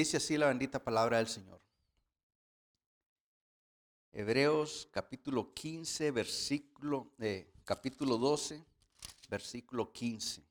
Dice 0.00 0.16
así 0.16 0.38
la 0.38 0.46
bendita 0.46 0.82
palabra 0.82 1.18
del 1.18 1.28
Señor. 1.28 1.60
Hebreos 4.12 4.88
capítulo 4.90 5.52
15, 5.52 6.10
versículo, 6.10 7.12
eh, 7.18 7.52
capítulo 7.66 8.16
12, 8.16 8.64
versículo 9.28 9.92
15. 9.92 10.42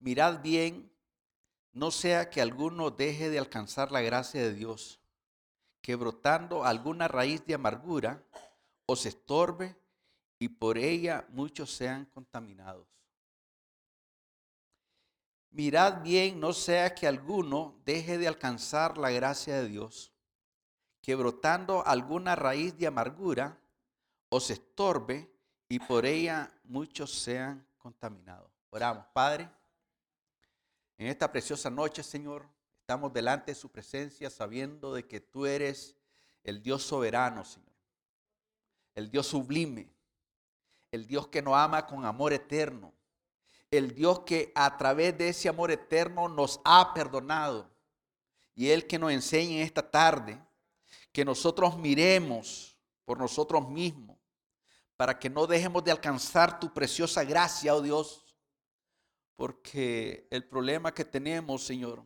Mirad 0.00 0.42
bien, 0.42 0.92
no 1.72 1.90
sea 1.90 2.28
que 2.28 2.42
alguno 2.42 2.90
deje 2.90 3.30
de 3.30 3.38
alcanzar 3.38 3.90
la 3.92 4.02
gracia 4.02 4.42
de 4.42 4.52
Dios, 4.52 5.00
que 5.80 5.94
brotando 5.94 6.64
alguna 6.64 7.08
raíz 7.08 7.46
de 7.46 7.54
amargura 7.54 8.22
os 8.84 9.06
estorbe 9.06 9.74
y 10.38 10.50
por 10.50 10.76
ella 10.76 11.26
muchos 11.30 11.72
sean 11.72 12.04
contaminados. 12.04 12.99
Mirad 15.52 16.02
bien, 16.02 16.38
no 16.38 16.52
sea 16.52 16.94
que 16.94 17.08
alguno 17.08 17.80
deje 17.84 18.18
de 18.18 18.28
alcanzar 18.28 18.96
la 18.96 19.10
gracia 19.10 19.56
de 19.60 19.68
Dios, 19.68 20.12
que 21.02 21.16
brotando 21.16 21.84
alguna 21.84 22.36
raíz 22.36 22.78
de 22.78 22.86
amargura 22.86 23.58
os 24.28 24.48
estorbe 24.50 25.28
y 25.68 25.80
por 25.80 26.06
ella 26.06 26.52
muchos 26.64 27.12
sean 27.12 27.66
contaminados. 27.78 28.48
Oramos, 28.70 29.04
Padre. 29.12 29.50
En 30.96 31.08
esta 31.08 31.32
preciosa 31.32 31.68
noche, 31.68 32.04
Señor, 32.04 32.46
estamos 32.78 33.12
delante 33.12 33.50
de 33.50 33.56
su 33.56 33.70
presencia 33.70 34.30
sabiendo 34.30 34.94
de 34.94 35.08
que 35.08 35.20
tú 35.20 35.46
eres 35.46 35.96
el 36.44 36.62
Dios 36.62 36.84
soberano, 36.84 37.44
Señor. 37.44 37.72
El 38.94 39.10
Dios 39.10 39.26
sublime. 39.26 39.92
El 40.92 41.06
Dios 41.06 41.26
que 41.26 41.42
nos 41.42 41.56
ama 41.56 41.86
con 41.86 42.04
amor 42.04 42.32
eterno 42.32 42.92
el 43.70 43.94
Dios 43.94 44.20
que 44.20 44.52
a 44.54 44.76
través 44.76 45.16
de 45.16 45.28
ese 45.28 45.48
amor 45.48 45.70
eterno 45.70 46.28
nos 46.28 46.60
ha 46.64 46.92
perdonado. 46.92 47.70
Y 48.54 48.70
Él 48.70 48.86
que 48.86 48.98
nos 48.98 49.12
enseña 49.12 49.56
en 49.56 49.62
esta 49.62 49.88
tarde 49.88 50.42
que 51.12 51.24
nosotros 51.24 51.78
miremos 51.78 52.76
por 53.04 53.18
nosotros 53.18 53.68
mismos 53.68 54.18
para 54.96 55.18
que 55.18 55.30
no 55.30 55.46
dejemos 55.46 55.82
de 55.82 55.92
alcanzar 55.92 56.60
tu 56.60 56.74
preciosa 56.74 57.24
gracia, 57.24 57.74
oh 57.74 57.80
Dios. 57.80 58.36
Porque 59.34 60.28
el 60.30 60.46
problema 60.46 60.92
que 60.92 61.06
tenemos, 61.06 61.64
Señor, 61.64 62.04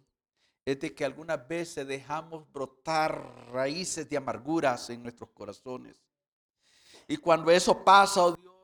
es 0.65 0.79
de 0.79 0.95
que 0.95 1.05
algunas 1.05 1.48
veces 1.48 1.87
dejamos 1.89 2.51
brotar 2.53 3.51
raíces 3.51 4.09
de 4.09 4.17
amarguras 4.17 4.91
en 4.91 5.03
nuestros 5.03 5.31
corazones. 5.31 6.05
Y 7.09 7.17
cuando 7.17 7.51
eso 7.51 7.85
pasa, 7.85 8.23
oh 8.23 8.37
Dios, 8.37 8.55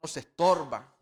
nos 0.00 0.16
estorba 0.16 0.93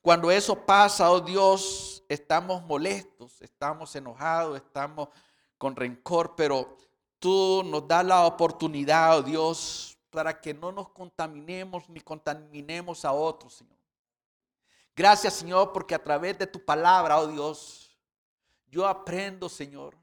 cuando 0.00 0.30
eso 0.30 0.66
pasa, 0.66 1.10
oh 1.10 1.20
Dios, 1.20 2.02
estamos 2.08 2.62
molestos, 2.64 3.40
estamos 3.40 3.94
enojados, 3.96 4.56
estamos 4.56 5.08
con 5.56 5.74
rencor, 5.74 6.34
pero 6.36 6.76
tú 7.18 7.62
nos 7.64 7.88
das 7.88 8.04
la 8.04 8.26
oportunidad, 8.26 9.18
oh 9.18 9.22
Dios, 9.22 9.96
para 10.10 10.40
que 10.40 10.52
no 10.52 10.70
nos 10.72 10.90
contaminemos 10.90 11.88
ni 11.88 12.00
contaminemos 12.00 13.04
a 13.04 13.12
otros, 13.12 13.54
Señor. 13.54 13.74
Gracias, 14.94 15.34
Señor, 15.34 15.72
porque 15.72 15.94
a 15.94 16.02
través 16.02 16.38
de 16.38 16.46
tu 16.46 16.64
palabra, 16.64 17.18
oh 17.18 17.26
Dios, 17.26 17.98
yo 18.66 18.86
aprendo, 18.86 19.48
Señor, 19.48 19.96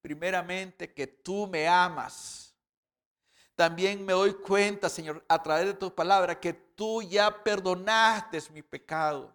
primeramente 0.00 0.92
que 0.92 1.06
tú 1.06 1.46
me 1.46 1.66
amas 1.66 2.49
también 3.60 4.02
me 4.06 4.14
doy 4.14 4.32
cuenta, 4.32 4.88
Señor, 4.88 5.22
a 5.28 5.42
través 5.42 5.66
de 5.66 5.74
tu 5.74 5.94
palabra, 5.94 6.40
que 6.40 6.54
tú 6.54 7.02
ya 7.02 7.44
perdonaste 7.44 8.40
mi 8.54 8.62
pecado. 8.62 9.30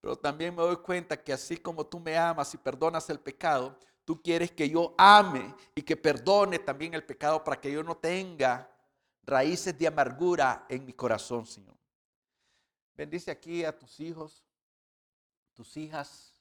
Pero 0.00 0.14
también 0.14 0.54
me 0.54 0.62
doy 0.62 0.76
cuenta 0.76 1.20
que 1.20 1.32
así 1.32 1.56
como 1.56 1.84
tú 1.84 1.98
me 1.98 2.16
amas 2.16 2.54
y 2.54 2.58
perdonas 2.58 3.10
el 3.10 3.18
pecado, 3.18 3.76
tú 4.04 4.22
quieres 4.22 4.52
que 4.52 4.70
yo 4.70 4.94
ame 4.96 5.52
y 5.74 5.82
que 5.82 5.96
perdone 5.96 6.60
también 6.60 6.94
el 6.94 7.02
pecado 7.02 7.42
para 7.42 7.60
que 7.60 7.72
yo 7.72 7.82
no 7.82 7.96
tenga 7.96 8.70
raíces 9.24 9.76
de 9.76 9.88
amargura 9.88 10.64
en 10.68 10.86
mi 10.86 10.92
corazón, 10.92 11.44
Señor. 11.44 11.74
Bendice 12.94 13.32
aquí 13.32 13.64
a 13.64 13.76
tus 13.76 13.98
hijos, 13.98 14.44
tus 15.54 15.76
hijas. 15.76 16.36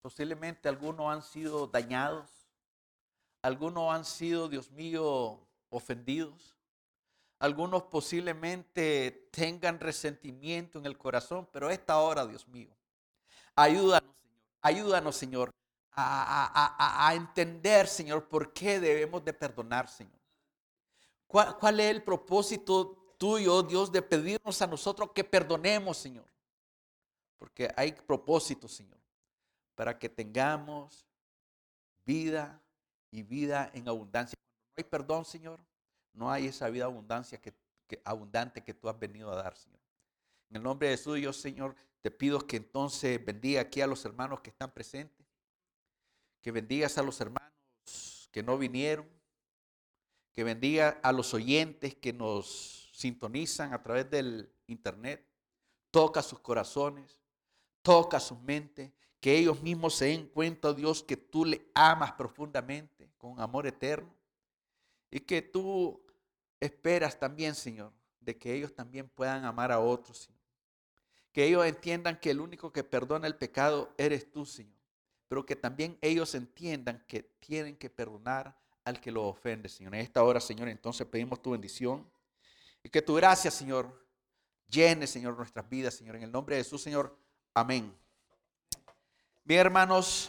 Posiblemente 0.00 0.70
algunos 0.70 1.12
han 1.12 1.22
sido 1.22 1.66
dañados, 1.66 2.30
algunos 3.42 3.94
han 3.94 4.06
sido, 4.06 4.48
Dios 4.48 4.70
mío, 4.70 5.43
ofendidos. 5.74 6.56
Algunos 7.38 7.82
posiblemente 7.84 9.28
tengan 9.30 9.80
resentimiento 9.80 10.78
en 10.78 10.86
el 10.86 10.96
corazón, 10.96 11.48
pero 11.52 11.68
esta 11.68 11.98
hora, 11.98 12.26
Dios 12.26 12.46
mío, 12.48 12.70
ayúdanos, 13.54 14.14
Señor, 14.22 14.44
ayúdanos, 14.62 15.16
Señor, 15.16 15.50
a, 15.96 17.12
entender, 17.14 17.86
Señor, 17.86 18.28
por 18.28 18.52
qué 18.52 18.80
debemos 18.80 19.24
de 19.24 19.32
perdonar, 19.32 19.88
Señor. 19.88 20.18
¿Cuál, 21.26 21.58
¿Cuál 21.58 21.80
es 21.80 21.90
el 21.90 22.02
propósito 22.02 23.14
tuyo, 23.18 23.62
Dios, 23.62 23.92
de 23.92 24.02
pedirnos 24.02 24.60
a 24.62 24.66
nosotros 24.66 25.10
que 25.14 25.22
perdonemos, 25.22 25.96
Señor? 25.96 26.26
Porque 27.38 27.72
hay 27.76 27.92
propósito, 27.92 28.68
Señor, 28.68 28.98
para 29.74 29.98
que 29.98 30.08
tengamos 30.08 31.06
vida 32.04 32.60
y 33.10 33.22
vida 33.22 33.70
en 33.74 33.88
abundancia 33.88 34.36
no 34.76 34.82
hay 34.82 34.84
perdón, 34.84 35.24
Señor, 35.24 35.60
no 36.12 36.30
hay 36.30 36.46
esa 36.46 36.68
vida 36.68 36.86
abundancia 36.86 37.40
que, 37.40 37.54
abundante 38.04 38.64
que 38.64 38.74
tú 38.74 38.88
has 38.88 38.98
venido 38.98 39.30
a 39.30 39.36
dar, 39.36 39.56
Señor. 39.56 39.78
En 40.50 40.56
el 40.56 40.62
nombre 40.62 40.88
de 40.88 40.96
Jesús, 40.96 41.16
Dios, 41.16 41.36
Señor, 41.36 41.76
te 42.00 42.10
pido 42.10 42.40
que 42.40 42.56
entonces 42.56 43.24
bendiga 43.24 43.60
aquí 43.60 43.80
a 43.80 43.86
los 43.86 44.04
hermanos 44.04 44.40
que 44.40 44.50
están 44.50 44.72
presentes, 44.72 45.26
que 46.42 46.50
bendigas 46.50 46.98
a 46.98 47.02
los 47.02 47.20
hermanos 47.20 48.28
que 48.32 48.42
no 48.42 48.58
vinieron, 48.58 49.08
que 50.32 50.42
bendiga 50.42 50.98
a 51.02 51.12
los 51.12 51.32
oyentes 51.34 51.94
que 51.94 52.12
nos 52.12 52.90
sintonizan 52.92 53.72
a 53.72 53.82
través 53.82 54.10
del 54.10 54.52
internet, 54.66 55.24
toca 55.92 56.20
sus 56.20 56.40
corazones, 56.40 57.20
toca 57.80 58.18
sus 58.18 58.40
mentes, 58.40 58.90
que 59.20 59.38
ellos 59.38 59.62
mismos 59.62 59.94
se 59.94 60.06
den 60.06 60.26
cuenta, 60.26 60.72
Dios, 60.74 61.02
que 61.02 61.16
tú 61.16 61.44
le 61.44 61.70
amas 61.74 62.12
profundamente, 62.12 63.08
con 63.16 63.40
amor 63.40 63.66
eterno, 63.66 64.12
y 65.14 65.20
que 65.20 65.42
tú 65.42 66.04
esperas 66.58 67.16
también, 67.16 67.54
Señor, 67.54 67.92
de 68.18 68.36
que 68.36 68.52
ellos 68.52 68.74
también 68.74 69.08
puedan 69.08 69.44
amar 69.44 69.70
a 69.70 69.78
otros, 69.78 70.18
Señor. 70.18 70.40
Que 71.32 71.44
ellos 71.44 71.64
entiendan 71.64 72.18
que 72.18 72.32
el 72.32 72.40
único 72.40 72.72
que 72.72 72.82
perdona 72.82 73.28
el 73.28 73.36
pecado 73.36 73.94
eres 73.96 74.32
tú, 74.32 74.44
Señor. 74.44 74.74
Pero 75.28 75.46
que 75.46 75.54
también 75.54 75.96
ellos 76.00 76.34
entiendan 76.34 77.04
que 77.06 77.22
tienen 77.38 77.76
que 77.76 77.88
perdonar 77.88 78.58
al 78.82 79.00
que 79.00 79.12
lo 79.12 79.28
ofende, 79.28 79.68
Señor. 79.68 79.94
En 79.94 80.00
esta 80.00 80.24
hora, 80.24 80.40
Señor, 80.40 80.66
entonces 80.68 81.06
pedimos 81.06 81.40
tu 81.40 81.52
bendición. 81.52 82.04
Y 82.82 82.88
que 82.88 83.00
tu 83.00 83.14
gracia, 83.14 83.52
Señor, 83.52 84.04
llene, 84.66 85.06
Señor, 85.06 85.36
nuestras 85.36 85.68
vidas, 85.68 85.94
Señor. 85.94 86.16
En 86.16 86.24
el 86.24 86.32
nombre 86.32 86.56
de 86.56 86.64
Jesús, 86.64 86.82
Señor. 86.82 87.16
Amén. 87.54 87.96
Bien, 89.44 89.60
hermanos. 89.60 90.28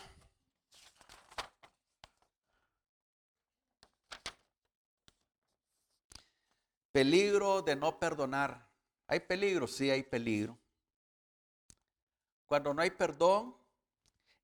Peligro 6.95 7.61
de 7.61 7.75
no 7.75 7.99
perdonar. 7.99 8.71
¿Hay 9.07 9.19
peligro? 9.19 9.67
Sí, 9.67 9.91
hay 9.91 10.01
peligro. 10.01 10.57
Cuando 12.45 12.73
no 12.73 12.81
hay 12.81 12.89
perdón, 12.89 13.53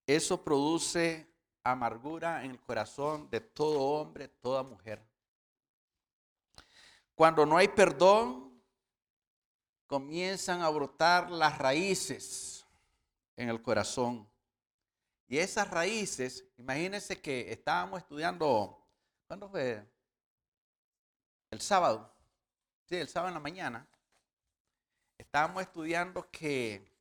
eso 0.05 0.43
produce 0.43 1.33
amargura 1.63 2.43
en 2.43 2.51
el 2.51 2.59
corazón 2.59 3.29
de 3.29 3.39
todo 3.39 3.79
hombre, 3.79 4.27
toda 4.27 4.63
mujer. 4.63 5.01
Cuando 7.15 7.45
no 7.45 7.55
hay 7.55 7.69
perdón, 7.69 8.61
comienzan 9.87 10.61
a 10.61 10.67
brotar 10.67 11.31
las 11.31 11.57
raíces 11.57 12.65
en 13.37 13.47
el 13.47 13.61
corazón. 13.61 14.29
Y 15.25 15.37
esas 15.37 15.69
raíces, 15.69 16.45
imagínense 16.57 17.21
que 17.21 17.49
estábamos 17.49 18.01
estudiando, 18.01 18.85
¿cuándo 19.25 19.47
fue? 19.47 19.89
El 21.49 21.61
sábado 21.61 22.11
el 22.99 23.07
sábado 23.07 23.29
en 23.29 23.35
la 23.35 23.39
mañana, 23.39 23.87
estábamos 25.17 25.61
estudiando 25.61 26.29
que 26.29 26.91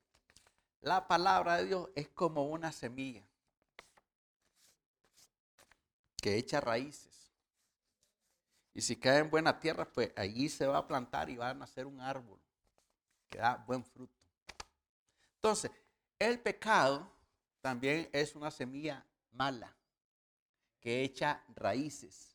la 0.81 1.09
palabra 1.09 1.57
de 1.57 1.67
Dios 1.67 1.89
es 1.95 2.09
como 2.09 2.45
una 2.45 2.71
semilla 2.71 3.23
que 6.21 6.37
echa 6.37 6.61
raíces. 6.61 7.33
Y 8.73 8.83
si 8.83 8.97
cae 8.97 9.19
en 9.19 9.31
buena 9.31 9.59
tierra, 9.59 9.91
pues 9.91 10.13
allí 10.17 10.49
se 10.49 10.67
va 10.67 10.79
a 10.79 10.87
plantar 10.87 11.29
y 11.29 11.37
va 11.37 11.51
a 11.51 11.55
nacer 11.55 11.87
un 11.87 12.01
árbol 12.01 12.41
que 13.29 13.39
da 13.39 13.57
buen 13.67 13.85
fruto. 13.85 14.15
Entonces, 15.37 15.71
el 16.19 16.39
pecado 16.39 17.11
también 17.61 18.09
es 18.13 18.35
una 18.35 18.51
semilla 18.51 19.05
mala 19.33 19.75
que 20.81 21.03
echa 21.03 21.43
raíces 21.55 22.30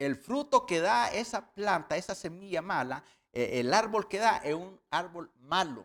el 0.00 0.16
fruto 0.16 0.64
que 0.64 0.80
da 0.80 1.12
esa 1.12 1.52
planta, 1.52 1.96
esa 1.96 2.14
semilla 2.14 2.62
mala, 2.62 3.04
eh, 3.32 3.60
el 3.60 3.72
árbol 3.74 4.08
que 4.08 4.18
da 4.18 4.38
es 4.38 4.54
un 4.54 4.80
árbol 4.90 5.30
malo, 5.40 5.84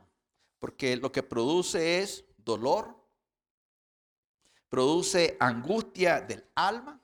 porque 0.58 0.96
lo 0.96 1.12
que 1.12 1.22
produce 1.22 2.00
es 2.00 2.24
dolor, 2.38 2.96
produce 4.70 5.36
angustia 5.38 6.22
del 6.22 6.50
alma. 6.56 7.00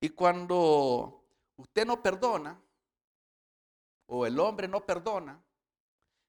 Y 0.00 0.10
cuando 0.10 1.24
usted 1.56 1.84
no 1.84 2.00
perdona, 2.00 2.62
o 4.06 4.24
el 4.24 4.38
hombre 4.38 4.68
no 4.68 4.86
perdona, 4.86 5.42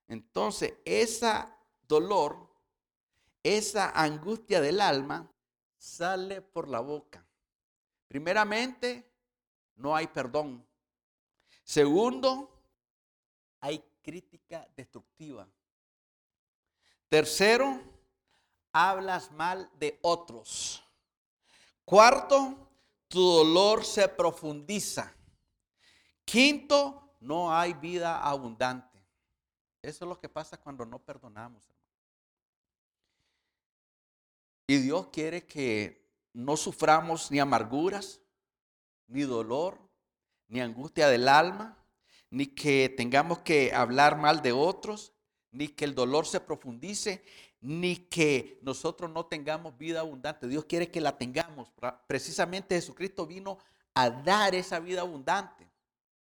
entonces 0.07 0.73
esa 0.83 1.55
dolor, 1.87 2.49
esa 3.43 3.91
angustia 3.91 4.61
del 4.61 4.81
alma 4.81 5.31
sale 5.77 6.41
por 6.41 6.67
la 6.67 6.79
boca. 6.79 7.23
Primeramente, 8.07 9.12
no 9.75 9.95
hay 9.95 10.07
perdón. 10.07 10.65
Segundo, 11.63 12.49
hay 13.59 13.83
crítica 14.01 14.67
destructiva. 14.75 15.47
Tercero, 17.09 17.81
hablas 18.71 19.31
mal 19.31 19.69
de 19.79 19.99
otros. 20.01 20.83
Cuarto, 21.85 22.69
tu 23.07 23.21
dolor 23.21 23.85
se 23.85 24.07
profundiza. 24.07 25.13
Quinto, 26.25 27.15
no 27.19 27.55
hay 27.55 27.73
vida 27.73 28.21
abundante. 28.21 28.99
Eso 29.81 30.05
es 30.05 30.09
lo 30.09 30.19
que 30.19 30.29
pasa 30.29 30.57
cuando 30.57 30.85
no 30.85 30.99
perdonamos. 30.99 31.63
Y 34.67 34.77
Dios 34.77 35.07
quiere 35.07 35.45
que 35.45 36.09
no 36.31 36.55
suframos 36.55 37.29
ni 37.29 37.39
amarguras, 37.39 38.19
ni 39.07 39.23
dolor, 39.23 39.79
ni 40.47 40.61
angustia 40.61 41.07
del 41.07 41.27
alma, 41.27 41.77
ni 42.29 42.47
que 42.47 42.93
tengamos 42.95 43.39
que 43.39 43.73
hablar 43.73 44.17
mal 44.17 44.41
de 44.41 44.51
otros, 44.51 45.13
ni 45.51 45.67
que 45.67 45.85
el 45.85 45.93
dolor 45.93 46.25
se 46.25 46.39
profundice, 46.39 47.23
ni 47.61 47.95
que 47.95 48.59
nosotros 48.61 49.09
no 49.11 49.25
tengamos 49.25 49.77
vida 49.77 49.99
abundante. 49.99 50.47
Dios 50.47 50.65
quiere 50.65 50.89
que 50.89 50.99
la 50.99 51.17
tengamos. 51.17 51.71
Precisamente 52.07 52.75
Jesucristo 52.75 53.25
vino 53.25 53.57
a 53.93 54.09
dar 54.09 54.55
esa 54.55 54.79
vida 54.79 55.01
abundante. 55.01 55.69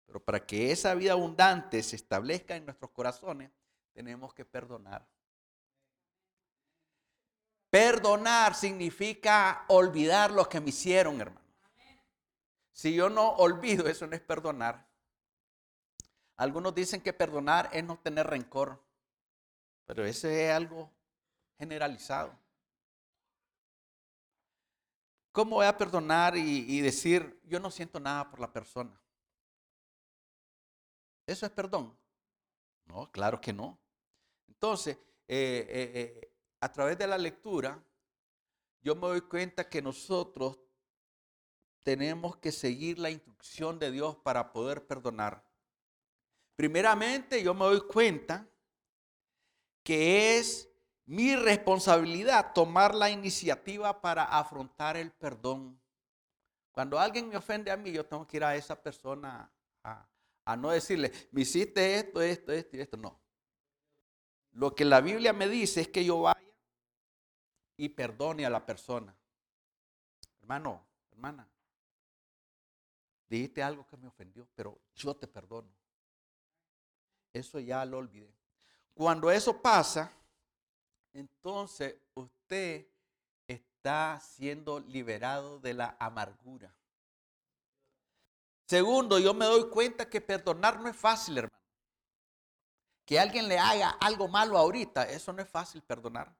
Pero 0.05 0.23
para 0.23 0.45
que 0.45 0.71
esa 0.71 0.93
vida 0.93 1.13
abundante 1.13 1.81
se 1.81 1.95
establezca 1.95 2.55
en 2.55 2.65
nuestros 2.65 2.91
corazones, 2.91 3.49
tenemos 3.93 4.33
que 4.33 4.45
perdonar. 4.45 5.07
Perdonar 7.69 8.53
significa 8.53 9.65
olvidar 9.67 10.31
lo 10.31 10.47
que 10.47 10.61
me 10.61 10.69
hicieron, 10.69 11.19
hermano. 11.19 11.44
Si 12.75 12.93
yo 12.93 13.09
no 13.09 13.29
olvido, 13.37 13.87
eso 13.87 14.05
no 14.05 14.17
es 14.17 14.21
perdonar. 14.21 14.85
Algunos 16.35 16.75
dicen 16.75 16.99
que 16.99 17.13
perdonar 17.13 17.69
es 17.71 17.85
no 17.85 17.97
tener 17.97 18.27
rencor, 18.27 18.83
pero 19.85 20.03
eso 20.03 20.27
es 20.27 20.51
algo 20.51 20.91
generalizado. 21.57 22.37
¿Cómo 25.31 25.55
voy 25.55 25.65
a 25.65 25.77
perdonar 25.77 26.35
y, 26.35 26.81
decir, 26.81 27.39
yo 27.45 27.61
no 27.61 27.71
siento 27.71 27.97
nada 27.97 28.29
por 28.29 28.41
la 28.41 28.51
persona? 28.51 29.01
¿Eso 31.25 31.45
es 31.45 31.53
perdón? 31.53 31.97
No, 32.87 33.09
claro 33.09 33.39
que 33.39 33.53
no. 33.53 33.79
Entonces, 34.49 34.97
eh, 35.29 35.65
eh, 35.69 35.91
eh, 35.95 36.33
a 36.59 36.69
través 36.69 36.97
de 36.97 37.07
la 37.07 37.17
lectura, 37.17 37.81
yo 38.81 38.95
me 38.95 39.07
doy 39.07 39.21
cuenta 39.21 39.69
que 39.69 39.81
nosotros 39.81 40.64
tenemos 41.85 42.35
que 42.37 42.51
seguir 42.51 42.97
la 42.97 43.11
instrucción 43.11 43.77
de 43.77 43.91
Dios 43.91 44.15
para 44.15 44.51
poder 44.51 44.87
perdonar. 44.87 45.45
Primeramente, 46.55 47.43
yo 47.43 47.53
me 47.53 47.65
doy 47.65 47.81
cuenta 47.81 48.49
que 49.83 50.39
es 50.39 50.67
mi 51.05 51.35
responsabilidad 51.35 52.53
tomar 52.53 52.95
la 52.95 53.11
iniciativa 53.11 54.01
para 54.01 54.23
afrontar 54.23 54.97
el 54.97 55.11
perdón. 55.11 55.79
Cuando 56.71 56.99
alguien 56.99 57.29
me 57.29 57.37
ofende 57.37 57.69
a 57.69 57.77
mí, 57.77 57.91
yo 57.91 58.03
tengo 58.03 58.25
que 58.25 58.37
ir 58.37 58.43
a 58.43 58.55
esa 58.55 58.81
persona 58.81 59.53
a, 59.83 60.07
a 60.43 60.57
no 60.57 60.71
decirle, 60.71 61.11
me 61.31 61.41
hiciste 61.41 61.97
esto, 61.97 62.19
esto, 62.19 62.51
esto 62.51 62.77
y 62.77 62.81
esto. 62.81 62.97
No. 62.97 63.21
Lo 64.53 64.73
que 64.73 64.85
la 64.85 65.01
Biblia 65.01 65.33
me 65.33 65.47
dice 65.47 65.81
es 65.81 65.89
que 65.89 66.03
yo 66.03 66.21
vaya 66.21 66.41
y 67.77 67.89
perdone 67.89 68.43
a 68.43 68.49
la 68.49 68.65
persona. 68.65 69.15
Hermano, 70.39 70.83
hermana, 71.11 71.47
dijiste 73.27 73.63
algo 73.63 73.85
que 73.87 73.97
me 73.97 74.07
ofendió, 74.07 74.47
pero 74.55 74.79
yo 74.95 75.15
te 75.15 75.27
perdono. 75.27 75.69
Eso 77.33 77.59
ya 77.59 77.83
lo 77.85 77.97
olvidé. 77.97 78.33
Cuando 78.93 79.29
eso 79.29 79.61
pasa, 79.61 80.11
entonces 81.13 81.95
usted 82.13 82.87
está 83.47 84.19
siendo 84.19 84.79
liberado 84.79 85.59
de 85.59 85.73
la 85.73 85.97
amargura. 85.99 86.73
Segundo, 88.67 89.19
yo 89.19 89.33
me 89.33 89.45
doy 89.45 89.69
cuenta 89.69 90.09
que 90.09 90.21
perdonar 90.21 90.79
no 90.79 90.89
es 90.89 90.95
fácil, 90.95 91.37
hermano. 91.37 91.63
Que 93.05 93.19
alguien 93.19 93.47
le 93.47 93.59
haga 93.59 93.89
algo 94.01 94.27
malo 94.27 94.57
ahorita, 94.57 95.03
eso 95.03 95.31
no 95.31 95.41
es 95.41 95.49
fácil 95.49 95.83
perdonar. 95.83 96.35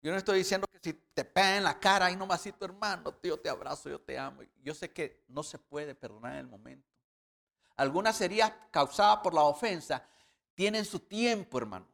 Yo 0.00 0.12
no 0.12 0.18
estoy 0.18 0.38
diciendo 0.38 0.66
que 0.70 0.78
si 0.80 0.92
te 0.92 1.24
pega 1.24 1.56
en 1.56 1.64
la 1.64 1.78
cara 1.78 2.10
y 2.10 2.16
no 2.16 2.28
tu 2.28 2.64
hermano, 2.64 3.14
yo 3.22 3.38
te 3.38 3.48
abrazo, 3.48 3.88
yo 3.88 4.00
te 4.00 4.18
amo. 4.18 4.42
Yo 4.62 4.74
sé 4.74 4.92
que 4.92 5.24
no 5.28 5.42
se 5.42 5.58
puede 5.58 5.94
perdonar 5.94 6.34
en 6.34 6.38
el 6.38 6.46
momento. 6.46 6.88
Algunas 7.76 8.20
heridas 8.20 8.52
causadas 8.70 9.18
por 9.18 9.34
la 9.34 9.42
ofensa 9.42 10.04
tienen 10.54 10.84
su 10.84 11.00
tiempo, 11.00 11.58
hermano. 11.58 11.86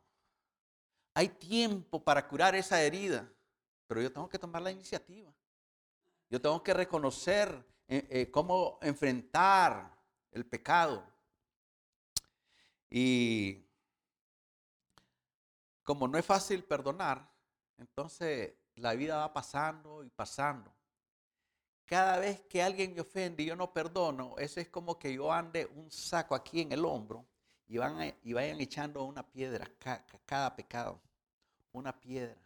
Hay 1.15 1.29
tiempo 1.29 2.03
para 2.03 2.27
curar 2.27 2.55
esa 2.55 2.83
herida, 2.83 3.29
pero 3.87 4.03
yo 4.03 4.13
tengo 4.13 4.29
que 4.29 4.39
tomar 4.39 4.63
la 4.63 4.71
iniciativa. 4.71 5.33
Yo 6.29 6.41
tengo 6.41 6.63
que 6.63 6.75
reconocer 6.75 7.65
eh, 7.87 8.07
eh, 8.11 8.31
cómo 8.31 8.79
enfrentar 8.83 9.97
el 10.33 10.45
pecado. 10.45 11.07
Y 12.91 13.65
como 15.83 16.09
no 16.09 16.19
es 16.19 16.25
fácil 16.25 16.65
perdonar, 16.65 17.34
entonces 17.79 18.55
la 18.77 18.95
vida 18.95 19.17
va 19.17 19.33
pasando 19.33 20.05
y 20.05 20.11
pasando 20.11 20.75
cada 21.85 22.19
vez 22.19 22.41
que 22.43 22.63
alguien 22.63 22.95
me 22.95 23.01
ofende 23.01 23.43
y 23.43 23.47
yo 23.47 23.57
no 23.57 23.73
perdono, 23.73 24.37
eso 24.39 24.61
es 24.61 24.69
como 24.69 24.99
que 24.99 25.13
yo 25.15 25.33
ande 25.33 25.67
un 25.67 25.91
saco 25.91 26.35
aquí 26.35 26.61
en 26.61 26.73
el 26.73 26.85
hombro 26.85 27.27
y, 27.67 27.79
van 27.79 28.15
y 28.23 28.33
vayan 28.33 28.61
echando 28.61 29.05
una 29.05 29.23
piedra, 29.23 29.71
cada, 29.79 30.05
cada 30.25 30.57
pecado, 30.57 31.01
una 31.73 31.99
piedra, 31.99 32.41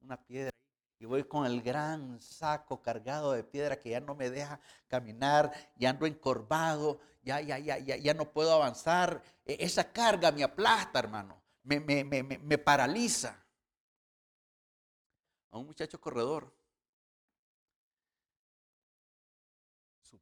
una 0.00 0.16
piedra. 0.16 0.50
Y 0.98 1.06
voy 1.06 1.24
con 1.24 1.46
el 1.46 1.62
gran 1.62 2.20
saco 2.20 2.82
cargado 2.82 3.32
de 3.32 3.42
piedra 3.42 3.78
que 3.78 3.90
ya 3.90 4.00
no 4.00 4.14
me 4.14 4.28
deja 4.28 4.60
caminar, 4.86 5.50
ya 5.76 5.90
ando 5.90 6.04
encorvado, 6.04 7.00
ya, 7.22 7.40
ya, 7.40 7.58
ya, 7.58 7.78
ya, 7.78 7.96
ya 7.96 8.12
no 8.12 8.30
puedo 8.30 8.52
avanzar. 8.52 9.22
E, 9.46 9.56
esa 9.60 9.92
carga 9.92 10.30
me 10.30 10.42
aplasta, 10.42 10.98
hermano, 10.98 11.42
me, 11.62 11.80
me, 11.80 12.04
me, 12.04 12.22
me 12.22 12.58
paraliza. 12.58 13.39
A 15.50 15.58
un 15.58 15.66
muchacho 15.66 16.00
corredor 16.00 16.52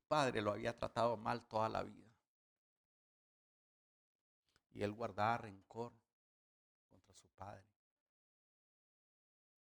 padre 0.08 0.40
lo 0.40 0.50
había 0.50 0.76
tratado 0.76 1.16
mal 1.16 1.47
toda 1.47 1.68
la 1.68 1.82
vida. 1.82 2.08
Y 4.73 4.82
él 4.82 4.92
guardaba 4.92 5.38
rencor 5.38 5.92
contra 6.90 7.14
su 7.14 7.28
padre. 7.28 7.64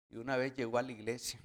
Y 0.10 0.17
una 0.17 0.38
vez 0.38 0.55
llegó 0.55 0.77
a 0.77 0.81
la 0.81 0.91
iglesia 0.91 1.39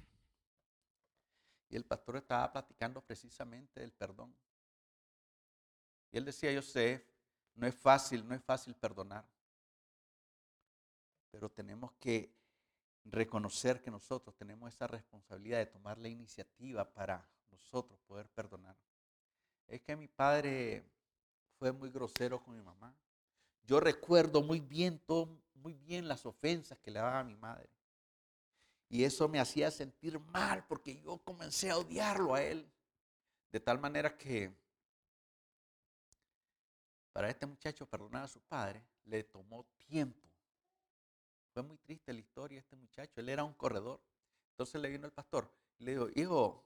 y 1.67 1.75
el 1.75 1.83
pastor 1.83 2.17
estaba 2.17 2.51
platicando 2.51 3.01
precisamente 3.01 3.79
del 3.79 3.91
perdón. 3.91 4.33
Y 6.11 6.17
él 6.17 6.25
decía, 6.25 6.51
yo 6.51 6.61
sé, 6.61 7.05
no 7.55 7.65
es 7.65 7.75
fácil, 7.75 8.27
no 8.27 8.35
es 8.35 8.43
fácil 8.43 8.75
perdonar. 8.75 9.25
Pero 11.31 11.49
tenemos 11.49 11.93
que 11.93 12.33
reconocer 13.05 13.81
que 13.81 13.91
nosotros 13.91 14.35
tenemos 14.35 14.73
esa 14.73 14.87
responsabilidad 14.87 15.57
de 15.59 15.65
tomar 15.65 15.97
la 15.97 16.09
iniciativa 16.09 16.93
para 16.93 17.27
nosotros 17.51 17.99
poder 18.07 18.29
perdonar 18.29 18.75
es 19.71 19.81
que 19.81 19.95
mi 19.95 20.07
padre 20.07 20.83
fue 21.57 21.71
muy 21.71 21.89
grosero 21.89 22.43
con 22.43 22.55
mi 22.55 22.61
mamá. 22.61 22.93
Yo 23.63 23.79
recuerdo 23.79 24.41
muy 24.41 24.59
bien, 24.59 24.99
todo, 24.99 25.29
muy 25.53 25.73
bien 25.73 26.07
las 26.07 26.25
ofensas 26.25 26.77
que 26.79 26.91
le 26.91 26.99
daba 26.99 27.19
a 27.19 27.23
mi 27.23 27.35
madre. 27.35 27.69
Y 28.89 29.05
eso 29.05 29.29
me 29.29 29.39
hacía 29.39 29.71
sentir 29.71 30.19
mal 30.19 30.65
porque 30.67 30.99
yo 30.99 31.17
comencé 31.19 31.69
a 31.69 31.77
odiarlo 31.77 32.33
a 32.33 32.43
él. 32.43 32.69
De 33.49 33.61
tal 33.61 33.79
manera 33.79 34.17
que 34.17 34.53
para 37.13 37.29
este 37.29 37.45
muchacho 37.45 37.85
perdonar 37.85 38.25
a 38.25 38.27
su 38.27 38.41
padre 38.41 38.83
le 39.05 39.23
tomó 39.23 39.65
tiempo. 39.87 40.27
Fue 41.53 41.63
muy 41.63 41.77
triste 41.77 42.13
la 42.13 42.19
historia 42.19 42.55
de 42.57 42.61
este 42.61 42.75
muchacho. 42.75 43.19
Él 43.19 43.29
era 43.29 43.43
un 43.43 43.53
corredor. 43.53 44.01
Entonces 44.51 44.81
le 44.81 44.89
vino 44.89 45.05
el 45.05 45.11
pastor 45.11 45.51
y 45.79 45.85
le 45.85 45.91
dijo, 45.91 46.07
hijo, 46.15 46.65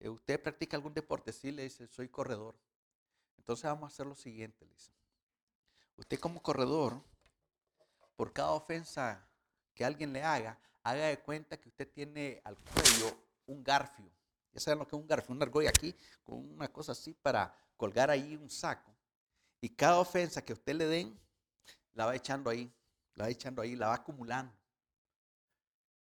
eh, 0.00 0.08
¿usted 0.08 0.42
practica 0.42 0.76
algún 0.76 0.94
deporte? 0.94 1.32
Sí, 1.32 1.50
le 1.50 1.64
dice, 1.64 1.86
soy 1.88 2.08
corredor. 2.08 2.56
Entonces 3.36 3.64
vamos 3.64 3.84
a 3.84 3.86
hacer 3.92 4.06
lo 4.06 4.14
siguiente, 4.14 4.64
le 4.64 4.72
dice. 4.72 4.92
Usted 5.96 6.18
como 6.20 6.42
corredor, 6.42 7.02
por 8.16 8.32
cada 8.32 8.52
ofensa 8.52 9.26
que 9.74 9.84
alguien 9.84 10.12
le 10.12 10.22
haga, 10.22 10.58
haga 10.82 11.06
de 11.06 11.18
cuenta 11.20 11.58
que 11.58 11.68
usted 11.68 11.90
tiene 11.90 12.40
al 12.44 12.56
cuello 12.56 13.16
un 13.46 13.62
garfio. 13.62 14.10
Ya 14.52 14.60
saben 14.60 14.78
lo 14.78 14.86
que 14.86 14.96
es 14.96 15.00
un 15.00 15.06
garfio, 15.06 15.34
un 15.34 15.42
argolla 15.42 15.70
aquí 15.70 15.94
con 16.22 16.38
una 16.38 16.68
cosa 16.72 16.92
así 16.92 17.12
para 17.14 17.54
colgar 17.76 18.10
ahí 18.10 18.36
un 18.36 18.50
saco. 18.50 18.94
Y 19.60 19.70
cada 19.70 19.98
ofensa 19.98 20.44
que 20.44 20.52
usted 20.52 20.74
le 20.74 20.86
den, 20.86 21.18
la 21.92 22.06
va 22.06 22.14
echando 22.14 22.50
ahí, 22.50 22.72
la 23.16 23.24
va 23.24 23.30
echando 23.30 23.62
ahí, 23.62 23.74
la 23.74 23.88
va 23.88 23.94
acumulando. 23.94 24.54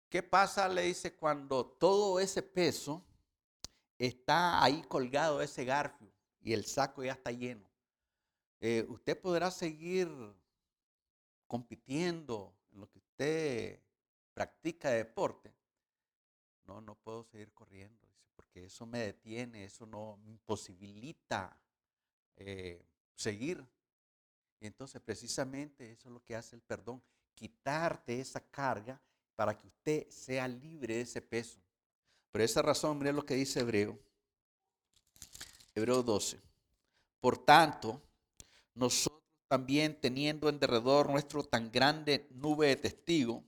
¿Qué 0.10 0.24
pasa, 0.24 0.68
le 0.70 0.84
dice, 0.84 1.16
cuando 1.16 1.66
todo 1.66 2.20
ese 2.20 2.42
peso 2.42 3.04
está 3.98 4.64
ahí 4.64 4.82
colgado, 4.84 5.42
ese 5.42 5.66
garfio, 5.66 6.12
y 6.40 6.54
el 6.54 6.66
saco 6.66 7.04
ya 7.04 7.14
está 7.14 7.32
lleno? 7.32 7.70
Eh, 8.62 8.86
usted 8.90 9.20
podrá 9.20 9.52
seguir 9.52 10.10
compitiendo 11.48 12.56
en 12.72 12.80
lo 12.80 12.90
que 12.90 13.00
usted 13.00 13.80
practica 14.34 14.90
de 14.90 14.98
deporte. 14.98 15.54
No, 16.66 16.82
no 16.82 16.96
puedo 16.96 17.24
seguir 17.24 17.52
corriendo, 17.54 18.08
porque 18.36 18.66
eso 18.66 18.86
me 18.86 19.00
detiene, 19.00 19.64
eso 19.64 19.86
no 19.86 20.18
me 20.18 20.32
imposibilita 20.32 21.60
eh, 22.36 22.86
seguir. 23.16 23.68
Entonces 24.60 25.02
precisamente 25.02 25.92
eso 25.92 26.10
es 26.10 26.14
lo 26.14 26.24
que 26.24 26.36
hace 26.36 26.56
el 26.56 26.62
perdón, 26.62 27.02
quitarte 27.34 28.20
esa 28.20 28.42
carga 28.42 29.00
para 29.36 29.58
que 29.58 29.68
usted 29.68 30.10
sea 30.10 30.48
libre 30.48 30.96
de 30.96 31.02
ese 31.02 31.22
peso. 31.22 31.60
Por 32.32 32.42
esa 32.42 32.62
razón, 32.62 32.98
mire 32.98 33.14
lo 33.14 33.26
que 33.26 33.36
dice 33.36 33.62
Hebreo. 33.62 33.98
Hebreo 35.74 36.04
12. 36.04 36.40
Por 37.22 37.38
tanto, 37.38 38.02
nosotros 38.76 39.24
también 39.48 40.00
teniendo 40.00 40.50
en 40.50 40.60
derredor 40.60 41.10
nuestro 41.10 41.44
tan 41.44 41.72
grande 41.72 42.28
nube 42.32 42.68
de 42.68 42.76
testigos, 42.76 43.44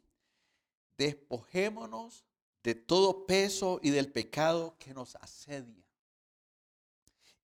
despojémonos 0.98 2.26
de 2.64 2.76
todo 2.76 3.26
peso 3.26 3.80
y 3.84 3.90
del 3.90 4.12
pecado 4.12 4.76
que 4.80 4.94
nos 4.94 5.16
asedia 5.16 5.81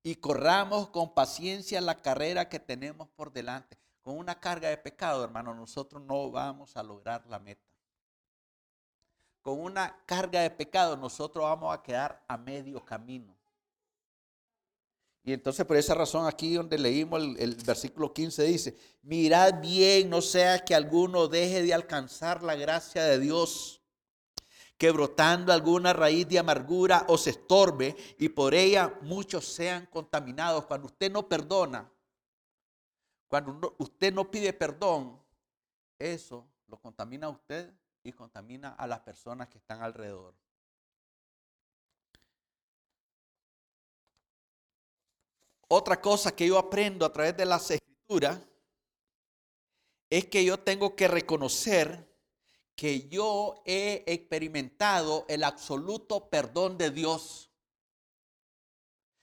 y 0.08 0.16
corramos 0.16 0.88
con 0.88 1.14
paciencia 1.14 1.82
la 1.82 2.02
carrera 2.02 2.48
que 2.48 2.62
tenemos 2.62 3.10
por 3.10 3.34
delante. 3.34 3.78
Con 4.02 4.18
una 4.18 4.40
carga 4.40 4.70
de 4.70 4.78
pecado, 4.78 5.22
hermano, 5.22 5.54
nosotros 5.54 6.02
no 6.02 6.32
vamos 6.32 6.78
a 6.78 6.84
lograr 6.84 7.26
la 7.28 7.40
meta. 7.40 7.68
Con 9.42 9.60
una 9.60 10.02
carga 10.06 10.40
de 10.40 10.50
pecado, 10.50 10.96
nosotros 10.96 11.44
vamos 11.44 11.76
a 11.76 11.84
quedar 11.84 12.24
a 12.26 12.38
medio 12.38 12.86
camino. 12.86 13.36
Y 15.26 15.34
entonces 15.34 15.66
por 15.66 15.76
esa 15.76 15.94
razón 15.94 16.26
aquí 16.26 16.54
donde 16.54 16.80
leímos 16.80 17.22
el, 17.22 17.38
el, 17.38 17.56
versículo 17.56 18.14
15 18.14 18.44
dice, 18.44 18.78
mirad 19.02 19.60
bien, 19.60 20.10
no 20.10 20.22
sea 20.22 20.64
que 20.64 20.74
alguno 20.74 21.28
deje 21.28 21.64
de 21.64 21.74
alcanzar 21.74 22.44
la 22.44 22.56
gracia 22.56 23.04
de 23.04 23.20
Dios 23.20 23.82
que 24.78 24.92
brotando 24.92 25.52
alguna 25.52 25.92
raíz 25.92 26.28
de 26.28 26.40
amargura 26.40 27.06
os 27.08 27.26
estorbe 27.28 27.96
y 28.20 28.30
por 28.30 28.54
ella 28.54 28.94
muchos 29.02 29.46
sean 29.46 29.88
contaminados. 29.88 30.66
Cuando 30.66 30.88
usted 30.88 31.12
no 31.12 31.28
perdona, 31.28 31.92
cuando 33.28 33.76
usted 33.80 34.14
no 34.14 34.30
pide 34.30 34.54
perdón, 34.54 35.20
eso 35.98 36.48
lo 36.68 36.80
contamina 36.80 37.28
a 37.28 37.32
usted 37.32 37.74
y 38.04 38.14
contamina 38.14 38.70
a 38.74 38.86
las 38.88 39.00
personas 39.00 39.50
que 39.50 39.58
están 39.58 39.82
alrededor. 39.82 40.36
Otra 45.70 46.00
cosa 46.00 46.34
que 46.34 46.48
yo 46.48 46.58
aprendo 46.58 47.06
a 47.06 47.12
través 47.12 47.36
de 47.36 47.46
las 47.46 47.70
escrituras 47.72 48.40
es 50.10 50.26
que 50.28 50.46
yo 50.46 50.58
tengo 50.58 50.96
que 50.96 51.10
reconocer 51.10 52.07
que 52.78 53.08
yo 53.10 53.64
he 53.66 54.04
experimentado 54.06 55.26
el 55.28 55.44
absoluto 55.44 56.30
perdón 56.30 56.78
de 56.78 56.92
Dios. 56.92 57.50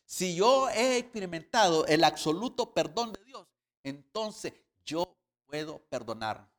Si 0.04 0.34
yo 0.34 0.68
he 0.70 0.98
experimentado 0.98 1.86
el 1.86 2.02
absoluto 2.02 2.74
perdón 2.74 3.12
de 3.12 3.22
Dios, 3.24 3.46
entonces 3.84 4.54
yo 4.84 5.16
puedo 5.46 5.78
perdonar. 5.88 6.50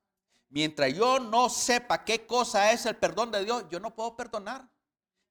Mientras 0.47 0.93
yo 0.93 1.19
no 1.19 1.49
sepa 1.49 2.05
qué 2.05 2.25
cosa 2.25 2.71
es 2.71 2.85
el 2.85 2.95
perdón 2.95 3.29
de 3.29 3.43
Dios, 3.43 3.65
yo 3.69 3.81
no 3.81 3.93
puedo 3.93 4.15
perdonar. 4.15 4.71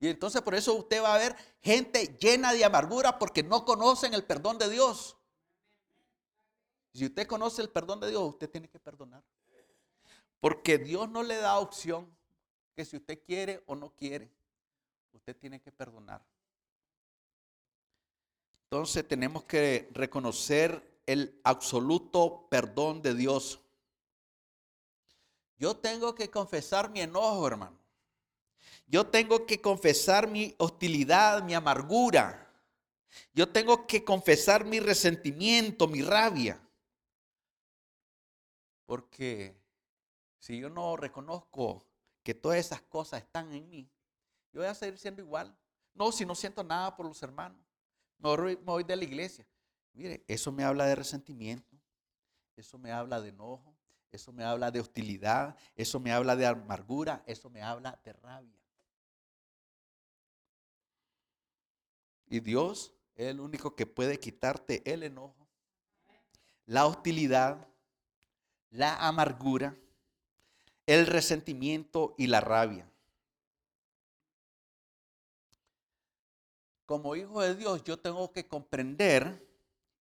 Y 0.00 0.08
entonces 0.08 0.42
por 0.42 0.54
eso 0.54 0.74
usted 0.74 1.02
va 1.02 1.14
a 1.14 1.18
ver 1.18 1.34
gente 1.62 2.14
llena 2.20 2.52
de 2.52 2.62
amargura 2.62 3.18
porque 3.18 3.42
no 3.42 3.64
conocen 3.64 4.12
el 4.12 4.24
perdón 4.24 4.58
de 4.58 4.68
Dios. 4.68 5.16
Si 6.92 7.06
usted 7.06 7.26
conoce 7.26 7.62
el 7.62 7.70
perdón 7.70 8.00
de 8.00 8.10
Dios, 8.10 8.22
usted 8.22 8.50
tiene 8.50 8.68
que 8.68 8.78
perdonar. 8.78 9.24
Porque 10.44 10.76
Dios 10.76 11.08
no 11.08 11.22
le 11.22 11.36
da 11.36 11.58
opción 11.58 12.06
que 12.76 12.84
si 12.84 12.98
usted 12.98 13.18
quiere 13.24 13.62
o 13.64 13.74
no 13.74 13.94
quiere, 13.94 14.30
usted 15.14 15.34
tiene 15.34 15.58
que 15.58 15.72
perdonar. 15.72 16.22
Entonces 18.64 19.08
tenemos 19.08 19.44
que 19.44 19.88
reconocer 19.92 21.00
el 21.06 21.40
absoluto 21.44 22.46
perdón 22.50 23.00
de 23.00 23.14
Dios. 23.14 23.58
Yo 25.56 25.78
tengo 25.78 26.14
que 26.14 26.28
confesar 26.28 26.90
mi 26.90 27.00
enojo, 27.00 27.46
hermano. 27.46 27.78
Yo 28.86 29.06
tengo 29.06 29.46
que 29.46 29.62
confesar 29.62 30.28
mi 30.28 30.54
hostilidad, 30.58 31.42
mi 31.42 31.54
amargura. 31.54 32.52
Yo 33.32 33.48
tengo 33.48 33.86
que 33.86 34.04
confesar 34.04 34.66
mi 34.66 34.78
resentimiento, 34.78 35.88
mi 35.88 36.02
rabia. 36.02 36.60
Porque 38.84 39.63
si 40.44 40.58
yo 40.58 40.68
no 40.68 40.94
reconozco 40.94 41.86
que 42.22 42.34
todas 42.34 42.58
esas 42.58 42.82
cosas 42.82 43.22
están 43.22 43.50
en 43.54 43.66
mí, 43.66 43.90
yo 44.52 44.60
voy 44.60 44.68
a 44.68 44.74
seguir 44.74 44.98
siendo 44.98 45.22
igual. 45.22 45.56
No, 45.94 46.12
si 46.12 46.26
no 46.26 46.34
siento 46.34 46.62
nada 46.62 46.94
por 46.94 47.06
los 47.06 47.22
hermanos, 47.22 47.58
no 48.18 48.36
me 48.36 48.54
voy 48.56 48.84
de 48.84 48.94
la 48.94 49.04
iglesia. 49.04 49.48
Mire, 49.94 50.22
eso 50.28 50.52
me 50.52 50.62
habla 50.62 50.84
de 50.84 50.96
resentimiento, 50.96 51.74
eso 52.56 52.76
me 52.76 52.92
habla 52.92 53.22
de 53.22 53.30
enojo, 53.30 53.74
eso 54.12 54.34
me 54.34 54.44
habla 54.44 54.70
de 54.70 54.80
hostilidad, 54.80 55.56
eso 55.74 55.98
me 55.98 56.12
habla 56.12 56.36
de 56.36 56.44
amargura, 56.44 57.22
eso 57.24 57.48
me 57.48 57.62
habla 57.62 57.98
de 58.04 58.12
rabia. 58.12 58.60
Y 62.26 62.40
Dios 62.40 62.92
es 63.14 63.28
el 63.28 63.40
único 63.40 63.74
que 63.74 63.86
puede 63.86 64.20
quitarte 64.20 64.82
el 64.92 65.04
enojo, 65.04 65.48
la 66.66 66.84
hostilidad, 66.84 67.66
la 68.68 69.08
amargura 69.08 69.74
el 70.86 71.06
resentimiento 71.06 72.14
y 72.18 72.26
la 72.26 72.40
rabia. 72.40 72.90
Como 76.86 77.16
hijo 77.16 77.40
de 77.40 77.54
Dios, 77.54 77.82
yo 77.84 77.98
tengo 77.98 78.30
que 78.32 78.46
comprender 78.46 79.46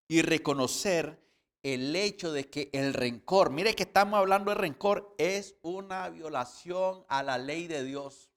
y 0.06 0.22
reconocer 0.22 1.18
el 1.62 1.96
hecho 1.96 2.30
de 2.30 2.50
que 2.50 2.68
el 2.74 2.92
rencor, 2.92 3.48
mire 3.50 3.74
que 3.74 3.84
estamos 3.84 4.18
hablando 4.18 4.50
de 4.50 4.56
rencor, 4.56 5.14
es 5.16 5.56
una 5.62 6.10
violación 6.10 7.06
a 7.08 7.22
la 7.22 7.38
ley 7.38 7.66
de 7.66 7.82
Dios. 7.84 8.30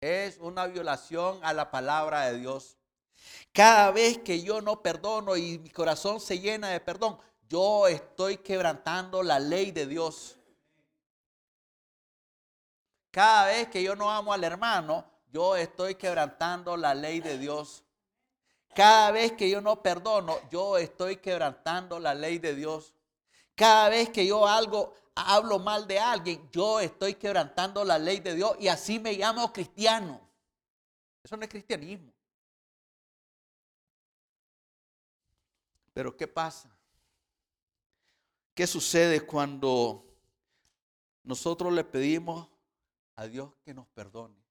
Es 0.00 0.38
una 0.38 0.66
violación 0.66 1.38
a 1.42 1.52
la 1.52 1.70
palabra 1.70 2.26
de 2.26 2.38
Dios. 2.38 2.78
Cada 3.52 3.90
vez 3.90 4.18
que 4.18 4.42
yo 4.42 4.62
no 4.62 4.82
perdono 4.82 5.36
y 5.36 5.58
mi 5.58 5.70
corazón 5.70 6.20
se 6.20 6.40
llena 6.40 6.70
de 6.70 6.80
perdón, 6.80 7.18
yo 7.48 7.86
estoy 7.86 8.38
quebrantando 8.38 9.22
la 9.22 9.38
ley 9.38 9.70
de 9.70 9.86
Dios. 9.86 10.38
Cada 13.14 13.46
vez 13.46 13.68
que 13.68 13.80
yo 13.80 13.94
no 13.94 14.10
amo 14.10 14.32
al 14.32 14.42
hermano, 14.42 15.08
yo 15.30 15.54
estoy 15.54 15.94
quebrantando 15.94 16.76
la 16.76 16.96
ley 16.96 17.20
de 17.20 17.38
Dios. 17.38 17.84
Cada 18.74 19.12
vez 19.12 19.30
que 19.34 19.48
yo 19.48 19.60
no 19.60 19.80
perdono, 19.80 20.36
yo 20.50 20.76
estoy 20.76 21.18
quebrantando 21.18 22.00
la 22.00 22.12
ley 22.12 22.40
de 22.40 22.56
Dios. 22.56 22.92
Cada 23.54 23.88
vez 23.88 24.10
que 24.10 24.26
yo 24.26 24.48
algo 24.48 24.94
hablo 25.14 25.60
mal 25.60 25.86
de 25.86 26.00
alguien, 26.00 26.50
yo 26.50 26.80
estoy 26.80 27.14
quebrantando 27.14 27.84
la 27.84 28.00
ley 28.00 28.18
de 28.18 28.34
Dios 28.34 28.56
y 28.58 28.66
así 28.66 28.98
me 28.98 29.12
llamo 29.12 29.52
cristiano. 29.52 30.20
Eso 31.22 31.36
no 31.36 31.44
es 31.44 31.48
cristianismo. 31.48 32.12
Pero 35.92 36.16
¿qué 36.16 36.26
pasa? 36.26 36.68
¿Qué 38.54 38.66
sucede 38.66 39.20
cuando 39.20 40.04
nosotros 41.22 41.72
le 41.72 41.84
pedimos 41.84 42.48
a 43.16 43.26
Dios 43.26 43.54
que 43.62 43.74
nos 43.74 43.86
perdone. 43.88 44.42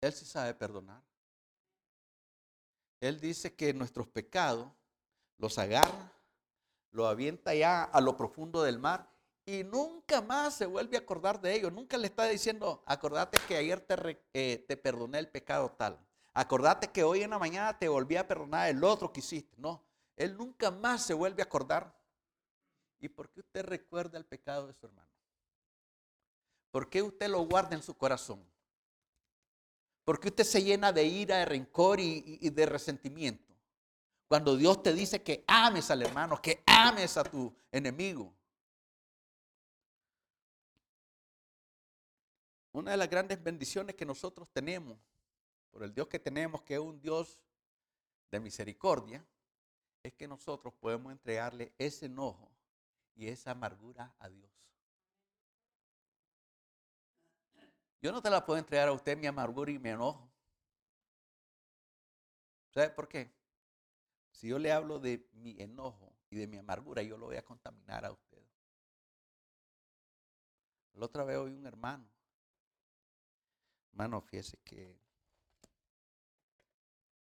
Él 0.00 0.12
sí 0.12 0.24
sabe 0.24 0.54
perdonar. 0.54 1.02
Él 3.00 3.20
dice 3.20 3.54
que 3.54 3.74
nuestros 3.74 4.06
pecados 4.08 4.70
los 5.38 5.58
agarra, 5.58 6.12
los 6.90 7.06
avienta 7.06 7.54
ya 7.54 7.84
a 7.84 8.00
lo 8.00 8.16
profundo 8.16 8.62
del 8.62 8.78
mar 8.78 9.10
y 9.44 9.62
nunca 9.64 10.20
más 10.22 10.54
se 10.54 10.66
vuelve 10.66 10.96
a 10.96 11.00
acordar 11.00 11.40
de 11.40 11.54
ellos. 11.54 11.72
Nunca 11.72 11.96
le 11.98 12.06
está 12.06 12.24
diciendo, 12.24 12.82
acordate 12.86 13.38
que 13.46 13.56
ayer 13.56 13.80
te, 13.80 14.24
eh, 14.32 14.64
te 14.66 14.76
perdoné 14.76 15.18
el 15.18 15.28
pecado 15.28 15.70
tal. 15.70 15.98
Acordate 16.34 16.88
que 16.88 17.04
hoy 17.04 17.22
en 17.22 17.30
la 17.30 17.38
mañana 17.38 17.78
te 17.78 17.88
volví 17.88 18.16
a 18.16 18.26
perdonar 18.26 18.68
el 18.68 18.82
otro 18.84 19.12
que 19.12 19.20
hiciste. 19.20 19.54
No, 19.56 19.82
Él 20.16 20.36
nunca 20.36 20.70
más 20.70 21.02
se 21.02 21.14
vuelve 21.14 21.42
a 21.42 21.46
acordar. 21.46 21.94
¿Y 22.98 23.08
por 23.08 23.30
qué 23.30 23.40
usted 23.40 23.64
recuerda 23.64 24.18
el 24.18 24.24
pecado 24.24 24.66
de 24.66 24.74
su 24.74 24.86
hermano? 24.86 25.15
¿Por 26.76 26.90
qué 26.90 27.00
usted 27.00 27.30
lo 27.30 27.40
guarda 27.40 27.74
en 27.74 27.82
su 27.82 27.96
corazón? 27.96 28.46
¿Por 30.04 30.20
qué 30.20 30.28
usted 30.28 30.44
se 30.44 30.62
llena 30.62 30.92
de 30.92 31.04
ira, 31.04 31.38
de 31.38 31.46
rencor 31.46 31.98
y, 31.98 32.38
y 32.42 32.50
de 32.50 32.66
resentimiento? 32.66 33.54
Cuando 34.28 34.58
Dios 34.58 34.82
te 34.82 34.92
dice 34.92 35.22
que 35.22 35.42
ames 35.46 35.90
al 35.90 36.02
hermano, 36.02 36.38
que 36.42 36.62
ames 36.66 37.16
a 37.16 37.24
tu 37.24 37.50
enemigo. 37.72 38.30
Una 42.72 42.90
de 42.90 42.98
las 42.98 43.08
grandes 43.08 43.42
bendiciones 43.42 43.96
que 43.96 44.04
nosotros 44.04 44.50
tenemos, 44.50 44.98
por 45.70 45.82
el 45.82 45.94
Dios 45.94 46.08
que 46.08 46.18
tenemos, 46.18 46.60
que 46.60 46.74
es 46.74 46.80
un 46.80 47.00
Dios 47.00 47.40
de 48.30 48.38
misericordia, 48.38 49.24
es 50.02 50.12
que 50.12 50.28
nosotros 50.28 50.74
podemos 50.74 51.10
entregarle 51.10 51.72
ese 51.78 52.04
enojo 52.04 52.50
y 53.14 53.28
esa 53.28 53.52
amargura 53.52 54.14
a 54.18 54.28
Dios. 54.28 54.65
Yo 58.06 58.12
no 58.12 58.22
te 58.22 58.30
la 58.30 58.46
puedo 58.46 58.56
entregar 58.56 58.86
a 58.86 58.92
usted 58.92 59.18
mi 59.18 59.26
amargura 59.26 59.72
y 59.72 59.80
mi 59.80 59.88
enojo. 59.88 60.30
¿Sabe 62.68 62.90
por 62.90 63.08
qué? 63.08 63.34
Si 64.30 64.46
yo 64.46 64.60
le 64.60 64.70
hablo 64.70 65.00
de 65.00 65.28
mi 65.32 65.60
enojo 65.60 66.14
y 66.30 66.36
de 66.36 66.46
mi 66.46 66.56
amargura, 66.56 67.02
yo 67.02 67.18
lo 67.18 67.26
voy 67.26 67.34
a 67.34 67.44
contaminar 67.44 68.04
a 68.04 68.12
usted. 68.12 68.40
La 70.92 71.06
otra 71.06 71.24
vez 71.24 71.36
oí 71.36 71.52
un 71.52 71.66
hermano. 71.66 72.08
Hermano, 73.90 74.20
fíjese 74.20 74.56
que 74.58 74.96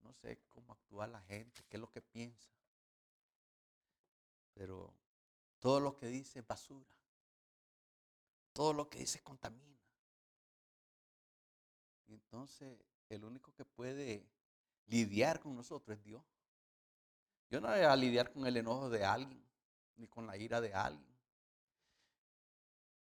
no 0.00 0.14
sé 0.14 0.40
cómo 0.48 0.72
actúa 0.72 1.06
la 1.06 1.20
gente, 1.24 1.62
qué 1.68 1.76
es 1.76 1.80
lo 1.82 1.90
que 1.90 2.00
piensa. 2.00 2.48
Pero 4.54 4.94
todo 5.58 5.78
lo 5.78 5.94
que 5.98 6.06
dice 6.06 6.38
es 6.38 6.46
basura. 6.46 6.96
Todo 8.54 8.72
lo 8.72 8.88
que 8.88 9.00
dice 9.00 9.20
contamina. 9.20 9.79
Entonces 12.10 12.78
el 13.08 13.24
único 13.24 13.52
que 13.54 13.64
puede 13.64 14.28
lidiar 14.86 15.40
con 15.40 15.56
nosotros 15.56 15.96
es 15.96 16.04
Dios. 16.04 16.22
Yo 17.50 17.60
no 17.60 17.68
voy 17.68 17.80
a 17.80 17.96
lidiar 17.96 18.32
con 18.32 18.46
el 18.46 18.56
enojo 18.56 18.90
de 18.90 19.04
alguien, 19.04 19.42
ni 19.96 20.06
con 20.06 20.26
la 20.26 20.36
ira 20.36 20.60
de 20.60 20.72
alguien. 20.72 21.10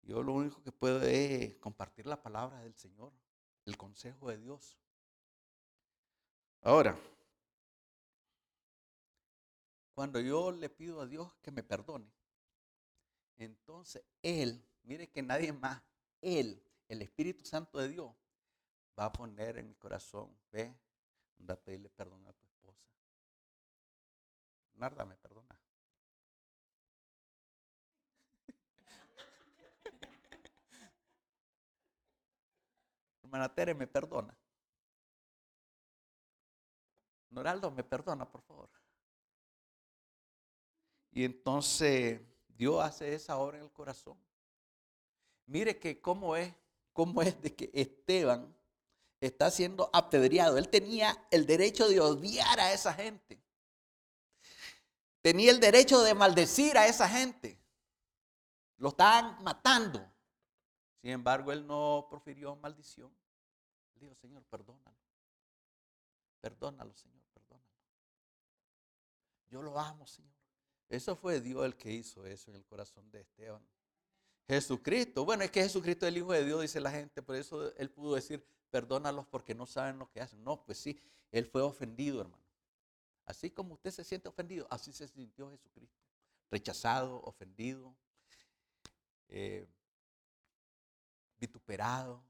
Yo 0.03 0.23
lo 0.23 0.33
único 0.33 0.63
que 0.63 0.71
puedo 0.71 1.01
es 1.03 1.55
compartir 1.57 2.07
la 2.07 2.21
palabra 2.21 2.61
del 2.61 2.75
Señor, 2.75 3.13
el 3.65 3.77
consejo 3.77 4.29
de 4.29 4.37
Dios. 4.37 4.77
Ahora, 6.61 6.97
cuando 9.93 10.19
yo 10.19 10.51
le 10.51 10.69
pido 10.69 11.01
a 11.01 11.05
Dios 11.05 11.31
que 11.41 11.51
me 11.51 11.61
perdone, 11.61 12.11
entonces 13.37 14.03
Él, 14.21 14.65
mire 14.83 15.09
que 15.09 15.21
nadie 15.21 15.53
más, 15.53 15.81
Él, 16.21 16.63
el 16.87 17.01
Espíritu 17.01 17.45
Santo 17.45 17.77
de 17.77 17.89
Dios, 17.89 18.11
va 18.99 19.05
a 19.05 19.13
poner 19.13 19.57
en 19.57 19.69
mi 19.69 19.75
corazón, 19.75 20.37
ve, 20.51 20.77
va 21.49 21.53
a 21.53 21.57
pedirle 21.57 21.89
perdón 21.89 22.27
a 22.27 22.33
tu 22.33 22.49
Narda 24.73 25.05
me 25.05 25.15
perdona. 25.17 25.59
Hermana 33.23 33.53
Tere 33.53 33.73
me 33.73 33.87
perdona. 33.87 34.37
Noraldo 37.29 37.71
me 37.71 37.83
perdona, 37.83 38.31
por 38.31 38.41
favor. 38.41 38.69
Y 41.11 41.25
entonces 41.25 42.21
Dios 42.47 42.81
hace 42.81 43.13
esa 43.13 43.37
obra 43.37 43.57
en 43.57 43.65
el 43.65 43.71
corazón. 43.71 44.17
Mire 45.45 45.77
que 45.77 45.99
cómo 45.99 46.37
es, 46.37 46.55
cómo 46.93 47.21
es 47.21 47.41
de 47.41 47.53
que 47.53 47.69
Esteban 47.73 48.55
está 49.21 49.51
siendo 49.51 49.89
apedreado. 49.93 50.57
Él 50.57 50.69
tenía 50.69 51.17
el 51.31 51.45
derecho 51.45 51.87
de 51.87 51.99
odiar 51.99 52.59
a 52.59 52.73
esa 52.73 52.93
gente 52.93 53.41
tenía 55.21 55.51
el 55.51 55.59
derecho 55.59 56.01
de 56.01 56.13
maldecir 56.13 56.77
a 56.77 56.87
esa 56.87 57.07
gente. 57.07 57.59
Lo 58.77 58.89
estaban 58.89 59.43
matando. 59.43 60.05
Sin 61.01 61.11
embargo, 61.11 61.51
él 61.51 61.65
no 61.65 62.07
profirió 62.09 62.55
maldición. 62.55 63.11
dijo, 63.95 64.15
Señor, 64.15 64.43
perdónalo. 64.45 64.97
Perdónalo, 66.41 66.93
Señor, 66.93 67.21
perdónalo. 67.33 67.69
Yo 69.49 69.61
lo 69.61 69.77
amo, 69.77 70.07
Señor. 70.07 70.33
Eso 70.87 71.15
fue 71.15 71.39
Dios 71.41 71.65
el 71.65 71.75
que 71.75 71.91
hizo 71.91 72.25
eso 72.25 72.49
en 72.49 72.57
el 72.57 72.65
corazón 72.65 73.09
de 73.11 73.21
Esteban. 73.21 73.61
Jesucristo. 74.47 75.25
Bueno, 75.25 75.43
es 75.43 75.51
que 75.51 75.61
Jesucristo 75.61 76.05
es 76.05 76.11
el 76.11 76.17
Hijo 76.17 76.31
de 76.31 76.45
Dios, 76.45 76.61
dice 76.61 76.79
la 76.79 76.91
gente. 76.91 77.21
Por 77.21 77.35
eso 77.35 77.75
él 77.75 77.91
pudo 77.91 78.15
decir, 78.15 78.43
perdónalos 78.69 79.25
porque 79.27 79.55
no 79.55 79.65
saben 79.65 79.99
lo 79.99 80.09
que 80.09 80.21
hacen. 80.21 80.43
No, 80.43 80.63
pues 80.63 80.77
sí, 80.77 80.99
él 81.31 81.45
fue 81.45 81.61
ofendido, 81.61 82.21
hermano. 82.21 82.43
Así 83.25 83.51
como 83.51 83.75
usted 83.75 83.91
se 83.91 84.03
siente 84.03 84.27
ofendido, 84.27 84.67
así 84.69 84.91
se 84.91 85.07
sintió 85.07 85.51
Jesucristo. 85.51 85.99
Rechazado, 86.49 87.21
ofendido, 87.21 87.95
eh, 89.27 89.67
vituperado, 91.39 92.23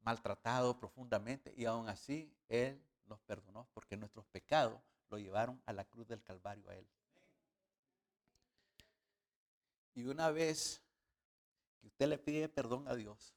maltratado 0.00 0.78
profundamente 0.78 1.52
y 1.56 1.64
aún 1.64 1.88
así 1.88 2.32
Él 2.48 2.82
nos 3.06 3.20
perdonó 3.20 3.68
porque 3.74 3.96
nuestros 3.96 4.24
pecados 4.26 4.80
lo 5.10 5.18
llevaron 5.18 5.60
a 5.66 5.72
la 5.72 5.84
cruz 5.84 6.06
del 6.06 6.22
Calvario 6.22 6.68
a 6.68 6.76
Él. 6.76 6.86
Y 9.94 10.06
una 10.06 10.30
vez 10.30 10.82
que 11.80 11.86
usted 11.86 12.08
le 12.08 12.18
pide 12.18 12.48
perdón 12.48 12.88
a 12.88 12.94
Dios, 12.94 13.34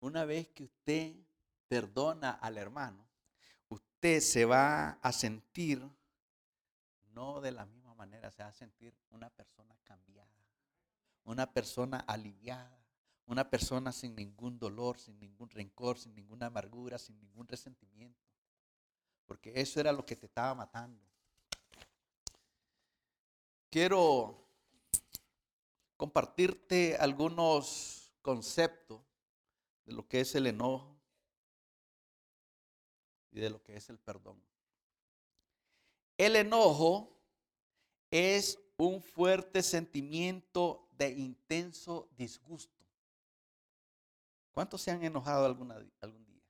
una 0.00 0.24
vez 0.24 0.48
que 0.48 0.64
usted 0.64 1.14
perdona 1.68 2.30
al 2.30 2.58
hermano, 2.58 3.06
usted 3.68 4.20
se 4.20 4.44
va 4.44 4.92
a 5.02 5.12
sentir 5.12 5.82
no 7.12 7.40
de 7.40 7.52
la 7.52 7.66
misma 7.66 7.94
manera, 7.94 8.30
se 8.30 8.42
va 8.42 8.48
a 8.48 8.52
sentir 8.52 8.94
una 9.10 9.28
persona 9.30 9.76
cambiada, 9.84 10.30
una 11.24 11.52
persona 11.52 11.98
aliviada, 12.06 12.78
una 13.26 13.50
persona 13.50 13.92
sin 13.92 14.14
ningún 14.14 14.58
dolor, 14.58 14.98
sin 14.98 15.18
ningún 15.18 15.50
rencor, 15.50 15.98
sin 15.98 16.14
ninguna 16.14 16.46
amargura, 16.46 16.98
sin 16.98 17.18
ningún 17.20 17.46
resentimiento. 17.46 18.24
Porque 19.26 19.52
eso 19.60 19.80
era 19.80 19.92
lo 19.92 20.06
que 20.06 20.16
te 20.16 20.26
estaba 20.26 20.54
matando. 20.54 21.02
Quiero 23.68 24.48
compartirte 25.98 26.96
algunos 26.96 28.10
conceptos 28.22 29.02
de 29.88 29.94
lo 29.94 30.06
que 30.06 30.20
es 30.20 30.34
el 30.34 30.46
enojo 30.46 31.00
y 33.30 33.40
de 33.40 33.48
lo 33.48 33.62
que 33.62 33.74
es 33.74 33.88
el 33.88 33.98
perdón. 33.98 34.38
El 36.18 36.36
enojo 36.36 37.18
es 38.10 38.58
un 38.76 39.02
fuerte 39.02 39.62
sentimiento 39.62 40.86
de 40.92 41.10
intenso 41.10 42.06
disgusto. 42.18 42.84
¿Cuántos 44.52 44.82
se 44.82 44.90
han 44.90 45.02
enojado 45.02 45.46
alguna, 45.46 45.82
algún 46.02 46.26
día? 46.26 46.42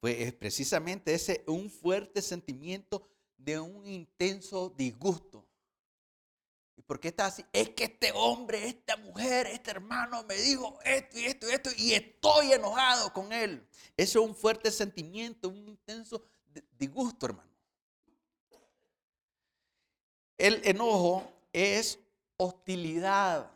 Pues 0.00 0.20
es 0.20 0.32
precisamente 0.32 1.12
ese 1.12 1.44
un 1.46 1.68
fuerte 1.68 2.22
sentimiento 2.22 3.06
de 3.36 3.60
un 3.60 3.86
intenso 3.86 4.70
disgusto. 4.70 5.46
¿Y 6.76 6.82
por 6.82 6.98
qué 6.98 7.08
está 7.08 7.26
así? 7.26 7.44
Es 7.52 7.70
que 7.70 7.84
este 7.84 8.12
hombre, 8.12 8.66
esta 8.66 8.96
mujer, 8.96 9.46
este 9.46 9.70
hermano 9.70 10.24
me 10.24 10.34
dijo 10.34 10.78
esto 10.84 11.18
y 11.18 11.24
esto 11.24 11.48
y 11.48 11.52
esto 11.52 11.70
y 11.76 11.92
estoy 11.92 12.52
enojado 12.52 13.12
con 13.12 13.32
él. 13.32 13.66
Eso 13.96 14.20
es 14.22 14.28
un 14.28 14.34
fuerte 14.34 14.70
sentimiento, 14.70 15.48
un 15.48 15.68
intenso 15.68 16.22
disgusto, 16.76 17.26
hermano. 17.26 17.50
El 20.36 20.60
enojo 20.66 21.30
es 21.52 22.00
hostilidad, 22.36 23.50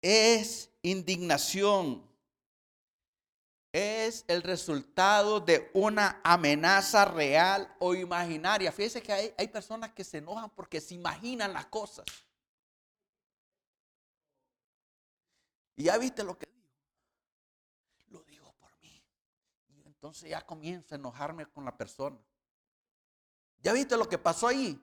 es 0.00 0.70
indignación, 0.82 2.05
es 3.76 4.24
el 4.26 4.42
resultado 4.42 5.38
de 5.38 5.70
una 5.74 6.18
amenaza 6.24 7.04
real 7.04 7.76
o 7.78 7.94
imaginaria. 7.94 8.72
Fíjese 8.72 9.02
que 9.02 9.12
hay, 9.12 9.34
hay 9.36 9.48
personas 9.48 9.92
que 9.92 10.02
se 10.02 10.16
enojan 10.16 10.48
porque 10.48 10.80
se 10.80 10.94
imaginan 10.94 11.52
las 11.52 11.66
cosas. 11.66 12.06
Y 15.76 15.84
ya 15.84 15.98
viste 15.98 16.24
lo 16.24 16.38
que 16.38 16.46
dijo. 16.46 16.70
Lo 18.08 18.22
digo 18.22 18.50
por 18.58 18.74
mí. 18.80 19.04
Y 19.68 19.82
entonces 19.82 20.30
ya 20.30 20.40
comienza 20.40 20.94
a 20.94 20.98
enojarme 20.98 21.44
con 21.44 21.66
la 21.66 21.76
persona. 21.76 22.18
Ya 23.58 23.74
viste 23.74 23.98
lo 23.98 24.08
que 24.08 24.16
pasó 24.16 24.48
ahí. 24.48 24.80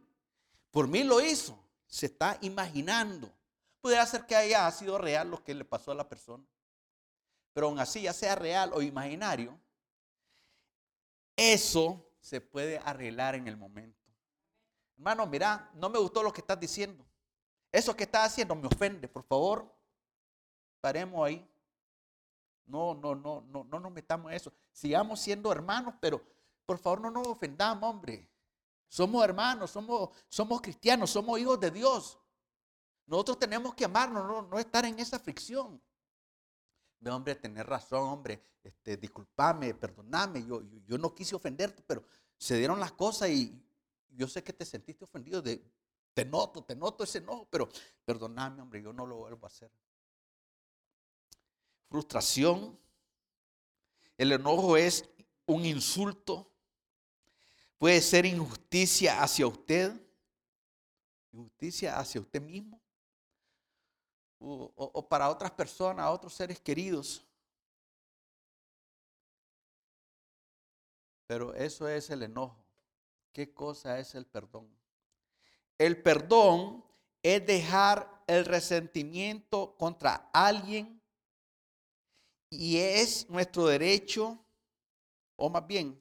Por 0.69 0.87
mí 0.87 1.03
lo 1.03 1.19
hizo. 1.19 1.57
Se 1.87 2.05
está 2.05 2.37
imaginando. 2.41 3.33
Pudiera 3.81 4.05
ser 4.05 4.27
que 4.27 4.35
haya 4.35 4.69
sido 4.69 4.99
real 4.99 5.31
lo 5.31 5.43
que 5.43 5.55
le 5.55 5.65
pasó 5.65 5.91
a 5.91 5.95
la 5.95 6.07
persona 6.07 6.45
pero 7.53 7.67
aún 7.67 7.79
así, 7.79 8.01
ya 8.01 8.13
sea 8.13 8.35
real 8.35 8.71
o 8.73 8.81
imaginario, 8.81 9.57
eso 11.35 12.03
se 12.19 12.41
puede 12.41 12.79
arreglar 12.79 13.35
en 13.35 13.47
el 13.47 13.57
momento. 13.57 13.99
Hermano, 14.97 15.25
mira, 15.25 15.69
no 15.75 15.89
me 15.89 15.99
gustó 15.99 16.23
lo 16.23 16.31
que 16.31 16.41
estás 16.41 16.59
diciendo. 16.59 17.05
Eso 17.71 17.95
que 17.95 18.03
estás 18.03 18.31
haciendo 18.31 18.55
me 18.55 18.67
ofende, 18.67 19.07
por 19.07 19.23
favor. 19.23 19.71
paremos 20.79 21.25
ahí. 21.25 21.49
No, 22.65 22.93
no, 22.93 23.15
no, 23.15 23.41
no, 23.41 23.63
no 23.63 23.79
nos 23.79 23.91
metamos 23.91 24.31
en 24.31 24.37
eso. 24.37 24.53
Sigamos 24.71 25.19
siendo 25.19 25.51
hermanos, 25.51 25.95
pero 25.99 26.21
por 26.65 26.77
favor 26.77 27.01
no 27.01 27.11
nos 27.11 27.27
ofendamos, 27.27 27.89
hombre. 27.89 28.29
Somos 28.87 29.23
hermanos, 29.23 29.71
somos, 29.71 30.11
somos 30.29 30.61
cristianos, 30.61 31.09
somos 31.09 31.39
hijos 31.39 31.59
de 31.59 31.71
Dios. 31.71 32.17
Nosotros 33.05 33.39
tenemos 33.39 33.73
que 33.73 33.85
amarnos, 33.85 34.25
no, 34.25 34.43
no 34.43 34.59
estar 34.59 34.85
en 34.85 34.99
esa 34.99 35.19
fricción. 35.19 35.81
Hombre, 37.11 37.35
tener 37.35 37.67
razón, 37.67 38.07
hombre, 38.09 38.41
este, 38.63 38.97
disculpame, 38.97 39.73
perdoname, 39.73 40.45
yo, 40.45 40.61
yo, 40.85 40.97
no 40.97 41.13
quise 41.13 41.35
ofenderte, 41.35 41.83
pero 41.85 42.03
se 42.37 42.57
dieron 42.57 42.79
las 42.79 42.91
cosas 42.91 43.29
y 43.29 43.61
yo 44.09 44.27
sé 44.27 44.43
que 44.43 44.53
te 44.53 44.65
sentiste 44.65 45.03
ofendido, 45.03 45.41
te 45.41 46.25
noto, 46.25 46.63
te 46.63 46.75
noto 46.75 47.03
ese 47.03 47.19
no, 47.21 47.47
pero 47.49 47.69
perdoname, 48.05 48.61
hombre, 48.61 48.81
yo 48.81 48.93
no 48.93 49.05
lo 49.05 49.17
vuelvo 49.17 49.45
a 49.45 49.47
hacer. 49.47 49.71
Frustración. 51.89 52.77
El 54.17 54.31
enojo 54.31 54.77
es 54.77 55.09
un 55.45 55.65
insulto. 55.65 56.49
Puede 57.77 58.01
ser 58.01 58.25
injusticia 58.25 59.21
hacia 59.21 59.47
usted, 59.47 59.93
injusticia 61.31 61.97
hacia 61.97 62.21
usted 62.21 62.41
mismo 62.41 62.82
o, 64.43 65.07
para 65.07 65.29
otras 65.29 65.51
personas, 65.51 66.09
otros 66.09 66.33
seres 66.33 66.59
queridos. 66.59 67.25
Pero 71.27 71.53
eso 71.53 71.87
es 71.87 72.09
el 72.09 72.23
enojo. 72.23 72.63
¿Qué 73.31 73.53
cosa 73.53 73.97
es 73.99 74.13
el 74.15 74.25
perdón? 74.25 74.67
El 75.77 76.01
perdón 76.01 76.83
es 77.23 77.45
dejar 77.45 78.23
el 78.27 78.45
resentimiento 78.45 79.75
contra 79.77 80.29
alguien 80.33 81.01
y 82.49 82.77
es 82.77 83.27
nuestro 83.29 83.65
derecho, 83.65 84.37
o 85.35 85.49
más 85.49 85.65
bien, 85.65 85.99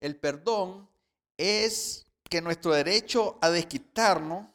el 0.00 0.16
perdón 0.16 0.88
es 1.36 2.06
que 2.28 2.40
nuestro 2.40 2.72
derecho 2.72 3.38
a 3.40 3.50
desquitarnos 3.50 4.48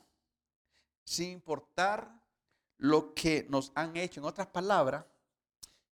sin 1.05 1.29
importar 1.29 2.20
lo 2.81 3.13
que 3.13 3.45
nos 3.47 3.71
han 3.75 3.95
hecho. 3.95 4.19
En 4.19 4.25
otras 4.25 4.47
palabras, 4.47 5.05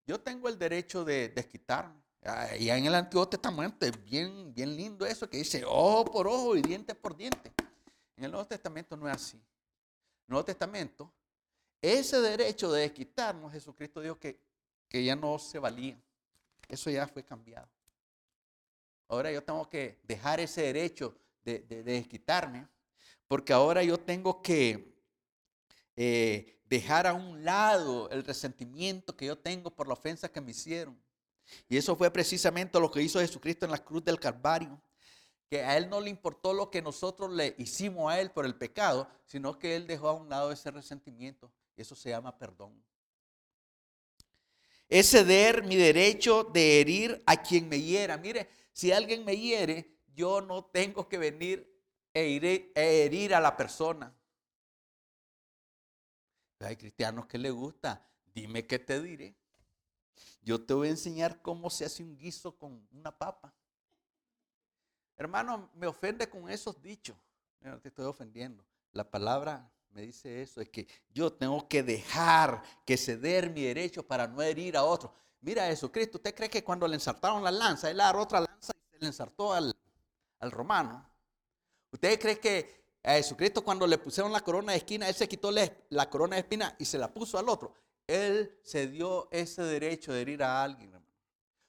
yo 0.07 0.19
tengo 0.19 0.49
el 0.49 0.57
derecho 0.57 1.05
de 1.05 1.29
desquitarme. 1.29 2.01
Y 2.59 2.69
en 2.69 2.85
el 2.85 2.95
Antiguo 2.95 3.27
Testamento 3.27 3.85
es 3.85 4.03
bien, 4.03 4.53
bien 4.53 4.75
lindo 4.75 5.05
eso 5.05 5.29
que 5.29 5.37
dice 5.37 5.63
ojo 5.65 6.05
por 6.05 6.27
ojo 6.27 6.55
y 6.55 6.61
diente 6.63 6.95
por 6.95 7.15
diente. 7.15 7.53
En 8.17 8.25
el 8.25 8.31
Nuevo 8.31 8.47
Testamento 8.47 8.97
no 8.97 9.07
es 9.07 9.15
así. 9.15 9.39
Nuevo 10.27 10.43
Testamento, 10.43 11.13
ese 11.79 12.19
derecho 12.21 12.71
de 12.71 12.81
desquitarnos, 12.81 13.51
Jesucristo 13.51 14.01
dijo 14.01 14.17
que, 14.17 14.41
ya 14.91 15.15
no 15.15 15.37
se 15.37 15.59
valía. 15.59 16.01
Eso 16.67 16.89
ya 16.89 17.07
fue 17.07 17.23
cambiado. 17.23 17.69
Ahora 19.07 19.31
yo 19.31 19.43
tengo 19.43 19.69
que 19.69 19.99
dejar 20.03 20.39
ese 20.39 20.63
derecho 20.63 21.15
de, 21.43 21.59
de 21.59 21.83
desquitarme, 21.83 22.67
porque 23.27 23.53
ahora 23.53 23.83
yo 23.83 23.99
tengo 23.99 24.41
que 24.41 24.91
eh, 25.95 26.58
dejar 26.69 27.07
a 27.07 27.13
un 27.13 27.43
lado 27.43 28.09
el 28.11 28.23
resentimiento 28.23 29.15
que 29.17 29.25
yo 29.25 29.37
tengo 29.37 29.71
por 29.71 29.87
la 29.87 29.93
ofensa 29.93 30.31
que 30.31 30.39
me 30.39 30.51
hicieron. 30.51 30.97
Y 31.67 31.77
eso 31.77 31.95
fue 31.95 32.11
precisamente 32.11 32.79
lo 32.79 32.91
que 32.91 33.01
hizo 33.01 33.19
Jesucristo 33.19 33.65
en 33.65 33.71
la 33.71 33.83
cruz 33.83 34.03
del 34.03 34.19
Calvario. 34.19 34.79
Que 35.49 35.63
a 35.63 35.77
Él 35.77 35.89
no 35.89 35.99
le 35.99 36.11
importó 36.11 36.53
lo 36.53 36.69
que 36.69 36.79
nosotros 36.79 37.31
le 37.31 37.55
hicimos 37.57 38.11
a 38.11 38.21
Él 38.21 38.29
por 38.29 38.45
el 38.45 38.55
pecado, 38.55 39.09
sino 39.25 39.57
que 39.57 39.75
Él 39.75 39.87
dejó 39.87 40.09
a 40.09 40.13
un 40.13 40.29
lado 40.29 40.51
ese 40.51 40.69
resentimiento. 40.69 41.51
Eso 41.75 41.95
se 41.95 42.09
llama 42.09 42.37
perdón. 42.37 42.71
Es 44.87 45.09
ceder 45.09 45.63
mi 45.63 45.75
derecho 45.75 46.43
de 46.43 46.81
herir 46.81 47.23
a 47.25 47.41
quien 47.41 47.67
me 47.67 47.81
hiera. 47.81 48.17
Mire, 48.17 48.47
si 48.73 48.91
alguien 48.91 49.25
me 49.25 49.35
hiere, 49.35 49.91
yo 50.13 50.41
no 50.41 50.65
tengo 50.65 51.07
que 51.07 51.17
venir 51.17 51.67
e, 52.13 52.71
e 52.75 53.05
herir 53.05 53.33
a 53.33 53.39
la 53.39 53.57
persona. 53.57 54.13
Hay 56.59 56.75
cristianos 56.75 57.25
que 57.25 57.37
le 57.37 57.51
gusta. 57.51 58.05
Dime 58.33 58.67
qué 58.67 58.79
te 58.79 59.01
diré. 59.01 59.35
Yo 60.41 60.63
te 60.63 60.73
voy 60.73 60.87
a 60.87 60.91
enseñar 60.91 61.41
cómo 61.41 61.69
se 61.69 61.85
hace 61.85 62.03
un 62.03 62.17
guiso 62.17 62.57
con 62.57 62.87
una 62.91 63.17
papa. 63.17 63.53
Hermano, 65.17 65.69
me 65.73 65.87
ofende 65.87 66.29
con 66.29 66.49
esos 66.49 66.81
dichos. 66.81 67.15
No 67.61 67.79
te 67.79 67.89
estoy 67.89 68.05
ofendiendo. 68.05 68.65
La 68.91 69.09
palabra 69.09 69.69
me 69.91 70.03
dice 70.03 70.41
eso, 70.41 70.61
es 70.61 70.69
que 70.69 70.87
yo 71.09 71.33
tengo 71.33 71.67
que 71.67 71.83
dejar 71.83 72.63
que 72.85 72.97
ceder 72.97 73.49
mi 73.49 73.63
derecho 73.63 74.05
para 74.05 74.27
no 74.27 74.41
herir 74.41 74.77
a 74.77 74.83
otro. 74.83 75.13
Mira 75.41 75.65
Jesucristo, 75.65 76.17
¿usted 76.17 76.35
cree 76.35 76.49
que 76.49 76.63
cuando 76.63 76.87
le 76.87 76.95
ensartaron 76.95 77.43
la 77.43 77.51
lanza, 77.51 77.89
él 77.89 77.99
agarró 77.99 78.23
otra 78.23 78.41
lanza 78.41 78.73
y 78.75 78.93
se 78.93 78.99
le 78.99 79.07
ensartó 79.07 79.53
al, 79.53 79.75
al 80.39 80.51
romano? 80.51 81.09
¿Usted 81.91 82.19
cree 82.19 82.39
que 82.39 82.88
a 83.09 83.13
Jesucristo 83.13 83.63
cuando 83.63 83.87
le 83.87 83.97
pusieron 83.97 84.31
la 84.31 84.41
corona 84.41 84.73
de 84.73 84.77
esquina, 84.77 85.09
Él 85.09 85.15
se 85.15 85.27
quitó 85.27 85.49
la 85.51 86.09
corona 86.11 86.35
de 86.35 86.41
espina 86.41 86.75
y 86.77 86.85
se 86.85 86.99
la 86.99 87.11
puso 87.11 87.39
al 87.39 87.49
otro. 87.49 87.73
Él 88.05 88.59
se 88.61 88.87
dio 88.87 89.27
ese 89.31 89.63
derecho 89.63 90.13
de 90.13 90.21
herir 90.21 90.43
a 90.43 90.61
alguien. 90.61 90.93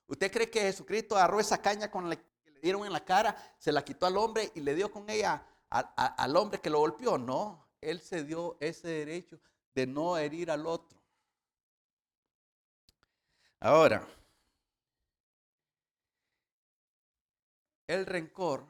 ¿Usted 0.07 0.31
cree 0.31 0.51
que 0.51 0.61
Jesucristo 0.61 1.17
agarró 1.17 1.41
esa 1.41 1.63
caña 1.63 1.91
con 1.91 2.11
la 2.11 2.17
que 2.17 2.51
le 2.51 2.61
dieron 2.61 2.85
en 2.85 2.93
la 2.93 3.03
cara, 3.03 3.35
se 3.59 3.73
la 3.73 3.83
quitó 3.83 4.05
al 4.05 4.19
hombre 4.19 4.53
y 4.55 4.61
le 4.61 4.75
dio 4.75 4.93
con 4.93 5.09
ella 5.09 5.47
al 5.71 6.37
hombre 6.37 6.61
que 6.61 6.69
lo 6.69 6.81
golpeó? 6.81 7.17
No, 7.17 7.67
Él 7.81 8.03
se 8.03 8.23
dio 8.23 8.59
ese 8.61 8.89
derecho 8.89 9.41
de 9.75 9.87
no 9.87 10.19
herir 10.19 10.51
al 10.51 10.67
otro. 10.67 11.01
Ahora, 13.61 14.07
el 17.87 18.05
rencor 18.05 18.67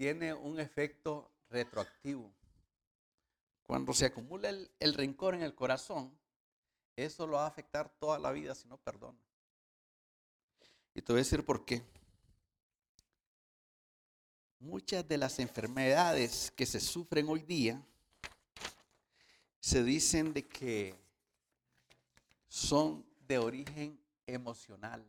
tiene 0.00 0.32
un 0.32 0.58
efecto 0.58 1.30
retroactivo. 1.50 2.32
Cuando 3.64 3.92
se 3.92 4.06
acumula 4.06 4.48
el, 4.48 4.94
rencor 4.94 5.34
en 5.34 5.42
el 5.42 5.54
corazón, 5.54 6.18
eso 6.96 7.26
lo 7.26 7.34
va 7.34 7.44
a 7.44 7.48
afectar 7.48 7.90
toda 7.98 8.18
la 8.18 8.32
vida 8.32 8.54
si 8.54 8.66
no 8.66 8.78
perdona. 8.78 9.18
Y 10.94 11.02
te 11.02 11.12
voy 11.12 11.20
a 11.20 11.24
decir 11.24 11.44
por 11.44 11.66
qué. 11.66 11.82
Muchas 14.58 15.06
de 15.06 15.18
las 15.18 15.38
enfermedades 15.38 16.50
que 16.56 16.64
se 16.64 16.80
sufren 16.80 17.28
hoy 17.28 17.42
día 17.42 17.78
se 19.60 19.84
dicen 19.84 20.32
de 20.32 20.48
que 20.48 20.94
son 22.48 23.04
de 23.28 23.36
origen 23.36 24.00
emocional. 24.26 25.04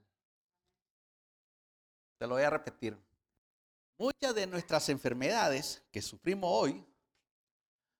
Te 2.17 2.27
lo 2.27 2.33
voy 2.33 2.43
a 2.43 2.49
repetir. 2.49 2.97
Muchas 4.01 4.33
de 4.33 4.47
nuestras 4.47 4.89
enfermedades 4.89 5.83
que 5.91 6.01
sufrimos 6.01 6.49
hoy 6.51 6.83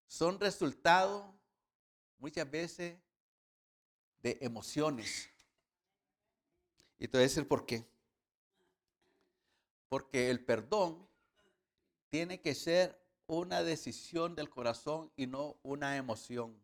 son 0.08 0.40
resultado 0.40 1.32
muchas 2.18 2.50
veces 2.50 2.98
de 4.24 4.36
emociones. 4.42 5.30
Y 6.98 7.08
te 7.08 7.20
voy 7.20 7.20
a 7.20 7.28
decir 7.28 7.48
por 7.48 7.68
qué. 7.68 7.86
Porque 9.90 10.32
el 10.32 10.44
perdón 10.44 11.08
tiene 12.10 12.42
que 12.42 12.56
ser 12.56 13.00
una 13.28 13.62
decisión 13.62 14.36
del 14.36 14.50
corazón 14.50 15.12
y 15.16 15.28
no 15.28 15.60
una 15.62 15.98
emoción. 15.98 16.60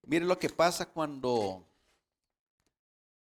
Mire 0.00 0.24
lo 0.24 0.38
que 0.38 0.48
pasa 0.48 0.86
cuando 0.86 1.68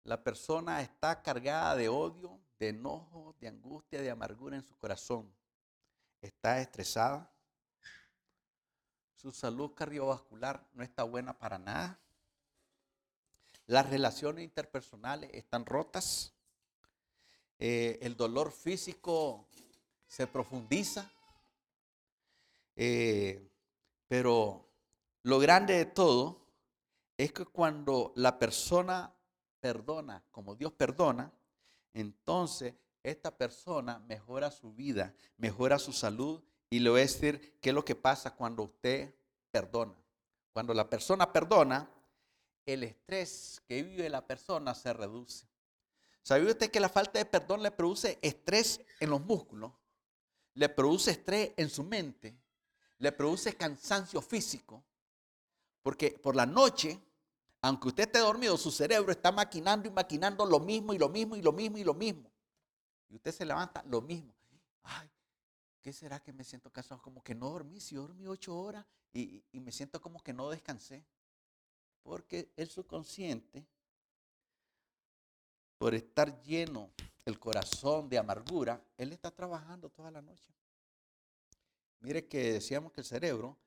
la 0.05 0.23
persona 0.23 0.81
está 0.81 1.21
cargada 1.21 1.75
de 1.75 1.89
odio, 1.89 2.39
de 2.63 2.69
enojo, 2.69 3.35
de 3.41 3.49
angustia, 3.49 4.01
de 4.01 4.09
amargura 4.09 4.55
en 4.55 4.63
su 4.63 4.75
corazón. 4.77 5.29
Está 6.21 6.61
estresada. 6.61 7.29
Su 9.15 9.31
salud 9.31 9.73
cardiovascular 9.73 10.65
no 10.73 10.83
está 10.83 11.03
buena 11.03 11.37
para 11.37 11.59
nada. 11.59 11.99
Las 13.65 13.89
relaciones 13.89 14.45
interpersonales 14.45 15.29
están 15.33 15.65
rotas. 15.65 16.33
Eh, 17.59 17.99
el 18.01 18.15
dolor 18.15 18.51
físico 18.51 19.45
se 20.07 20.25
profundiza. 20.25 21.11
Eh, 22.75 23.45
pero 24.07 24.69
lo 25.23 25.39
grande 25.39 25.73
de 25.75 25.85
todo 25.85 26.47
es 27.17 27.33
que 27.33 27.45
cuando 27.45 28.13
la 28.15 28.39
persona 28.39 29.13
perdona 29.59 30.23
como 30.31 30.55
Dios 30.55 30.71
perdona, 30.73 31.31
entonces 31.93 32.73
esta 33.03 33.37
persona 33.37 33.99
mejora 33.99 34.49
su 34.49 34.73
vida, 34.73 35.13
mejora 35.37 35.77
su 35.77 35.93
salud 35.93 36.41
y 36.69 36.79
le 36.79 36.89
voy 36.89 36.99
a 36.99 37.03
decir 37.03 37.59
qué 37.61 37.69
es 37.69 37.75
lo 37.75 37.85
que 37.85 37.95
pasa 37.95 38.35
cuando 38.35 38.63
usted 38.63 39.13
perdona. 39.51 39.95
Cuando 40.53 40.73
la 40.73 40.89
persona 40.89 41.31
perdona, 41.31 41.89
el 42.65 42.83
estrés 42.83 43.61
que 43.67 43.83
vive 43.83 44.09
la 44.09 44.25
persona 44.25 44.73
se 44.73 44.93
reduce. 44.93 45.47
¿Sabía 46.21 46.51
usted 46.51 46.71
que 46.71 46.79
la 46.79 46.89
falta 46.89 47.19
de 47.19 47.25
perdón 47.25 47.61
le 47.61 47.71
produce 47.71 48.17
estrés 48.21 48.79
en 48.99 49.09
los 49.09 49.21
músculos? 49.21 49.73
Le 50.53 50.69
produce 50.69 51.11
estrés 51.11 51.51
en 51.57 51.69
su 51.69 51.83
mente, 51.83 52.37
le 52.99 53.11
produce 53.11 53.55
cansancio 53.55 54.21
físico, 54.21 54.83
porque 55.81 56.11
por 56.11 56.35
la 56.35 56.45
noche 56.45 56.99
Aunque 57.63 57.87
usted 57.87 58.03
esté 58.03 58.19
dormido, 58.19 58.57
su 58.57 58.71
cerebro 58.71 59.09
está 59.09 59.31
maquinando 59.31 59.87
y 59.87 59.91
maquinando 59.91 60.45
lo 60.45 60.59
mismo 60.59 60.93
y 60.93 60.97
lo 60.97 61.07
mismo 61.07 61.37
y 61.37 61.41
lo 61.41 61.53
mismo 61.53 61.77
y 61.77 61.85
lo 61.85 61.93
mismo. 61.93 62.29
Y 63.07 63.15
usted 63.15 63.31
se 63.31 63.45
levanta, 63.45 63.81
lo 63.87 64.01
mismo. 64.01 64.35
Ay, 64.83 65.09
¿qué 65.81 65.93
será 65.93 66.19
que 66.19 66.33
me 66.33 66.43
siento 66.43 66.69
cansado? 66.69 67.01
Como 67.01 67.23
que 67.23 67.33
no 67.33 67.49
dormí, 67.49 67.79
si 67.79 67.95
dormí 67.95 68.27
ocho 68.27 68.53
horas 68.59 68.85
y, 69.13 69.41
y 69.53 69.61
me 69.61 69.71
siento 69.71 70.01
como 70.01 70.21
que 70.21 70.33
no 70.33 70.49
descansé. 70.49 71.05
Porque 72.01 72.51
el 72.57 72.69
subconsciente, 72.69 73.65
por 75.77 75.93
estar 75.93 76.43
lleno 76.43 76.89
el 77.23 77.39
corazón 77.39 78.09
de 78.09 78.17
amargura, 78.17 78.83
él 78.97 79.13
está 79.13 79.31
trabajando 79.31 79.89
toda 79.89 80.11
la 80.11 80.21
noche. 80.21 80.53
Mire 82.01 82.27
que 82.27 82.51
decíamos 82.51 82.91
que 82.91 82.99
el 82.99 83.07
cerebro 83.07 83.57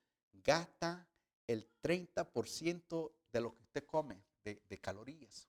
gasta 0.45 1.09
el 1.47 1.67
30% 1.83 3.11
de 3.37 3.43
lo 3.43 3.55
que 3.55 3.63
usted 3.63 3.85
come 3.87 4.23
de, 4.45 4.81
calorías. 4.81 5.49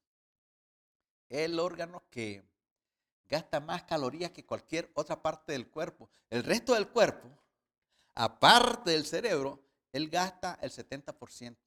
El 1.30 1.60
órgano 1.60 2.04
que 2.10 2.44
gasta 3.28 3.60
más 3.60 3.84
calorías 3.84 4.32
que 4.32 4.46
cualquier 4.46 4.90
otra 4.94 5.22
parte 5.22 5.52
del 5.52 5.70
cuerpo. 5.70 6.10
El 6.30 6.44
resto 6.44 6.74
del 6.74 6.90
cuerpo, 6.90 7.30
aparte 8.16 8.92
del 8.92 9.06
cerebro, 9.06 9.62
él 9.92 10.10
gasta 10.10 10.58
el 10.62 10.72
70%. 10.72 11.58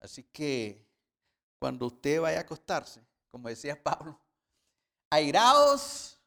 Así 0.00 0.24
que 0.24 0.86
cuando 1.58 1.86
usted 1.86 2.20
vaya 2.20 2.38
a 2.38 2.42
acostarse, 2.42 3.04
como 3.30 3.48
decía 3.48 3.80
Pablo, 3.82 4.20
airaos 5.10 6.18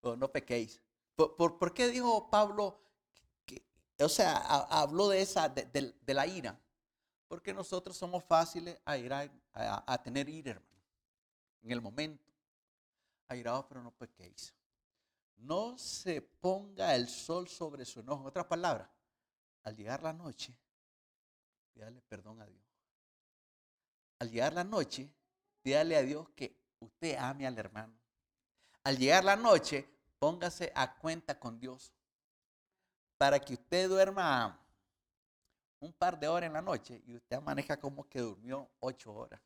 o 0.00 0.16
no 0.16 0.30
pequéis. 0.30 0.80
¿Por, 1.14 1.74
qué 1.74 1.88
dijo 1.88 2.30
Pablo, 2.30 2.80
o 4.02 4.08
sea, 4.08 4.36
habló 4.36 5.08
de 5.08 5.22
esa, 5.22 5.48
de, 5.48 5.94
la 6.06 6.26
ira? 6.26 6.58
Porque 7.28 7.52
nosotros 7.52 7.96
somos 7.96 8.24
fáciles 8.24 8.80
a, 8.84 8.96
ir 8.96 9.12
a, 9.12 10.02
tener 10.02 10.28
ira, 10.28 10.52
hermano, 10.52 10.82
en 11.62 11.70
el 11.70 11.80
momento. 11.80 12.24
Airaos, 13.28 13.66
pero 13.68 13.82
no 13.82 13.92
pequéis. 13.92 14.54
No 15.36 15.78
se 15.78 16.20
ponga 16.20 16.94
el 16.94 17.08
sol 17.08 17.48
sobre 17.48 17.84
su 17.84 18.00
enojo. 18.00 18.22
En 18.22 18.26
otras 18.26 18.46
palabras, 18.46 18.88
al 19.62 19.76
llegar 19.76 20.02
la 20.02 20.12
noche, 20.12 20.56
pídale 21.72 22.02
perdón 22.02 22.40
a 22.40 22.46
Dios. 22.46 22.64
Al 24.18 24.30
llegar 24.30 24.52
la 24.52 24.64
noche, 24.64 25.08
pídale 25.62 25.96
a 25.96 26.02
Dios 26.02 26.28
que 26.30 26.58
usted 26.80 27.16
ame 27.16 27.46
al 27.46 27.58
hermano. 27.58 27.94
Al 28.82 28.98
llegar 28.98 29.24
la 29.24 29.36
noche, 29.36 29.88
póngase 30.18 30.72
a 30.74 30.98
cuenta 30.98 31.38
con 31.38 31.58
Dios 31.58 31.92
para 33.20 33.38
que 33.38 33.52
usted 33.52 33.86
duerma 33.86 34.58
un 35.78 35.92
par 35.92 36.18
de 36.18 36.26
horas 36.26 36.46
en 36.46 36.54
la 36.54 36.62
noche 36.62 37.02
y 37.04 37.14
usted 37.14 37.38
maneja 37.42 37.78
como 37.78 38.08
que 38.08 38.18
durmió 38.18 38.70
ocho 38.80 39.12
horas. 39.12 39.38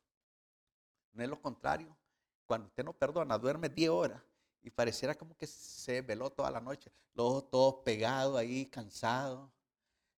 No 1.11 1.21
es 1.21 1.27
lo 1.27 1.41
contrario. 1.41 1.93
Cuando 2.45 2.67
usted 2.67 2.85
no 2.85 2.93
perdona, 2.93 3.37
duerme 3.37 3.67
diez 3.67 3.89
horas 3.89 4.21
y 4.61 4.69
pareciera 4.69 5.13
como 5.13 5.35
que 5.35 5.45
se 5.45 6.01
veló 6.01 6.29
toda 6.29 6.49
la 6.51 6.61
noche. 6.61 6.89
Los 7.15 7.25
ojos 7.25 7.49
todos 7.49 7.75
pegados 7.83 8.37
ahí, 8.37 8.65
cansados, 8.67 9.49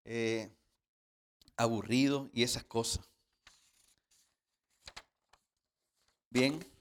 eh, 0.04 0.54
aburridos 1.56 2.28
y 2.34 2.42
esas 2.42 2.64
cosas. 2.64 3.08
Bien. 6.28 6.75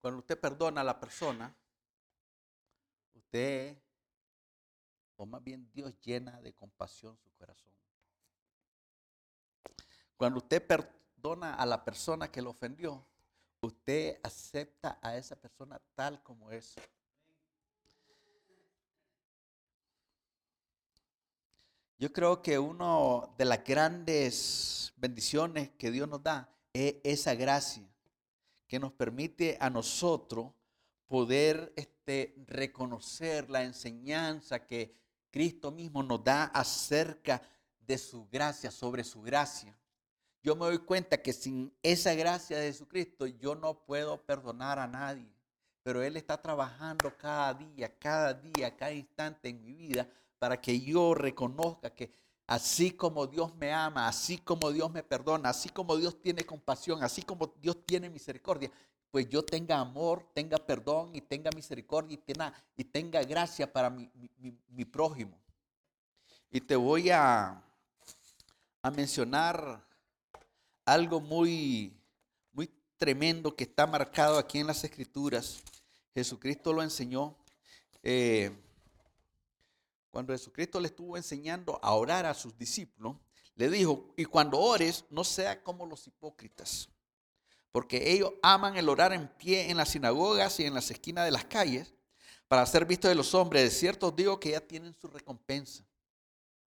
Cuando 0.00 0.20
usted 0.20 0.38
perdona 0.38 0.82
a 0.82 0.84
la 0.84 1.00
persona, 1.00 1.54
usted, 3.14 3.76
o 5.16 5.26
más 5.26 5.42
bien 5.42 5.68
Dios 5.72 5.92
llena 6.00 6.40
de 6.40 6.54
compasión 6.54 7.16
su 7.18 7.30
corazón. 7.32 7.72
Cuando 10.16 10.38
usted 10.38 10.64
perdona 10.64 11.54
a 11.54 11.66
la 11.66 11.84
persona 11.84 12.30
que 12.30 12.42
lo 12.42 12.50
ofendió, 12.50 13.04
usted 13.60 14.20
acepta 14.22 14.98
a 15.02 15.16
esa 15.16 15.34
persona 15.34 15.80
tal 15.94 16.22
como 16.22 16.50
es. 16.52 16.76
Yo 21.98 22.12
creo 22.12 22.40
que 22.40 22.56
una 22.60 23.26
de 23.36 23.44
las 23.44 23.64
grandes 23.64 24.92
bendiciones 24.96 25.70
que 25.70 25.90
Dios 25.90 26.08
nos 26.08 26.22
da 26.22 26.48
es 26.72 26.94
esa 27.02 27.34
gracia 27.34 27.88
que 28.68 28.78
nos 28.78 28.92
permite 28.92 29.56
a 29.60 29.70
nosotros 29.70 30.52
poder 31.08 31.72
este, 31.74 32.34
reconocer 32.46 33.48
la 33.50 33.64
enseñanza 33.64 34.66
que 34.66 34.94
Cristo 35.30 35.70
mismo 35.70 36.02
nos 36.02 36.22
da 36.22 36.44
acerca 36.44 37.42
de 37.80 37.98
su 37.98 38.28
gracia, 38.28 38.70
sobre 38.70 39.02
su 39.02 39.22
gracia. 39.22 39.76
Yo 40.42 40.54
me 40.54 40.66
doy 40.66 40.78
cuenta 40.78 41.20
que 41.20 41.32
sin 41.32 41.72
esa 41.82 42.14
gracia 42.14 42.58
de 42.58 42.66
Jesucristo 42.66 43.26
yo 43.26 43.54
no 43.54 43.84
puedo 43.84 44.22
perdonar 44.22 44.78
a 44.78 44.86
nadie, 44.86 45.32
pero 45.82 46.02
Él 46.02 46.16
está 46.16 46.40
trabajando 46.40 47.12
cada 47.16 47.54
día, 47.54 47.98
cada 47.98 48.34
día, 48.34 48.76
cada 48.76 48.92
instante 48.92 49.48
en 49.48 49.64
mi 49.64 49.72
vida 49.72 50.08
para 50.38 50.60
que 50.60 50.80
yo 50.80 51.14
reconozca 51.14 51.90
que 51.90 52.12
así 52.48 52.92
como 52.92 53.26
Dios 53.26 53.54
me 53.56 53.72
ama, 53.72 54.08
así 54.08 54.38
como 54.38 54.72
Dios 54.72 54.90
me 54.90 55.02
perdona, 55.02 55.50
así 55.50 55.68
como 55.68 55.96
Dios 55.98 56.20
tiene 56.20 56.44
compasión, 56.44 57.04
así 57.04 57.22
como 57.22 57.52
Dios 57.60 57.84
tiene 57.84 58.08
misericordia, 58.08 58.72
pues 59.10 59.28
yo 59.28 59.44
tenga 59.44 59.78
amor, 59.78 60.26
tenga 60.32 60.56
perdón 60.56 61.14
y 61.14 61.20
tenga 61.20 61.50
misericordia 61.54 62.14
y 62.14 62.16
tenga, 62.16 62.52
y 62.74 62.84
tenga 62.84 63.22
gracia 63.22 63.70
para 63.70 63.90
mi, 63.90 64.84
prójimo. 64.86 65.38
Y 66.50 66.62
te 66.62 66.74
voy 66.74 67.10
a, 67.10 67.62
a 68.80 68.90
mencionar 68.90 69.86
algo 70.86 71.20
muy, 71.20 71.94
muy 72.52 72.70
tremendo 72.96 73.54
que 73.54 73.64
está 73.64 73.86
marcado 73.86 74.38
aquí 74.38 74.58
en 74.58 74.68
las 74.68 74.82
escrituras. 74.84 75.62
Jesucristo 76.14 76.72
lo 76.72 76.82
enseñó. 76.82 77.36
Eh, 78.02 78.50
cuando 80.10 80.32
Jesucristo 80.32 80.80
le 80.80 80.88
estuvo 80.88 81.16
enseñando 81.16 81.78
a 81.82 81.92
orar 81.94 82.26
a 82.26 82.34
sus 82.34 82.56
discípulos, 82.56 83.16
le 83.54 83.68
dijo, 83.68 84.14
y 84.16 84.24
cuando 84.24 84.58
ores, 84.58 85.04
no 85.10 85.24
sea 85.24 85.62
como 85.62 85.84
los 85.84 86.06
hipócritas, 86.06 86.88
porque 87.72 88.12
ellos 88.12 88.32
aman 88.42 88.76
el 88.76 88.88
orar 88.88 89.12
en 89.12 89.28
pie 89.28 89.70
en 89.70 89.76
las 89.76 89.90
sinagogas 89.90 90.58
y 90.60 90.64
en 90.64 90.74
las 90.74 90.90
esquinas 90.90 91.24
de 91.24 91.30
las 91.30 91.44
calles 91.44 91.94
para 92.46 92.64
ser 92.66 92.86
vistos 92.86 93.10
de 93.10 93.14
los 93.14 93.34
hombres. 93.34 93.62
De 93.62 93.70
cierto 93.70 94.10
digo 94.10 94.40
que 94.40 94.50
ya 94.50 94.60
tienen 94.60 94.94
su 94.94 95.06
recompensa. 95.08 95.84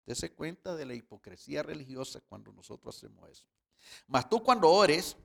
Dese 0.06 0.32
cuenta 0.32 0.74
de 0.74 0.86
la 0.86 0.94
hipocresía 0.94 1.62
religiosa 1.62 2.20
cuando 2.28 2.52
nosotros 2.52 2.96
hacemos 2.96 3.28
eso. 3.28 3.46
Mas 4.06 4.28
tú 4.28 4.42
cuando 4.42 4.70
ores, 4.70 5.16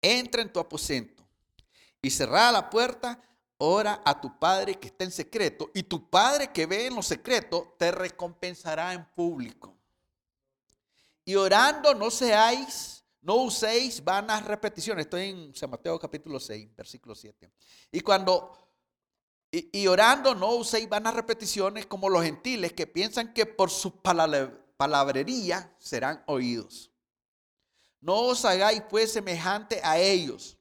entra 0.00 0.42
en 0.42 0.52
tu 0.52 0.60
aposento 0.60 1.26
y 2.00 2.10
cerrada 2.10 2.52
la 2.52 2.70
puerta, 2.70 3.20
ora 3.62 4.02
a 4.04 4.20
tu 4.20 4.38
Padre 4.38 4.76
que 4.76 4.88
está 4.88 5.04
en 5.04 5.10
secreto, 5.10 5.70
y 5.74 5.82
tu 5.82 6.08
Padre 6.08 6.50
que 6.52 6.66
ve 6.66 6.86
en 6.86 6.94
lo 6.94 7.02
secreto 7.02 7.74
te 7.78 7.90
recompensará 7.90 8.92
en 8.94 9.04
público. 9.14 9.76
Y 11.24 11.34
orando 11.34 11.94
no 11.94 12.10
seáis, 12.10 13.04
no 13.20 13.36
uséis 13.36 14.02
vanas 14.02 14.44
repeticiones. 14.44 15.04
Estoy 15.06 15.28
en 15.28 15.54
San 15.54 15.70
Mateo 15.70 15.98
capítulo 15.98 16.40
6, 16.40 16.74
versículo 16.74 17.14
7. 17.14 17.50
Y 17.92 18.00
cuando 18.00 18.56
y, 19.52 19.86
orando 19.88 20.34
no 20.34 20.54
uséis 20.54 20.88
vanas 20.88 21.14
repeticiones 21.14 21.84
como 21.86 22.08
los 22.08 22.22
gentiles 22.22 22.72
que 22.72 22.86
piensan 22.86 23.34
que 23.34 23.46
por 23.46 23.68
su 23.68 24.00
palabrería 24.00 25.74
serán 25.78 26.22
oídos. 26.26 26.92
No 28.00 28.20
os 28.20 28.44
hagáis 28.44 28.82
pues 28.88 29.12
semejante 29.12 29.80
a 29.82 29.98
ellos 29.98 30.56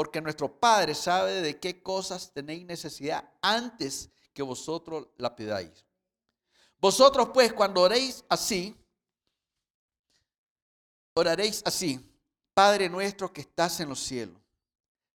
porque 0.00 0.22
nuestro 0.22 0.50
Padre 0.50 0.94
sabe 0.94 1.42
de 1.42 1.60
qué 1.60 1.82
cosas 1.82 2.32
tenéis 2.32 2.64
necesidad 2.64 3.22
antes 3.42 4.08
que 4.32 4.42
vosotros 4.42 5.08
la 5.18 5.36
pidáis. 5.36 5.84
Vosotros 6.80 7.28
pues 7.34 7.52
cuando 7.52 7.82
oréis 7.82 8.24
así, 8.30 8.74
oraréis 11.12 11.62
así, 11.66 12.00
Padre 12.54 12.88
nuestro 12.88 13.30
que 13.30 13.42
estás 13.42 13.78
en 13.80 13.90
los 13.90 14.00
cielos, 14.00 14.40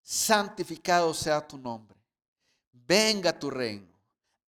santificado 0.02 1.14
sea 1.14 1.48
tu 1.48 1.56
nombre, 1.56 1.96
venga 2.70 3.38
tu 3.38 3.48
reino, 3.48 3.88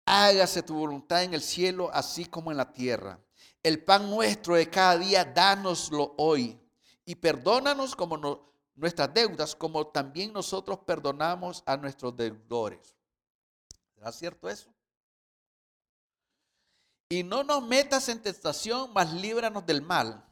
hágase 0.04 0.62
tu 0.62 0.74
voluntad 0.74 1.22
en 1.22 1.32
el 1.32 1.40
cielo 1.40 1.88
así 1.94 2.26
como 2.26 2.50
en 2.50 2.58
la 2.58 2.70
tierra. 2.70 3.18
El 3.62 3.82
pan 3.82 4.10
nuestro 4.10 4.54
de 4.54 4.68
cada 4.68 4.98
día, 4.98 5.24
dánoslo 5.24 6.12
hoy 6.18 6.60
y 7.06 7.14
perdónanos 7.14 7.96
como 7.96 8.18
nos 8.18 8.46
nuestras 8.76 9.12
deudas 9.12 9.56
como 9.56 9.88
también 9.88 10.32
nosotros 10.32 10.78
perdonamos 10.86 11.62
a 11.66 11.76
nuestros 11.76 12.14
deudores. 12.14 12.94
¿Será 13.94 14.12
cierto 14.12 14.48
eso? 14.48 14.72
Y 17.08 17.22
no 17.22 17.42
nos 17.42 17.66
metas 17.66 18.08
en 18.08 18.22
tentación, 18.22 18.92
mas 18.92 19.12
líbranos 19.12 19.64
del 19.64 19.80
mal, 19.80 20.24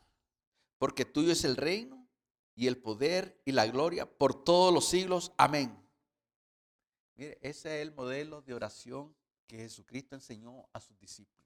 porque 0.78 1.04
tuyo 1.04 1.33
es 1.33 1.44
el 1.44 1.57
reino 1.57 2.07
y 2.54 2.66
el 2.66 2.76
poder 2.76 3.40
y 3.44 3.52
la 3.52 3.66
gloria 3.66 4.07
por 4.07 4.44
todos 4.44 4.72
los 4.72 4.87
siglos. 4.88 5.33
Amén. 5.38 5.80
Mire, 7.16 7.38
ese 7.40 7.76
es 7.80 7.87
el 7.87 7.94
modelo 7.94 8.42
de 8.42 8.54
oración 8.54 9.16
que 9.46 9.57
Jesucristo 9.57 10.16
enseñó 10.16 10.68
a 10.72 10.80
sus 10.80 10.98
discípulos. 10.98 11.44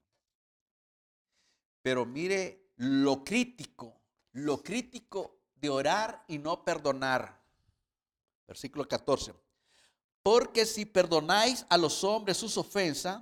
Pero 1.81 2.05
mire 2.05 2.71
lo 2.75 3.23
crítico, 3.23 4.01
lo 4.31 4.61
crítico 4.61 5.38
de 5.59 5.69
orar 5.69 6.23
y 6.27 6.37
no 6.37 6.63
perdonar. 6.63 7.39
Versículo 8.47 8.87
14. 8.87 9.33
Porque 10.23 10.65
si 10.65 10.85
perdonáis 10.85 11.65
a 11.69 11.77
los 11.77 12.03
hombres 12.03 12.37
sus 12.37 12.57
ofensas, 12.57 13.21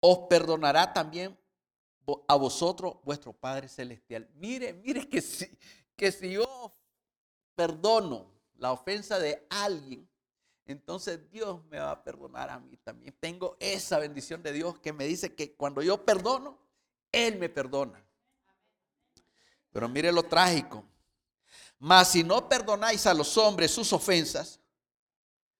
os 0.00 0.26
perdonará 0.28 0.92
también 0.92 1.38
a 2.26 2.34
vosotros 2.34 2.96
vuestro 3.04 3.32
Padre 3.32 3.68
Celestial. 3.68 4.28
Mire, 4.34 4.72
mire 4.72 5.08
que 5.08 5.22
si, 5.22 5.46
que 5.96 6.10
si 6.10 6.32
yo 6.32 6.72
perdono 7.54 8.32
la 8.56 8.72
ofensa 8.72 9.18
de 9.18 9.46
alguien, 9.48 10.08
entonces 10.66 11.30
Dios 11.30 11.64
me 11.66 11.78
va 11.78 11.90
a 11.90 12.04
perdonar 12.04 12.50
a 12.50 12.58
mí 12.58 12.76
también. 12.78 13.14
Tengo 13.18 13.56
esa 13.60 13.98
bendición 13.98 14.42
de 14.42 14.52
Dios 14.52 14.78
que 14.78 14.92
me 14.92 15.06
dice 15.06 15.34
que 15.34 15.54
cuando 15.54 15.82
yo 15.82 16.04
perdono, 16.04 16.58
Él 17.10 17.38
me 17.38 17.48
perdona. 17.48 18.04
Pero 19.72 19.88
mire 19.88 20.12
lo 20.12 20.22
trágico. 20.22 20.84
Mas 21.84 22.12
si 22.12 22.22
no 22.22 22.48
perdonáis 22.48 23.08
a 23.08 23.12
los 23.12 23.36
hombres 23.36 23.72
sus 23.72 23.92
ofensas, 23.92 24.60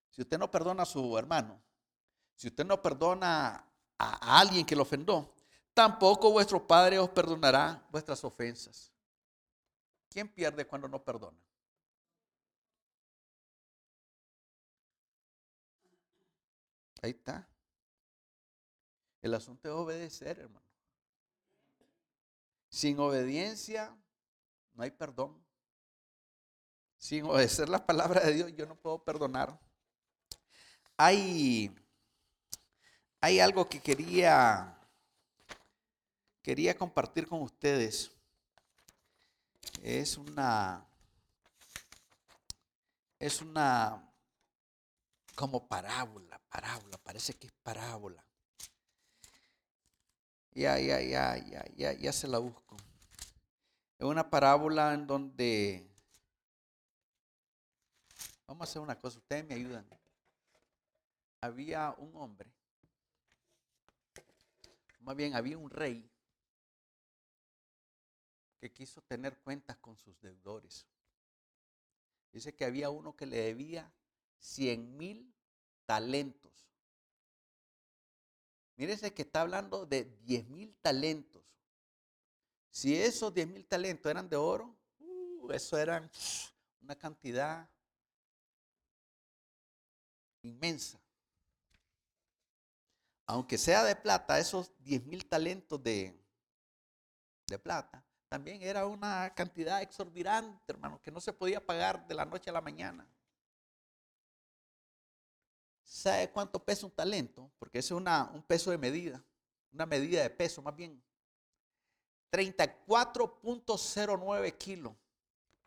si 0.08 0.22
usted 0.22 0.38
no 0.38 0.48
perdona 0.48 0.84
a 0.84 0.86
su 0.86 1.18
hermano, 1.18 1.60
si 2.36 2.46
usted 2.46 2.64
no 2.64 2.80
perdona 2.80 3.68
a 3.98 4.38
alguien 4.38 4.64
que 4.64 4.76
lo 4.76 4.82
ofendó, 4.82 5.34
tampoco 5.74 6.30
vuestro 6.30 6.64
Padre 6.64 7.00
os 7.00 7.10
perdonará 7.10 7.84
vuestras 7.90 8.22
ofensas. 8.22 8.92
¿Quién 10.08 10.28
pierde 10.28 10.64
cuando 10.64 10.86
no 10.86 11.02
perdona? 11.02 11.36
Ahí 17.02 17.10
está. 17.10 17.48
El 19.22 19.34
asunto 19.34 19.68
es 19.68 19.74
obedecer, 19.74 20.38
hermano. 20.38 20.64
Sin 22.68 23.00
obediencia 23.00 23.92
no 24.74 24.84
hay 24.84 24.92
perdón. 24.92 25.41
Sin 27.02 27.24
obedecer 27.24 27.68
la 27.68 27.84
palabra 27.84 28.20
de 28.20 28.32
Dios 28.32 28.52
yo 28.54 28.64
no 28.64 28.76
puedo 28.76 29.02
perdonar. 29.02 29.58
Hay, 30.96 31.74
hay 33.20 33.40
algo 33.40 33.68
que 33.68 33.80
quería, 33.80 34.78
quería 36.42 36.78
compartir 36.78 37.26
con 37.26 37.42
ustedes. 37.42 38.12
Es 39.82 40.16
una, 40.16 40.86
es 43.18 43.42
una 43.42 44.08
como 45.34 45.66
parábola, 45.66 46.40
parábola, 46.50 46.98
parece 46.98 47.34
que 47.34 47.48
es 47.48 47.52
parábola. 47.64 48.24
Ya, 50.52 50.78
ya, 50.78 51.00
ya, 51.00 51.36
ya, 51.36 51.64
ya, 51.74 51.94
ya 51.94 52.12
se 52.12 52.28
la 52.28 52.38
busco. 52.38 52.76
Es 53.98 54.06
una 54.06 54.30
parábola 54.30 54.94
en 54.94 55.08
donde... 55.08 55.91
Vamos 58.52 58.68
a 58.68 58.70
hacer 58.70 58.82
una 58.82 58.98
cosa, 58.98 59.18
ustedes 59.18 59.46
me 59.46 59.54
ayudan. 59.54 59.88
Había 61.40 61.94
un 61.96 62.14
hombre, 62.16 62.52
más 65.00 65.16
bien 65.16 65.34
había 65.34 65.56
un 65.56 65.70
rey 65.70 66.06
que 68.60 68.70
quiso 68.70 69.00
tener 69.00 69.38
cuentas 69.38 69.78
con 69.78 69.96
sus 69.96 70.20
deudores. 70.20 70.86
Dice 72.30 72.54
que 72.54 72.66
había 72.66 72.90
uno 72.90 73.16
que 73.16 73.24
le 73.24 73.38
debía 73.38 73.90
100 74.36 74.98
mil 74.98 75.34
talentos. 75.86 76.52
Mírese 78.76 79.14
que 79.14 79.22
está 79.22 79.40
hablando 79.40 79.86
de 79.86 80.04
10 80.24 80.50
mil 80.50 80.76
talentos. 80.82 81.42
Si 82.70 82.94
esos 82.94 83.32
10 83.32 83.48
mil 83.48 83.64
talentos 83.64 84.10
eran 84.10 84.28
de 84.28 84.36
oro, 84.36 84.76
uh, 84.98 85.50
eso 85.52 85.78
eran 85.78 86.10
una 86.82 86.94
cantidad 86.96 87.71
inmensa. 90.42 91.00
Aunque 93.26 93.56
sea 93.56 93.84
de 93.84 93.96
plata, 93.96 94.38
esos 94.38 94.70
10 94.80 95.06
mil 95.06 95.26
talentos 95.26 95.82
de, 95.82 96.14
de 97.46 97.58
plata, 97.58 98.04
también 98.28 98.60
era 98.62 98.86
una 98.86 99.32
cantidad 99.34 99.82
exorbitante, 99.82 100.72
hermano, 100.72 101.00
que 101.02 101.10
no 101.10 101.20
se 101.20 101.32
podía 101.32 101.64
pagar 101.64 102.06
de 102.06 102.14
la 102.14 102.24
noche 102.24 102.50
a 102.50 102.52
la 102.52 102.60
mañana. 102.60 103.06
¿Sabe 105.84 106.30
cuánto 106.30 106.64
pesa 106.64 106.86
un 106.86 106.92
talento? 106.92 107.50
Porque 107.58 107.78
ese 107.78 107.88
es 107.88 108.00
una, 108.00 108.30
un 108.32 108.42
peso 108.42 108.70
de 108.70 108.78
medida, 108.78 109.22
una 109.70 109.84
medida 109.84 110.22
de 110.22 110.30
peso 110.30 110.62
más 110.62 110.74
bien. 110.74 111.02
34.09 112.30 114.56
kilos. 114.56 114.94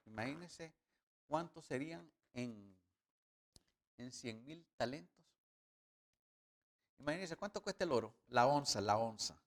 Imagínense 0.05 0.73
cuántos 1.27 1.65
serían 1.65 2.11
en, 2.33 2.75
en 3.97 4.12
100 4.12 4.45
mil 4.45 4.65
talentos. 4.77 5.25
Imagínense 6.99 7.36
cuánto 7.36 7.62
cuesta 7.62 7.84
el 7.84 7.91
oro. 7.91 8.13
La 8.27 8.47
onza, 8.47 8.81
la 8.81 8.97
onza. 8.97 9.39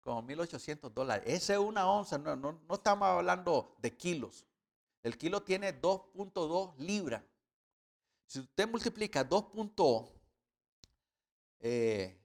Como 0.00 0.22
1.800 0.22 0.90
dólares. 0.92 1.24
Esa 1.26 1.54
es 1.54 1.58
una 1.58 1.88
onza, 1.90 2.18
no, 2.18 2.60
estamos 2.72 3.08
hablando 3.08 3.76
de 3.78 3.96
kilos. 3.96 4.46
El 5.02 5.16
kilo 5.16 5.42
tiene 5.42 5.80
2.2 5.80 6.76
libras. 6.78 7.22
Si 8.26 8.40
usted 8.40 8.68
multiplica 8.68 9.24
2. 9.24 9.46
Eh, 11.60 12.16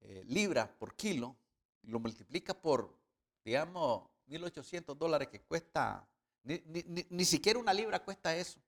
eh, 0.00 0.24
libras 0.28 0.68
por 0.78 0.94
kilo, 0.94 1.36
lo 1.82 1.98
multiplica 1.98 2.54
por, 2.54 2.96
digamos, 3.44 4.08
1.800 4.28 4.96
dólares 4.96 5.28
que 5.28 5.40
cuesta, 5.40 6.08
ni, 6.44 7.24
siquiera 7.24 7.58
una 7.58 7.74
libra 7.74 8.02
cuesta 8.04 8.36
eso. 8.36 8.60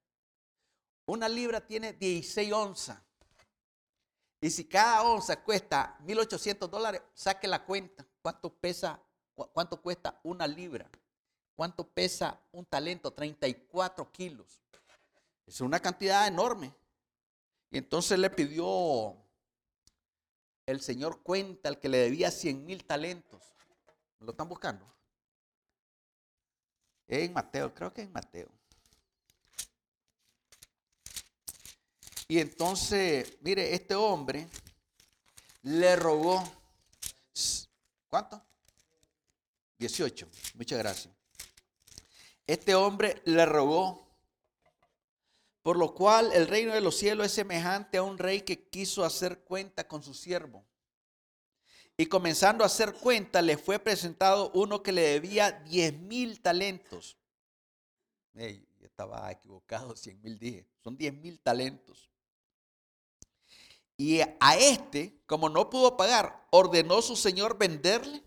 Una 1.09 1.27
libra 1.27 1.67
tiene 1.67 1.95
16 1.95 2.53
onzas. 2.53 3.01
Y 4.43 4.51
si 4.51 4.67
cada 4.67 5.03
onza 5.03 5.43
cuesta 5.43 5.99
1.800 6.05 6.69
dólares, 6.69 7.01
saque 7.15 7.49
la 7.49 7.65
cuenta. 7.65 8.07
¿Cuánto 8.21 8.53
pesa, 8.53 9.01
cuánto 9.35 9.81
cuesta 9.81 10.21
una 10.23 10.47
libra? 10.47 10.87
¿Cuánto 11.57 11.89
pesa 11.89 12.39
un 12.53 12.67
talento? 12.67 13.11
34 13.11 14.13
kilos. 14.13 14.61
Es 15.47 15.63
una 15.63 15.81
cantidad 15.81 16.27
enorme. 16.27 16.75
Y 17.71 17.79
entonces 17.79 18.19
le 18.19 18.29
pidió 18.29 19.17
el 20.67 20.83
Señor 20.83 21.23
cuenta 21.23 21.71
al 21.71 21.81
que 21.81 21.89
le 21.89 21.97
debía 21.97 22.31
100 22.31 22.67
mil 22.67 22.85
talentos. 22.85 23.43
¿Lo 24.21 24.33
están 24.33 24.49
buscando? 24.49 24.87
en 27.09 27.33
Mateo, 27.33 27.73
creo 27.73 27.95
que 27.95 28.03
en 28.03 28.13
Mateo. 28.13 28.51
Y 32.29 32.39
entonces, 32.39 33.39
mire, 33.41 33.75
este 33.75 33.95
hombre 33.95 34.47
le 35.63 35.97
rogó, 35.97 36.45
¿cuánto? 38.07 38.45
18, 39.79 40.29
muchas 40.55 40.79
gracias. 40.79 41.15
Este 42.47 42.75
hombre 42.75 43.23
le 43.25 43.47
rogó 43.47 44.07
por 45.63 45.77
lo 45.77 45.95
cual 45.95 46.33
el 46.33 46.47
reino 46.47 46.73
de 46.73 46.81
los 46.81 46.97
cielos 46.97 47.27
es 47.27 47.33
semejante 47.33 47.99
a 47.99 48.03
un 48.03 48.17
rey 48.17 48.41
que 48.41 48.69
quiso 48.69 49.05
hacer 49.05 49.41
cuenta 49.41 49.87
con 49.87 50.03
su 50.03 50.15
siervo. 50.15 50.65
Y 51.97 52.07
comenzando 52.07 52.63
a 52.63 52.69
hacer 52.69 52.95
cuenta, 52.95 53.43
le 53.43 53.59
fue 53.59 53.79
presentado 53.79 54.51
uno 54.55 54.83
que 54.83 54.93
le 54.93 55.03
debía 55.03 55.53
10 55.53 55.99
mil 55.99 56.41
talentos. 56.41 57.19
estaba 58.33 59.31
equivocado, 59.31 59.95
100 59.97 60.21
mil 60.23 60.39
dije. 60.39 60.67
Son 60.83 60.97
10 60.97 61.13
mil 61.15 61.39
talentos. 61.41 62.09
Y 63.99 64.21
a 64.21 64.57
este, 64.57 65.21
como 65.27 65.51
no 65.51 65.69
pudo 65.69 65.97
pagar, 65.97 66.47
ordenó 66.51 67.03
su 67.03 67.17
señor 67.17 67.59
venderle 67.59 68.23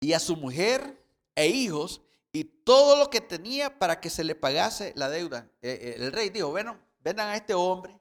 y 0.00 0.14
a 0.14 0.18
su 0.18 0.36
mujer 0.36 1.00
e 1.34 1.46
hijos 1.46 2.00
y 2.32 2.44
todo 2.44 2.96
lo 2.96 3.10
que 3.10 3.20
tenía 3.20 3.78
para 3.78 4.00
que 4.00 4.10
se 4.10 4.24
le 4.24 4.34
pagase 4.34 4.94
la 4.96 5.10
deuda. 5.10 5.48
Eh, 5.62 5.78
eh, 5.80 5.94
el 5.98 6.12
rey 6.12 6.30
dijo, 6.30 6.48
bueno, 6.48 6.78
vendan 7.00 7.28
a 7.28 7.36
este 7.36 7.54
hombre, 7.54 8.00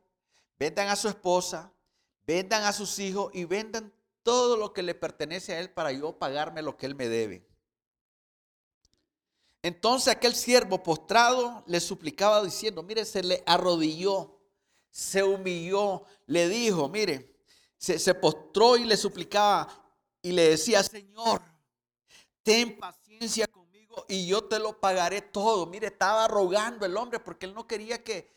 vendan 0.57 0.87
a 0.87 0.95
su 0.95 1.09
esposa, 1.09 1.71
vendan 2.25 2.63
a 2.63 2.73
sus 2.73 2.97
hijos 2.99 3.29
y 3.33 3.43
vendan 3.43 3.93
todo 4.23 4.57
lo 4.57 4.73
que 4.73 4.83
le 4.83 4.95
pertenece 4.95 5.53
a 5.53 5.59
él 5.59 5.69
para 5.69 5.91
yo 5.91 6.17
pagarme 6.17 6.61
lo 6.61 6.77
que 6.77 6.85
él 6.85 6.95
me 6.95 7.07
debe. 7.09 7.45
Entonces 9.61 10.13
aquel 10.13 10.35
siervo 10.35 10.81
postrado 10.81 11.63
le 11.67 11.79
suplicaba 11.79 12.43
diciendo, 12.43 12.83
mire, 12.83 13.03
se 13.03 13.23
le 13.23 13.43
arrodilló, 13.45 14.34
se 14.95 15.21
humilló, 15.21 16.05
le 16.25 16.47
dijo, 16.47 16.87
mire, 16.87 17.35
se, 17.75 17.99
se 17.99 18.13
postró 18.13 18.77
y 18.77 18.85
le 18.85 18.95
suplicaba 18.95 19.67
y 20.21 20.31
le 20.31 20.51
decía, 20.51 20.81
Señor, 20.83 21.41
ten 22.43 22.79
paciencia 22.79 23.45
conmigo 23.45 24.05
y 24.07 24.25
yo 24.25 24.45
te 24.45 24.57
lo 24.57 24.79
pagaré 24.79 25.21
todo. 25.21 25.65
Mire, 25.65 25.87
estaba 25.87 26.29
rogando 26.29 26.85
el 26.85 26.95
hombre 26.95 27.19
porque 27.19 27.45
él 27.45 27.53
no 27.53 27.67
quería 27.67 28.05
que, 28.05 28.33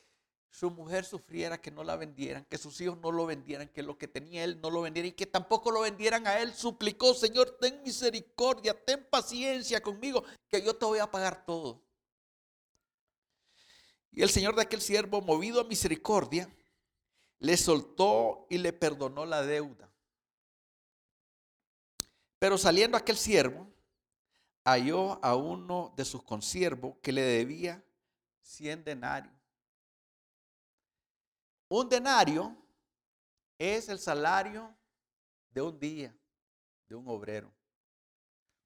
su 0.51 0.69
mujer 0.69 1.05
sufriera 1.05 1.61
que 1.61 1.71
no 1.71 1.85
la 1.85 1.95
vendieran, 1.95 2.45
que 2.47 2.59
sus 2.59 2.81
hijos 2.81 2.99
no 2.99 3.13
lo 3.13 3.25
vendieran, 3.25 3.69
que 3.69 3.85
lo 3.85 3.97
que 3.97 4.09
tenía 4.09 4.43
él 4.43 4.61
no 4.61 4.69
lo 4.69 4.81
vendiera 4.81 5.07
y 5.07 5.13
que 5.13 5.27
tampoco 5.27 5.71
lo 5.71 5.83
vendieran 5.83 6.27
a 6.27 6.41
él, 6.41 6.53
suplicó, 6.53 7.15
Señor, 7.15 7.57
ten 7.61 7.81
misericordia, 7.85 8.75
ten 8.85 9.07
paciencia 9.09 9.81
conmigo, 9.81 10.25
que 10.49 10.61
yo 10.61 10.75
te 10.75 10.85
voy 10.87 10.99
a 10.99 11.09
pagar 11.09 11.47
todo. 11.47 11.81
Y 14.11 14.23
el 14.23 14.31
Señor 14.31 14.55
de 14.57 14.63
aquel 14.63 14.81
siervo, 14.81 15.21
movido 15.21 15.61
a 15.61 15.65
misericordia, 15.65 16.53
le 17.39 17.57
soltó 17.57 18.47
y 18.51 18.59
le 18.59 18.73
perdonó 18.73 19.25
la 19.25 19.43
deuda. 19.43 19.91
Pero 22.39 22.57
saliendo 22.57 22.97
aquel 22.97 23.17
siervo, 23.17 23.67
halló 24.65 25.23
a 25.25 25.35
uno 25.35 25.93
de 25.97 26.05
sus 26.05 26.23
consiervos 26.23 26.97
que 27.03 27.13
le 27.13 27.23
debía 27.23 27.83
100 28.43 28.85
denarios. 28.85 29.35
Un 31.69 31.89
denario 31.89 32.57
es 33.59 33.89
el 33.89 33.99
salario 33.99 34.75
de 35.51 35.63
un 35.63 35.79
día, 35.79 36.17
de 36.87 36.95
un 36.95 37.09
obrero. 37.09 37.53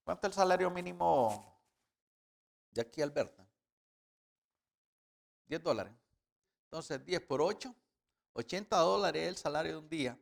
¿Cuánto 0.04 0.26
es 0.26 0.32
el 0.32 0.34
salario 0.34 0.70
mínimo 0.70 1.60
de 2.70 2.82
aquí, 2.82 3.00
Alberta? 3.00 3.41
10 5.52 5.62
dólares. 5.62 5.92
Entonces, 6.64 7.04
10 7.04 7.20
por 7.26 7.42
8, 7.42 7.74
80 8.32 8.74
dólares 8.78 9.22
es 9.22 9.28
el 9.28 9.36
salario 9.36 9.72
de 9.72 9.78
un 9.78 9.88
día. 9.90 10.18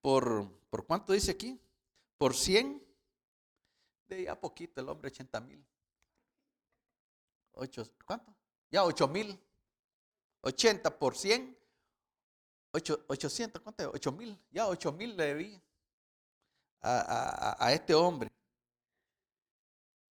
¿Por, 0.00 0.50
¿por 0.70 0.84
cuánto 0.84 1.12
dice 1.12 1.30
aquí? 1.30 1.60
Por 2.18 2.34
100, 2.34 2.84
de 4.08 4.24
ya 4.24 4.40
poquito 4.40 4.80
el 4.80 4.88
hombre, 4.88 5.06
80 5.06 5.40
mil. 5.40 5.64
¿Cuánto? 8.04 8.34
Ya 8.72 8.84
8 8.84 9.06
mil. 9.06 9.38
80 10.40 10.98
por 10.98 11.16
100, 11.16 11.56
800, 12.72 13.62
¿cuánto? 13.62 13.92
8 13.94 14.10
mil, 14.10 14.36
ya 14.50 14.66
8 14.66 14.90
mil 14.90 15.16
le 15.16 15.26
debía 15.26 15.62
a, 16.80 17.72
este 17.72 17.94
hombre. 17.94 18.28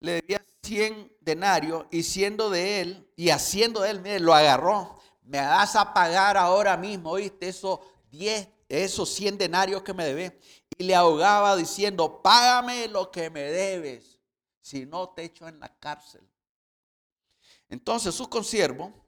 Le 0.01 0.14
debía 0.14 0.45
100 0.67 1.17
denarios 1.21 1.87
y 1.91 2.03
siendo 2.03 2.51
de 2.51 2.81
él, 2.81 3.12
y 3.17 3.31
haciendo 3.31 3.81
de 3.81 3.91
él, 3.91 4.01
mire, 4.01 4.21
lo 4.21 4.35
agarró. 4.35 5.01
Me 5.23 5.41
vas 5.41 5.75
a 5.77 5.93
pagar 5.93 6.37
ahora 6.37 6.77
mismo, 6.77 7.11
¿oíste? 7.11 7.49
Esos 7.49 7.81
10, 8.11 8.49
esos 8.69 9.09
100 9.11 9.39
denarios 9.39 9.83
que 9.83 9.95
me 9.95 10.05
debes. 10.05 10.33
Y 10.79 10.85
le 10.85 10.95
ahogaba 10.95 11.57
diciendo, 11.57 12.23
págame 12.23 12.89
lo 12.89 13.11
que 13.11 13.31
me 13.31 13.43
debes, 13.43 14.21
si 14.61 14.87
no 14.87 15.09
te 15.11 15.25
echo 15.25 15.49
en 15.49 15.59
la 15.59 15.75
cárcel. 15.79 16.29
Entonces 17.69 18.14
su 18.14 18.29
consiervo 18.29 19.07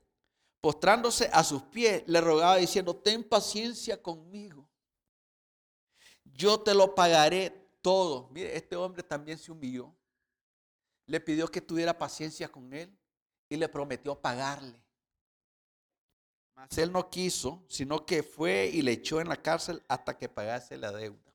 postrándose 0.60 1.30
a 1.32 1.44
sus 1.44 1.62
pies, 1.64 2.02
le 2.06 2.20
rogaba 2.20 2.56
diciendo, 2.56 2.96
ten 2.96 3.22
paciencia 3.24 4.00
conmigo. 4.02 4.68
Yo 6.24 6.60
te 6.60 6.74
lo 6.74 6.94
pagaré 6.94 7.50
todo. 7.80 8.28
Mire, 8.30 8.56
este 8.56 8.76
hombre 8.76 9.02
también 9.02 9.38
se 9.38 9.50
humilló. 9.50 9.94
Le 11.08 11.18
pidió 11.20 11.48
que 11.50 11.60
tuviera 11.60 11.98
paciencia 11.98 12.48
con 12.48 12.72
él 12.72 12.96
y 13.48 13.56
le 13.56 13.68
prometió 13.68 14.14
pagarle. 14.20 14.80
Mas 16.54 16.76
él 16.78 16.92
no 16.92 17.08
quiso, 17.08 17.64
sino 17.68 18.04
que 18.04 18.22
fue 18.22 18.70
y 18.72 18.82
le 18.82 18.92
echó 18.92 19.20
en 19.20 19.28
la 19.28 19.40
cárcel 19.40 19.82
hasta 19.88 20.16
que 20.16 20.28
pagase 20.28 20.76
la 20.76 20.92
deuda. 20.92 21.34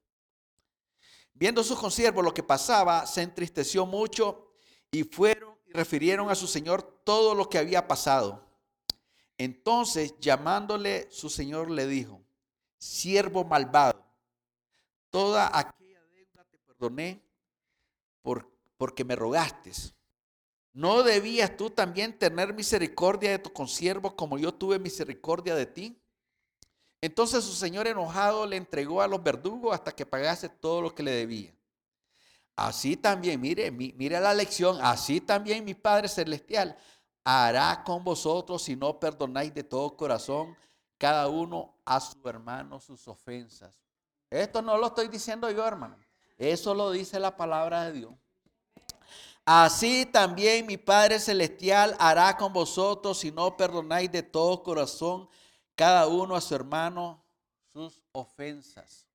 Viendo 1.34 1.63
sus 1.63 1.80
consiervos 1.80 2.24
lo 2.24 2.34
que 2.34 2.43
pasaba, 2.43 3.07
se 3.07 3.24
entristeció 3.24 3.86
mucho 3.86 4.53
y 4.91 5.03
fueron 5.03 5.57
y 5.65 5.71
refirieron 5.71 6.30
a 6.30 6.36
su 6.36 6.45
señor 6.45 6.84
todo 7.03 7.34
lo 7.34 7.49
que 7.49 7.57
había 7.57 7.88
pasado. 7.88 8.47
Entonces, 9.39 10.13
llamándole 10.19 11.09
su 11.09 11.30
señor, 11.30 11.71
le 11.71 11.88
dijo, 11.88 12.21
siervo 12.78 13.43
malvado, 13.43 14.05
toda 15.09 15.47
aquella 15.57 16.03
deuda 16.11 16.43
te 16.45 16.59
perdoné 16.59 17.24
porque 18.84 19.05
me 19.05 19.15
rogaste. 19.15 19.71
¿No 20.73 21.03
debías 21.03 21.55
tú 21.55 21.69
también 21.69 22.19
tener 22.19 22.53
misericordia 22.53 23.31
de 23.31 23.39
tu 23.39 23.53
consiervo 23.53 24.13
como 24.13 24.38
yo 24.38 24.53
tuve 24.53 24.77
misericordia 24.77 25.55
de 25.55 25.65
ti? 25.65 26.03
Entonces 26.99 27.45
su 27.45 27.53
señor 27.53 27.88
enojado 27.88 28.45
le 28.45 28.57
entregó 28.57 29.01
a 29.01 29.07
los 29.07 29.23
verdugos 29.23 29.73
hasta 29.73 29.93
que 29.93 30.05
pagase 30.05 30.49
todo 30.49 30.81
lo 30.81 30.93
que 30.93 31.01
le 31.01 31.11
debía. 31.11 31.55
Así 32.57 32.97
también, 32.97 33.39
mire, 33.39 33.71
mire 33.71 34.19
la 34.19 34.34
lección, 34.34 34.77
así 34.81 35.21
también 35.21 35.63
mi 35.63 35.75
Padre 35.75 36.09
Celestial 36.09 36.75
hará 37.23 37.86
con 37.86 38.03
vosotros 38.03 38.63
si 38.63 38.75
no 38.75 38.99
perdonáis 38.99 39.53
de 39.53 39.63
todo 39.63 39.95
corazón 39.95 40.57
cada 40.97 41.29
uno 41.29 41.73
a 41.86 42.01
su 42.01 42.17
hermano 42.27 42.81
sus 42.81 43.07
ofensas. 43.07 43.81
Esto 44.29 44.61
no 44.61 44.77
lo 44.77 44.88
estoy 44.88 45.07
diciendo 45.07 45.49
yo, 45.49 45.65
hermano. 45.65 45.95
Eso 46.38 46.75
lo 46.75 46.91
dice 46.91 47.17
la 47.17 47.38
palabra 47.38 47.86
de 47.86 47.93
Dios. 47.93 48.13
Así 49.45 50.05
también 50.05 50.65
mi 50.65 50.77
Padre 50.77 51.19
Celestial 51.19 51.95
hará 51.99 52.37
con 52.37 52.53
vosotros 52.53 53.19
si 53.19 53.31
no 53.31 53.57
perdonáis 53.57 54.09
de 54.09 54.23
todo 54.23 54.63
corazón 54.63 55.27
cada 55.75 56.07
uno 56.07 56.35
a 56.35 56.41
su 56.41 56.55
hermano 56.55 57.21
sus 57.73 58.01
ofensas. 58.13 59.05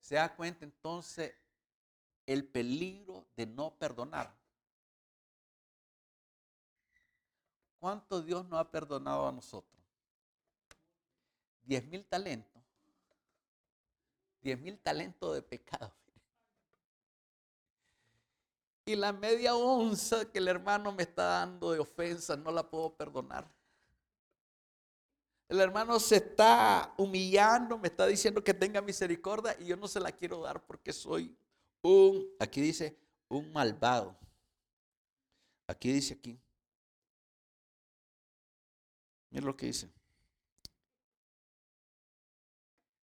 ¿Se 0.00 0.14
da 0.14 0.34
cuenta 0.34 0.64
entonces 0.64 1.34
el 2.24 2.46
peligro 2.46 3.26
de 3.36 3.46
no 3.46 3.74
perdonar? 3.74 4.34
¿Cuánto 7.78 8.22
Dios 8.22 8.46
nos 8.48 8.60
ha 8.60 8.70
perdonado 8.70 9.28
a 9.28 9.32
nosotros? 9.32 9.78
Diez 11.64 11.84
mil 11.86 12.04
talentos. 12.06 12.62
Diez 14.40 14.58
mil 14.58 14.78
talentos 14.78 15.34
de 15.34 15.42
pecado. 15.42 15.92
Y 18.86 18.96
la 18.96 19.12
media 19.12 19.54
onza 19.54 20.30
que 20.30 20.38
el 20.38 20.48
hermano 20.48 20.92
me 20.92 21.04
está 21.04 21.24
dando 21.24 21.72
de 21.72 21.78
ofensa 21.78 22.36
no 22.36 22.50
la 22.50 22.68
puedo 22.68 22.94
perdonar. 22.94 23.50
El 25.48 25.60
hermano 25.60 25.98
se 26.00 26.16
está 26.16 26.94
humillando, 26.98 27.78
me 27.78 27.88
está 27.88 28.06
diciendo 28.06 28.42
que 28.42 28.52
tenga 28.52 28.82
misericordia 28.82 29.56
y 29.60 29.66
yo 29.66 29.76
no 29.76 29.88
se 29.88 30.00
la 30.00 30.10
quiero 30.10 30.40
dar 30.40 30.64
porque 30.66 30.92
soy 30.92 31.34
un, 31.82 32.26
aquí 32.38 32.60
dice, 32.60 32.98
un 33.28 33.52
malvado. 33.52 34.16
Aquí 35.66 35.92
dice 35.92 36.14
aquí, 36.14 36.38
Mira 39.34 39.46
lo 39.46 39.56
que 39.56 39.66
dice. 39.66 39.90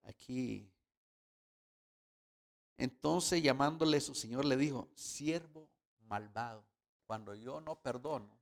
Aquí. 0.04 0.69
Entonces 2.80 3.44
llamándole 3.44 4.00
su 4.00 4.16
señor 4.16 4.46
le 4.46 4.56
dijo, 4.56 4.88
siervo 4.96 5.70
malvado, 6.08 6.66
cuando 7.06 7.36
yo 7.36 7.60
no 7.60 7.76
perdono 7.76 8.40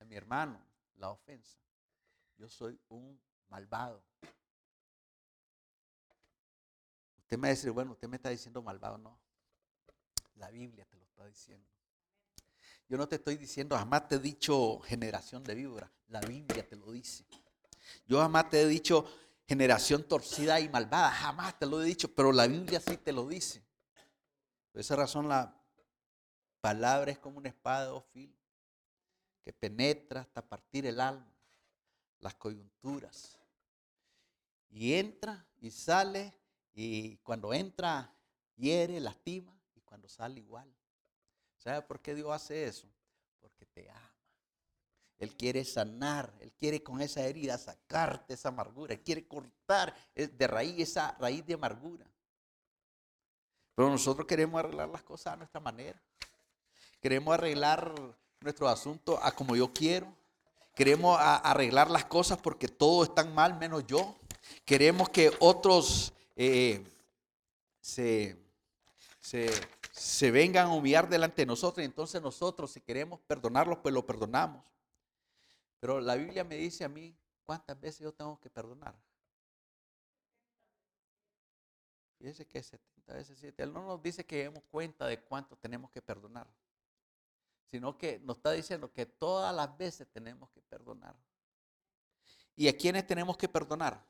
a 0.00 0.04
mi 0.06 0.16
hermano 0.16 0.58
la 0.96 1.10
ofensa, 1.10 1.58
yo 2.38 2.48
soy 2.48 2.80
un 2.88 3.20
malvado. 3.48 4.02
Usted 7.18 7.36
me 7.36 7.50
dice, 7.50 7.68
bueno, 7.68 7.92
usted 7.92 8.08
me 8.08 8.16
está 8.16 8.30
diciendo 8.30 8.62
malvado, 8.62 8.96
no. 8.96 9.20
La 10.36 10.50
Biblia 10.50 10.86
te 10.86 10.96
lo 10.96 11.04
está 11.04 11.26
diciendo. 11.26 11.68
Yo 12.88 12.96
no 12.96 13.06
te 13.06 13.16
estoy 13.16 13.36
diciendo, 13.36 13.76
jamás 13.76 14.08
te 14.08 14.14
he 14.14 14.20
dicho 14.20 14.80
generación 14.80 15.44
de 15.44 15.54
víbora. 15.54 15.92
La 16.08 16.20
Biblia 16.20 16.66
te 16.66 16.76
lo 16.76 16.92
dice. 16.92 17.26
Yo 18.06 18.20
jamás 18.20 18.48
te 18.48 18.62
he 18.62 18.66
dicho 18.66 19.04
generación 19.46 20.04
torcida 20.04 20.60
y 20.60 20.68
malvada. 20.68 21.10
Jamás 21.10 21.58
te 21.58 21.66
lo 21.66 21.82
he 21.82 21.84
dicho, 21.84 22.14
pero 22.14 22.32
la 22.32 22.46
Biblia 22.46 22.80
sí 22.80 22.96
te 22.96 23.12
lo 23.12 23.26
dice. 23.26 23.62
Por 24.72 24.80
esa 24.80 24.96
razón 24.96 25.28
la 25.28 25.54
palabra 26.60 27.10
es 27.10 27.18
como 27.18 27.38
una 27.38 27.48
espada 27.48 27.84
de 27.84 27.90
dos 27.90 28.04
filos 28.12 28.40
que 29.44 29.52
penetra 29.52 30.22
hasta 30.22 30.40
partir 30.40 30.86
el 30.86 31.00
alma, 31.00 31.30
las 32.20 32.34
coyunturas. 32.34 33.38
Y 34.70 34.94
entra 34.94 35.46
y 35.60 35.70
sale 35.70 36.34
y 36.72 37.18
cuando 37.18 37.52
entra 37.52 38.12
hiere, 38.56 38.98
lastima 39.00 39.56
y 39.74 39.80
cuando 39.82 40.08
sale 40.08 40.40
igual. 40.40 40.74
¿Sabe 41.58 41.82
por 41.82 42.00
qué 42.00 42.14
Dios 42.14 42.30
hace 42.32 42.64
eso? 42.64 42.88
Porque 43.40 43.66
te 43.66 43.88
ama. 43.90 44.13
Él 45.18 45.34
quiere 45.36 45.64
sanar, 45.64 46.32
Él 46.40 46.52
quiere 46.52 46.82
con 46.82 47.00
esa 47.00 47.20
herida 47.20 47.56
sacarte 47.58 48.34
esa 48.34 48.48
amargura, 48.48 48.94
Él 48.94 49.00
quiere 49.02 49.26
cortar 49.26 49.94
de 50.14 50.46
raíz 50.46 50.90
esa 50.90 51.16
raíz 51.18 51.46
de 51.46 51.54
amargura. 51.54 52.06
Pero 53.74 53.90
nosotros 53.90 54.26
queremos 54.26 54.58
arreglar 54.58 54.88
las 54.88 55.02
cosas 55.02 55.32
a 55.34 55.36
nuestra 55.36 55.60
manera. 55.60 56.00
Queremos 57.00 57.34
arreglar 57.34 57.94
nuestro 58.40 58.68
asunto 58.68 59.18
a 59.22 59.32
como 59.32 59.56
yo 59.56 59.72
quiero. 59.72 60.14
Queremos 60.74 61.18
arreglar 61.20 61.90
las 61.90 62.04
cosas 62.04 62.38
porque 62.38 62.68
todo 62.68 63.04
está 63.04 63.24
mal 63.24 63.58
menos 63.58 63.86
yo. 63.86 64.16
Queremos 64.64 65.08
que 65.08 65.32
otros 65.40 66.12
eh, 66.36 66.84
se, 67.80 68.36
se 69.20 69.50
se 69.94 70.32
vengan 70.32 70.66
a 70.66 70.74
humillar 70.74 71.08
delante 71.08 71.42
de 71.42 71.46
nosotros 71.46 71.80
y 71.82 71.86
entonces 71.86 72.20
nosotros 72.20 72.72
si 72.72 72.80
queremos 72.80 73.20
perdonarlos, 73.28 73.78
pues 73.78 73.94
lo 73.94 74.04
perdonamos. 74.04 74.64
Pero 75.84 76.00
la 76.00 76.14
Biblia 76.14 76.44
me 76.44 76.56
dice 76.56 76.82
a 76.82 76.88
mí 76.88 77.14
¿cuántas 77.42 77.78
veces 77.78 78.00
yo 78.00 78.10
tengo 78.10 78.40
que 78.40 78.48
perdonar? 78.48 78.98
Fíjese 82.16 82.46
que 82.46 82.62
70 82.62 83.12
veces 83.12 83.38
7. 83.38 83.62
Él 83.62 83.70
no 83.70 83.84
nos 83.84 84.02
dice 84.02 84.24
que 84.24 84.44
demos 84.44 84.64
cuenta 84.70 85.06
de 85.06 85.20
cuánto 85.20 85.58
tenemos 85.58 85.90
que 85.90 86.00
perdonar, 86.00 86.48
sino 87.66 87.98
que 87.98 88.18
nos 88.20 88.38
está 88.38 88.52
diciendo 88.52 88.90
que 88.90 89.04
todas 89.04 89.54
las 89.54 89.76
veces 89.76 90.08
tenemos 90.08 90.48
que 90.52 90.62
perdonar. 90.62 91.14
¿Y 92.56 92.66
a 92.66 92.74
quiénes 92.74 93.06
tenemos 93.06 93.36
que 93.36 93.50
perdonar? 93.50 94.02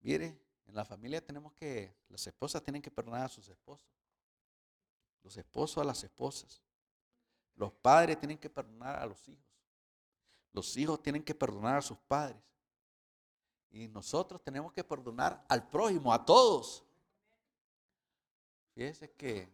Mire, 0.00 0.40
en 0.64 0.74
la 0.74 0.86
familia 0.86 1.22
tenemos 1.22 1.52
que, 1.52 1.94
las 2.08 2.26
esposas 2.26 2.62
tienen 2.62 2.80
que 2.80 2.90
perdonar 2.90 3.26
a 3.26 3.28
sus 3.28 3.46
esposos, 3.50 3.90
los 5.22 5.36
esposos 5.36 5.76
a 5.82 5.84
las 5.84 6.02
esposas, 6.02 6.62
los 7.56 7.72
padres 7.72 8.18
tienen 8.18 8.38
que 8.38 8.48
perdonar 8.48 8.96
a 8.96 9.06
los 9.06 9.28
hijos, 9.28 9.44
los 10.52 10.76
hijos 10.76 11.02
tienen 11.02 11.22
que 11.22 11.34
perdonar 11.34 11.78
a 11.78 11.82
sus 11.82 11.98
padres, 11.98 12.42
y 13.70 13.88
nosotros 13.88 14.42
tenemos 14.42 14.72
que 14.72 14.84
perdonar 14.84 15.44
al 15.48 15.68
prójimo, 15.68 16.12
a 16.12 16.24
todos. 16.24 16.84
Fíjese 18.74 19.10
que 19.12 19.48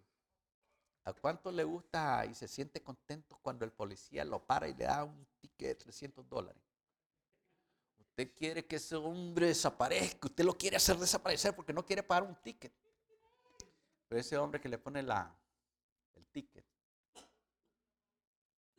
a 1.04 1.12
cuánto 1.12 1.50
le 1.50 1.64
gusta 1.64 2.24
y 2.26 2.34
se 2.34 2.46
siente 2.46 2.82
contento 2.82 3.38
cuando 3.42 3.64
el 3.64 3.72
policía 3.72 4.24
lo 4.24 4.44
para 4.44 4.68
y 4.68 4.74
le 4.74 4.84
da 4.84 5.04
un 5.04 5.26
ticket 5.40 5.68
de 5.68 5.74
300 5.74 6.28
dólares. 6.28 6.62
Usted 7.98 8.32
quiere 8.34 8.64
que 8.66 8.76
ese 8.76 8.94
hombre 8.94 9.46
desaparezca, 9.46 10.28
usted 10.28 10.44
lo 10.44 10.56
quiere 10.56 10.76
hacer 10.76 10.96
desaparecer 10.98 11.56
porque 11.56 11.72
no 11.72 11.84
quiere 11.84 12.02
pagar 12.02 12.22
un 12.24 12.36
ticket. 12.36 12.72
Pero 14.08 14.20
ese 14.20 14.36
hombre 14.36 14.60
que 14.60 14.68
le 14.68 14.78
pone 14.78 15.02
la, 15.02 15.34
el 16.14 16.26
ticket, 16.26 16.64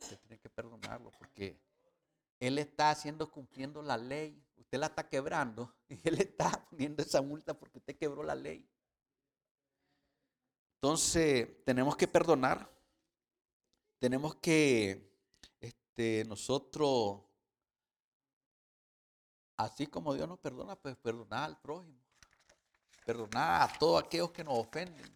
usted 0.03 0.19
tiene 0.19 0.39
que 0.39 0.49
perdonarlo 0.49 1.11
porque 1.17 1.59
él 2.39 2.57
está 2.57 2.91
haciendo 2.91 3.29
cumpliendo 3.31 3.81
la 3.81 3.97
ley 3.97 4.43
usted 4.73 4.79
la 4.79 4.87
está 4.87 5.07
quebrando 5.07 5.71
y 5.89 5.99
él 6.07 6.19
está 6.19 6.49
poniendo 6.67 7.03
esa 7.03 7.21
multa 7.21 7.53
porque 7.53 7.77
usted 7.77 7.95
quebró 7.95 8.23
la 8.23 8.33
ley. 8.33 8.67
Entonces, 10.75 11.63
tenemos 11.63 11.95
que 11.95 12.07
perdonar. 12.07 12.67
Tenemos 13.99 14.35
que 14.35 15.15
este, 15.61 16.25
nosotros, 16.25 17.21
así 19.55 19.85
como 19.85 20.15
Dios 20.15 20.27
nos 20.27 20.39
perdona, 20.39 20.75
pues 20.75 20.97
perdonar 20.97 21.43
al 21.43 21.61
prójimo. 21.61 22.01
Perdonar 23.05 23.69
a 23.69 23.77
todos 23.77 24.03
aquellos 24.03 24.31
que 24.31 24.43
nos 24.43 24.57
ofenden. 24.57 25.15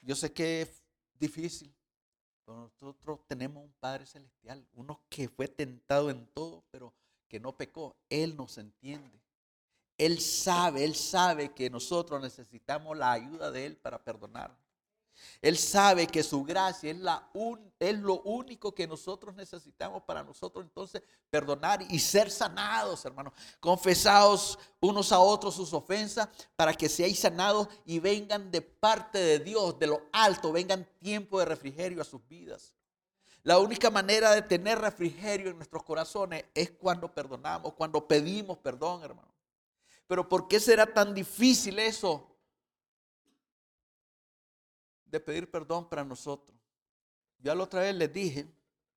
Yo 0.00 0.16
sé 0.16 0.32
que 0.32 0.68
difícil, 1.18 1.74
nosotros 2.46 3.20
tenemos 3.26 3.62
un 3.62 3.72
Padre 3.80 4.06
Celestial, 4.06 4.66
uno 4.74 5.00
que 5.08 5.28
fue 5.28 5.48
tentado 5.48 6.10
en 6.10 6.26
todo, 6.28 6.64
pero 6.70 6.94
que 7.28 7.38
no 7.38 7.56
pecó. 7.56 7.96
Él 8.08 8.36
nos 8.36 8.56
entiende. 8.58 9.20
Él 9.98 10.20
sabe, 10.20 10.84
Él 10.84 10.94
sabe 10.94 11.52
que 11.52 11.68
nosotros 11.68 12.22
necesitamos 12.22 12.96
la 12.96 13.12
ayuda 13.12 13.50
de 13.50 13.66
Él 13.66 13.76
para 13.76 14.02
perdonar. 14.02 14.56
Él 15.40 15.56
sabe 15.56 16.06
que 16.06 16.22
su 16.22 16.42
gracia 16.44 16.90
es, 16.90 16.98
la 16.98 17.30
es 17.78 17.98
lo 17.98 18.20
único 18.22 18.74
que 18.74 18.86
nosotros 18.86 19.34
necesitamos 19.34 20.02
para 20.02 20.22
nosotros 20.22 20.64
entonces 20.64 21.02
perdonar 21.30 21.82
y 21.88 21.98
ser 21.98 22.30
sanados, 22.30 23.04
hermanos. 23.04 23.32
Confesados 23.60 24.58
unos 24.80 25.12
a 25.12 25.20
otros 25.20 25.54
sus 25.54 25.72
ofensas 25.72 26.28
para 26.56 26.74
que 26.74 26.88
seáis 26.88 27.20
sanados 27.20 27.68
y 27.84 27.98
vengan 27.98 28.50
de 28.50 28.62
parte 28.62 29.18
de 29.18 29.38
Dios, 29.38 29.78
de 29.78 29.86
lo 29.86 30.02
alto, 30.12 30.52
vengan 30.52 30.88
tiempo 30.98 31.38
de 31.38 31.44
refrigerio 31.44 32.02
a 32.02 32.04
sus 32.04 32.26
vidas. 32.26 32.74
La 33.42 33.58
única 33.58 33.90
manera 33.90 34.32
de 34.32 34.42
tener 34.42 34.78
refrigerio 34.78 35.50
en 35.50 35.56
nuestros 35.56 35.82
corazones 35.82 36.44
es 36.54 36.70
cuando 36.72 37.12
perdonamos, 37.12 37.72
cuando 37.74 38.06
pedimos 38.06 38.58
perdón, 38.58 39.02
hermano. 39.02 39.32
Pero 40.06 40.28
¿por 40.28 40.48
qué 40.48 40.58
será 40.58 40.86
tan 40.86 41.14
difícil 41.14 41.78
eso? 41.78 42.27
De 45.08 45.20
pedir 45.20 45.50
perdón 45.50 45.88
para 45.88 46.04
nosotros. 46.04 46.56
Yo 47.38 47.54
la 47.54 47.64
otra 47.64 47.80
vez 47.80 47.94
les 47.94 48.12
dije, 48.12 48.46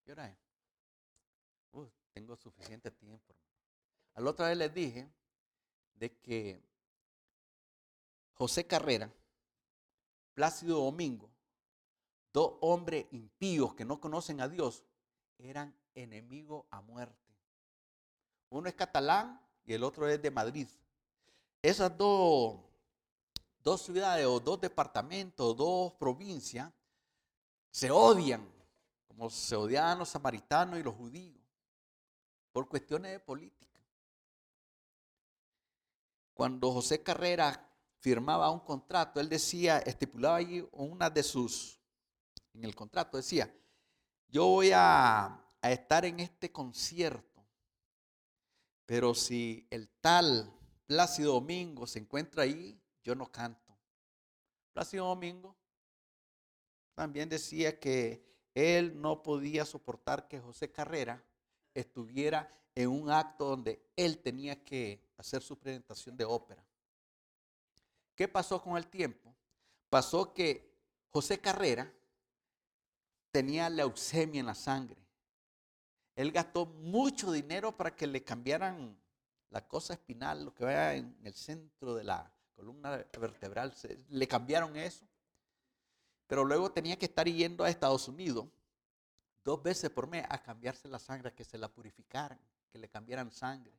¿qué 0.03 0.11
hora 0.11 0.27
es? 0.29 0.41
tengo 2.13 2.35
suficiente 2.35 2.91
tiempo. 2.91 3.35
A 4.13 4.21
la 4.21 4.29
otra 4.29 4.49
vez 4.49 4.57
les 4.57 4.73
dije 4.73 5.09
de 5.95 6.17
que 6.17 6.61
José 8.33 8.67
Carrera, 8.67 9.11
Plácido 10.33 10.83
Domingo, 10.83 11.29
dos 12.33 12.57
hombres 12.61 13.05
impíos 13.11 13.73
que 13.75 13.85
no 13.85 13.99
conocen 13.99 14.41
a 14.41 14.47
Dios, 14.47 14.83
eran 15.37 15.75
enemigos 15.95 16.65
a 16.69 16.81
muerte. 16.81 17.17
Uno 18.49 18.67
es 18.67 18.75
catalán 18.75 19.41
y 19.65 19.73
el 19.73 19.83
otro 19.83 20.07
es 20.07 20.21
de 20.21 20.31
Madrid. 20.31 20.67
Esas 21.61 21.95
dos 21.97 22.59
dos 23.63 23.81
ciudades 23.81 24.25
o 24.25 24.39
dos 24.39 24.59
departamentos, 24.59 25.55
dos 25.55 25.93
provincias, 25.93 26.71
se 27.69 27.89
odian, 27.89 28.47
como 29.07 29.29
se 29.29 29.55
odiaban 29.55 29.99
los 29.99 30.09
samaritanos 30.09 30.79
y 30.79 30.83
los 30.83 30.95
judíos, 30.95 31.41
por 32.51 32.67
cuestiones 32.67 33.11
de 33.11 33.19
política. 33.19 33.79
Cuando 36.33 36.71
José 36.71 37.03
Carrera 37.03 37.69
firmaba 37.99 38.49
un 38.49 38.61
contrato, 38.61 39.19
él 39.19 39.29
decía, 39.29 39.79
estipulaba 39.79 40.37
allí 40.37 40.67
una 40.71 41.09
de 41.09 41.23
sus, 41.23 41.79
en 42.53 42.65
el 42.65 42.75
contrato 42.75 43.17
decía, 43.17 43.53
yo 44.27 44.47
voy 44.47 44.71
a, 44.73 45.25
a 45.61 45.71
estar 45.71 46.03
en 46.05 46.19
este 46.19 46.51
concierto, 46.51 47.45
pero 48.85 49.13
si 49.13 49.67
el 49.69 49.87
tal 50.01 50.51
Plácido 50.85 51.35
Domingo 51.35 51.87
se 51.87 51.99
encuentra 51.99 52.43
ahí, 52.43 52.80
yo 53.03 53.15
no 53.15 53.31
canto. 53.31 53.77
Plácido 54.73 55.07
Domingo 55.07 55.55
también 56.93 57.29
decía 57.29 57.79
que 57.79 58.23
él 58.53 58.99
no 58.99 59.23
podía 59.23 59.65
soportar 59.65 60.27
que 60.27 60.39
José 60.39 60.71
Carrera 60.71 61.23
estuviera 61.73 62.49
en 62.75 62.89
un 62.89 63.09
acto 63.09 63.45
donde 63.45 63.81
él 63.95 64.19
tenía 64.19 64.63
que 64.63 65.01
hacer 65.17 65.41
su 65.41 65.57
presentación 65.57 66.15
de 66.15 66.25
ópera. 66.25 66.65
¿Qué 68.15 68.27
pasó 68.27 68.61
con 68.61 68.77
el 68.77 68.87
tiempo? 68.87 69.33
Pasó 69.89 70.33
que 70.33 70.71
José 71.09 71.39
Carrera 71.39 71.91
tenía 73.31 73.69
leucemia 73.69 74.39
en 74.39 74.45
la 74.45 74.55
sangre. 74.55 75.01
Él 76.15 76.31
gastó 76.31 76.65
mucho 76.65 77.31
dinero 77.31 77.75
para 77.75 77.95
que 77.95 78.05
le 78.05 78.23
cambiaran 78.23 78.97
la 79.49 79.67
cosa 79.67 79.93
espinal, 79.93 80.45
lo 80.45 80.53
que 80.53 80.65
vaya 80.65 80.95
en 80.95 81.17
el 81.23 81.33
centro 81.33 81.95
de 81.95 82.03
la, 82.03 82.31
columna 82.61 83.03
vertebral, 83.19 83.73
le 84.09 84.27
cambiaron 84.27 84.75
eso. 84.77 85.03
Pero 86.27 86.45
luego 86.45 86.71
tenía 86.71 86.95
que 86.95 87.07
estar 87.07 87.27
yendo 87.27 87.63
a 87.63 87.69
Estados 87.69 88.07
Unidos 88.07 88.45
dos 89.43 89.63
veces 89.63 89.89
por 89.89 90.07
mes 90.07 90.23
a 90.29 90.41
cambiarse 90.43 90.87
la 90.87 90.99
sangre, 90.99 91.33
que 91.33 91.43
se 91.43 91.57
la 91.57 91.67
purificaran, 91.67 92.39
que 92.71 92.77
le 92.77 92.87
cambiaran 92.87 93.31
sangre. 93.31 93.73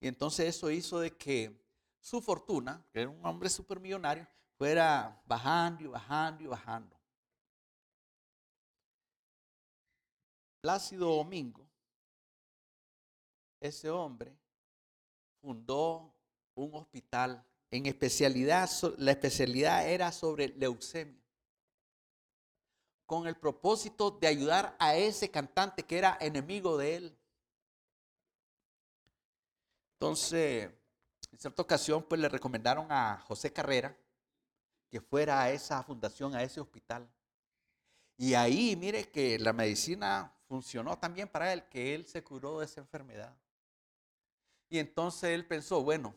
Y 0.00 0.06
entonces 0.06 0.54
eso 0.54 0.70
hizo 0.70 1.00
de 1.00 1.16
que 1.16 1.66
su 1.98 2.20
fortuna, 2.20 2.84
que 2.92 3.00
era 3.00 3.08
un 3.08 3.24
hombre 3.24 3.48
supermillonario, 3.48 4.26
fuera 4.58 5.22
bajando 5.26 5.84
y 5.84 5.86
bajando 5.86 6.44
y 6.44 6.46
bajando. 6.46 7.00
Plácido 10.60 11.16
Domingo, 11.16 11.66
ese 13.60 13.88
hombre, 13.88 14.36
fundó 15.40 16.14
un 16.54 16.74
hospital 16.74 17.42
en 17.70 17.86
especialidad, 17.86 18.68
la 18.98 19.12
especialidad 19.12 19.88
era 19.88 20.10
sobre 20.12 20.48
leucemia, 20.48 21.20
con 23.06 23.26
el 23.26 23.36
propósito 23.36 24.10
de 24.10 24.26
ayudar 24.26 24.76
a 24.78 24.96
ese 24.96 25.30
cantante 25.30 25.84
que 25.84 25.98
era 25.98 26.16
enemigo 26.20 26.76
de 26.76 26.96
él. 26.96 27.18
Entonces, 29.94 30.70
en 31.30 31.38
cierta 31.38 31.62
ocasión, 31.62 32.02
pues 32.02 32.20
le 32.20 32.28
recomendaron 32.28 32.90
a 32.90 33.18
José 33.26 33.52
Carrera 33.52 33.96
que 34.88 35.00
fuera 35.00 35.42
a 35.42 35.50
esa 35.50 35.82
fundación, 35.82 36.34
a 36.34 36.42
ese 36.42 36.60
hospital. 36.60 37.08
Y 38.16 38.34
ahí, 38.34 38.74
mire 38.76 39.08
que 39.08 39.38
la 39.38 39.52
medicina 39.52 40.34
funcionó 40.48 40.98
también 40.98 41.28
para 41.28 41.52
él, 41.52 41.64
que 41.68 41.94
él 41.94 42.06
se 42.06 42.22
curó 42.22 42.58
de 42.58 42.66
esa 42.66 42.80
enfermedad. 42.80 43.34
Y 44.68 44.78
entonces 44.78 45.30
él 45.30 45.46
pensó, 45.46 45.82
bueno, 45.82 46.14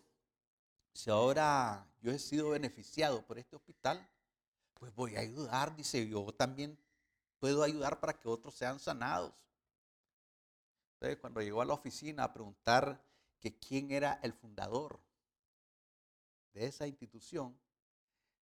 si 0.93 1.09
ahora 1.09 1.87
yo 2.01 2.11
he 2.11 2.19
sido 2.19 2.51
beneficiado 2.51 3.25
por 3.25 3.39
este 3.39 3.55
hospital, 3.55 4.07
pues 4.73 4.93
voy 4.93 5.15
a 5.15 5.21
ayudar, 5.21 5.75
dice, 5.75 6.07
yo 6.07 6.31
también 6.33 6.77
puedo 7.39 7.63
ayudar 7.63 7.99
para 7.99 8.19
que 8.19 8.27
otros 8.27 8.53
sean 8.53 8.79
sanados. 8.79 9.33
Entonces, 10.93 11.19
cuando 11.19 11.41
llegó 11.41 11.61
a 11.61 11.65
la 11.65 11.73
oficina 11.73 12.23
a 12.23 12.33
preguntar 12.33 13.03
que 13.39 13.57
quién 13.57 13.91
era 13.91 14.19
el 14.23 14.33
fundador 14.33 14.99
de 16.53 16.65
esa 16.67 16.87
institución, 16.87 17.57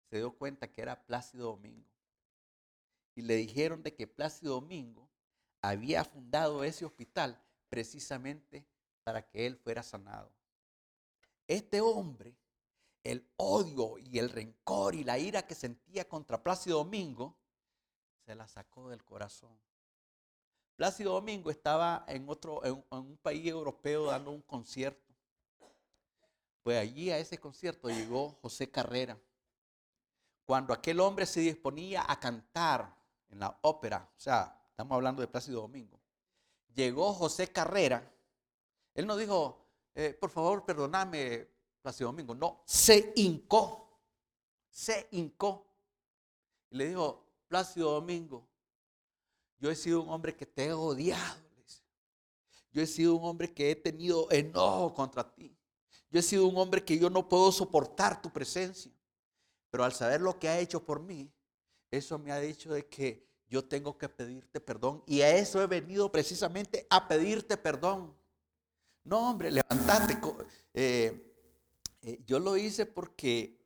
se 0.10 0.18
dio 0.18 0.32
cuenta 0.38 0.72
que 0.72 0.82
era 0.82 1.06
Plácido 1.06 1.52
Domingo. 1.52 1.90
Y 3.16 3.22
le 3.24 3.36
dijeron 3.36 3.82
de 3.82 3.96
que 3.96 4.08
Plácido 4.08 4.56
Domingo 4.56 5.10
había 5.62 6.04
fundado 6.04 6.64
ese 6.64 6.86
hospital 6.86 7.42
precisamente 7.70 8.66
para 9.04 9.28
que 9.28 9.48
él 9.48 9.58
fuera 9.58 9.82
sanado. 9.84 10.32
Este 11.48 11.82
hombre, 11.82 12.36
el 13.04 13.28
odio 13.38 13.98
y 13.98 14.20
el 14.20 14.30
rencor 14.30 14.96
y 14.96 15.04
la 15.04 15.18
ira 15.18 15.46
que 15.46 15.56
sentía 15.56 16.08
contra 16.08 16.44
Plácido 16.44 16.80
Domingo, 16.80 17.38
se 18.26 18.36
la 18.36 18.48
sacó 18.48 18.90
del 18.90 19.04
corazón. 19.04 19.58
Plácido 20.76 21.14
Domingo 21.14 21.52
estaba 21.52 22.06
en 22.08 22.28
otro, 22.30 22.64
en, 22.66 22.84
un 22.90 23.18
país 23.18 23.46
europeo 23.46 24.06
dando 24.06 24.32
un 24.32 24.42
concierto. 24.42 25.14
Pues 26.64 26.78
allí 26.78 27.10
a 27.12 27.18
ese 27.18 27.40
concierto 27.40 27.90
llegó 27.90 28.38
José 28.42 28.70
Carrera. 28.70 29.18
Cuando 30.46 30.74
aquel 30.74 31.00
hombre 31.00 31.26
se 31.26 31.40
disponía 31.40 32.06
a 32.08 32.20
cantar 32.20 32.96
en 33.30 33.40
la 33.40 33.58
ópera, 33.62 34.10
o 34.16 34.20
sea, 34.20 34.60
estamos 34.70 34.96
hablando 34.96 35.22
de 35.22 35.28
Plácido 35.28 35.62
Domingo, 35.62 36.00
llegó 36.74 37.14
José 37.14 37.52
Carrera. 37.52 38.12
Él 38.94 39.08
no 39.08 39.16
dijo, 39.16 39.66
eh, 39.96 40.18
por 40.20 40.30
favor, 40.30 40.66
perdóname, 40.66 41.48
Plácido 41.82 42.10
Domingo. 42.10 42.36
No, 42.36 42.64
se 42.66 43.12
hincó, 43.16 44.00
se 44.70 45.08
hincó. 45.12 45.68
Y 46.70 46.78
le 46.78 46.90
dijo, 46.90 47.28
Plácido 47.48 47.92
Domingo, 47.92 48.48
yo 49.60 49.70
he 49.70 49.76
sido 49.76 50.02
un 50.02 50.10
hombre 50.10 50.36
que 50.36 50.46
te 50.46 50.66
he 50.66 50.74
odiado. 50.74 51.42
Yo 52.72 52.82
he 52.82 52.88
sido 52.88 53.16
un 53.16 53.26
hombre 53.26 53.54
que 53.54 53.72
he 53.72 53.76
tenido 53.76 54.32
enojo 54.32 54.94
contra 54.94 55.30
ti. 55.30 55.58
Yo 56.10 56.20
he 56.20 56.24
sido 56.24 56.46
un 56.46 56.58
hombre 56.58 56.84
que 56.84 56.98
yo 56.98 57.10
no 57.10 57.28
puedo 57.28 57.52
soportar 57.52 58.22
tu 58.22 58.32
presencia. 58.32 58.92
Pero 59.70 59.84
al 59.84 59.94
saber 59.94 60.22
lo 60.22 60.40
que 60.40 60.50
ha 60.50 60.60
hecho 60.60 60.84
por 60.84 61.02
mí, 61.02 61.32
eso 61.90 62.18
me 62.18 62.32
ha 62.32 62.40
dicho 62.40 62.74
de 62.74 62.88
que 62.88 63.30
yo 63.48 63.66
tengo 63.66 63.98
que 63.98 64.08
pedirte 64.08 64.62
perdón. 64.62 65.04
Y 65.06 65.22
a 65.22 65.36
eso 65.36 65.62
he 65.62 65.68
venido 65.68 66.12
precisamente 66.12 66.88
a 66.90 67.08
pedirte 67.08 67.58
perdón. 67.58 68.16
No, 69.04 69.30
hombre, 69.30 69.52
levantate. 69.52 70.18
Eh, 70.74 71.31
eh, 72.02 72.22
yo 72.26 72.40
lo 72.40 72.58
hice 72.58 72.86
porque 72.86 73.62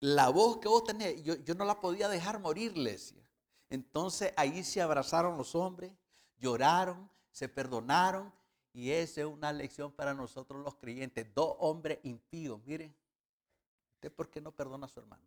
la 0.00 0.28
voz 0.28 0.58
que 0.58 0.68
vos 0.68 0.84
tenés, 0.84 1.22
yo, 1.22 1.54
no 1.54 1.64
la 1.64 1.80
podía 1.80 2.08
dejar 2.08 2.38
morir, 2.40 2.72
decía. 2.74 3.28
Entonces 3.70 4.32
ahí 4.36 4.62
se 4.62 4.80
abrazaron 4.80 5.36
los 5.36 5.54
hombres, 5.54 5.92
lloraron, 6.38 7.10
se 7.30 7.48
perdonaron 7.48 8.32
y 8.72 8.90
esa 8.90 9.22
es 9.22 9.26
una 9.26 9.52
lección 9.52 9.92
para 9.92 10.14
nosotros 10.14 10.62
los 10.62 10.76
creyentes. 10.76 11.26
Dos 11.34 11.56
hombres 11.58 11.98
impíos, 12.02 12.62
miren, 12.64 12.94
¿usted 13.94 14.12
por 14.12 14.30
qué 14.30 14.40
no 14.40 14.52
perdona 14.52 14.86
a 14.86 14.88
su 14.88 15.00
hermano? 15.00 15.24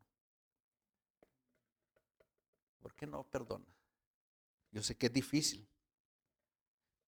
¿Por 2.80 2.96
qué 2.96 3.06
no 3.06 3.24
perdona? 3.24 3.66
Yo 4.72 4.82
sé 4.82 4.96
que 4.96 5.08
es 5.08 5.14
difícil. 5.14 5.68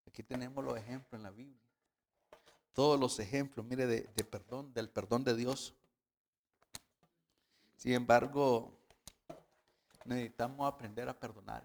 Aquí 0.06 0.22
tenemos 0.22 0.64
los 0.64 0.78
ejemplos 0.78 1.18
en 1.18 1.24
la 1.24 1.32
Biblia. 1.32 1.63
Todos 2.74 3.00
los 3.00 3.20
ejemplos, 3.20 3.66
mire, 3.66 3.86
de, 3.86 4.24
perdón, 4.24 4.74
del 4.74 4.90
perdón 4.90 5.24
de 5.24 5.36
Dios. 5.36 5.76
Sin 7.78 7.94
embargo, 7.94 8.72
necesitamos 10.06 10.68
aprender 10.68 11.08
a 11.08 11.14
perdonar. 11.14 11.64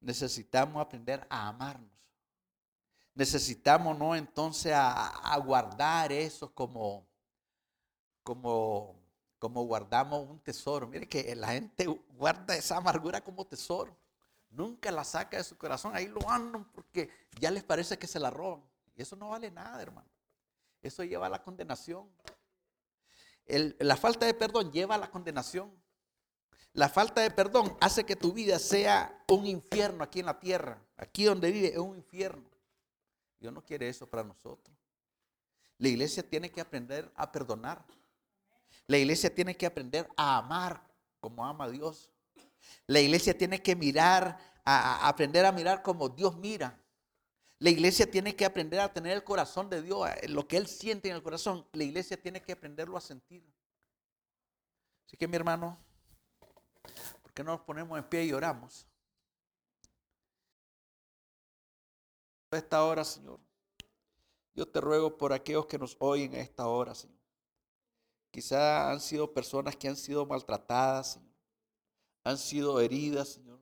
Necesitamos 0.00 0.80
aprender 0.80 1.26
a 1.28 1.48
amarnos. 1.48 1.90
Necesitamos, 3.14 3.98
¿no? 3.98 4.14
Entonces 4.14 4.72
a, 4.74 5.36
guardar 5.44 6.12
eso 6.12 6.52
como, 6.54 7.04
como, 8.22 8.94
como 9.38 9.64
guardamos 9.64 10.28
un 10.28 10.38
tesoro. 10.38 10.86
Mire 10.86 11.08
que 11.08 11.34
la 11.34 11.48
gente 11.48 11.86
guarda 11.86 12.54
esa 12.54 12.76
amargura 12.76 13.20
como 13.20 13.44
tesoro. 13.44 13.96
Nunca 14.48 14.92
la 14.92 15.02
saca 15.02 15.38
de 15.38 15.44
su 15.44 15.56
corazón. 15.58 15.96
Ahí 15.96 16.06
lo 16.06 16.28
andan 16.30 16.64
porque 16.72 17.10
ya 17.40 17.50
les 17.50 17.64
parece 17.64 17.98
que 17.98 18.06
se 18.06 18.20
la 18.20 18.30
roban. 18.30 18.62
Eso 19.02 19.16
no 19.16 19.30
vale 19.30 19.50
nada, 19.50 19.82
hermano. 19.82 20.08
Eso 20.80 21.04
lleva 21.04 21.26
a 21.26 21.30
la 21.30 21.42
condenación. 21.42 22.08
la 23.46 23.96
falta 23.96 24.26
de 24.26 24.34
perdón 24.34 24.72
lleva 24.72 24.94
a 24.94 24.98
la 24.98 25.10
condenación. 25.10 25.70
La 26.72 26.88
falta 26.88 27.20
de 27.20 27.30
perdón 27.30 27.76
hace 27.80 28.04
que 28.04 28.16
tu 28.16 28.32
vida 28.32 28.58
sea 28.58 29.24
un 29.28 29.46
infierno 29.46 30.04
aquí 30.04 30.20
en 30.20 30.26
la 30.26 30.38
tierra. 30.38 30.80
Aquí 30.96 31.24
donde 31.24 31.50
vive 31.50 31.68
es 31.68 31.78
un 31.78 31.96
infierno. 31.96 32.48
Dios 33.38 33.52
no 33.52 33.62
quiere 33.64 33.88
eso 33.88 34.08
para 34.08 34.22
nosotros. 34.22 34.74
La 35.78 35.88
iglesia 35.88 36.22
tiene 36.22 36.50
que 36.50 36.60
aprender 36.60 37.12
a 37.16 37.30
perdonar. 37.30 37.84
La 38.86 38.98
iglesia 38.98 39.34
tiene 39.34 39.56
que 39.56 39.66
aprender 39.66 40.08
a 40.16 40.38
amar 40.38 40.82
como 41.18 41.44
ama 41.44 41.68
Dios. 41.68 42.08
La 42.86 43.00
iglesia 43.00 43.36
tiene 43.36 43.60
que 43.60 43.74
mirar, 43.74 44.38
a, 44.64 45.08
aprender 45.08 45.44
a 45.44 45.52
mirar 45.52 45.82
como 45.82 46.08
Dios 46.08 46.36
mira. 46.36 46.81
La 47.62 47.70
iglesia 47.70 48.10
tiene 48.10 48.34
que 48.34 48.44
aprender 48.44 48.80
a 48.80 48.92
tener 48.92 49.12
el 49.12 49.22
corazón 49.22 49.70
de 49.70 49.82
Dios, 49.82 50.08
lo 50.28 50.48
que 50.48 50.56
Él 50.56 50.66
siente 50.66 51.08
en 51.08 51.14
el 51.14 51.22
corazón. 51.22 51.64
La 51.72 51.84
iglesia 51.84 52.20
tiene 52.20 52.42
que 52.42 52.50
aprenderlo 52.50 52.96
a 52.96 53.00
sentir. 53.00 53.44
Así 55.06 55.16
que 55.16 55.28
mi 55.28 55.36
hermano, 55.36 55.78
¿Por 57.22 57.32
qué 57.32 57.44
no 57.44 57.52
nos 57.52 57.60
ponemos 57.60 57.96
en 57.96 58.08
pie 58.08 58.24
y 58.24 58.32
oramos? 58.32 58.84
A 62.50 62.56
esta 62.56 62.84
hora, 62.84 63.04
Señor, 63.04 63.38
yo 64.54 64.68
te 64.68 64.80
ruego 64.80 65.16
por 65.16 65.32
aquellos 65.32 65.66
que 65.66 65.78
nos 65.78 65.96
oyen 66.00 66.34
a 66.34 66.40
esta 66.40 66.66
hora, 66.66 66.96
Señor. 66.96 67.22
Quizá 68.32 68.90
han 68.90 69.00
sido 69.00 69.32
personas 69.32 69.76
que 69.76 69.86
han 69.86 69.96
sido 69.96 70.26
maltratadas, 70.26 71.12
Señor. 71.12 71.32
Han 72.24 72.38
sido 72.38 72.80
heridas, 72.80 73.28
Señor. 73.28 73.60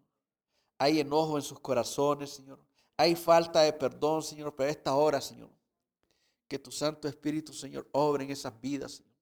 Hay 0.79 1.01
enojo 1.01 1.37
en 1.37 1.43
sus 1.43 1.61
corazones, 1.61 2.31
Señor. 2.31 2.70
Hay 3.01 3.17
falta 3.17 3.63
de 3.63 3.73
perdón, 3.73 4.23
Señor, 4.23 4.55
pero 4.55 4.69
esta 4.69 4.95
hora, 4.95 5.23
Señor. 5.23 5.49
Que 6.47 6.59
tu 6.59 6.71
Santo 6.71 7.09
Espíritu, 7.09 7.51
Señor, 7.51 7.89
obre 7.93 8.25
en 8.25 8.31
esas 8.31 8.61
vidas, 8.61 8.97
Señor. 8.97 9.15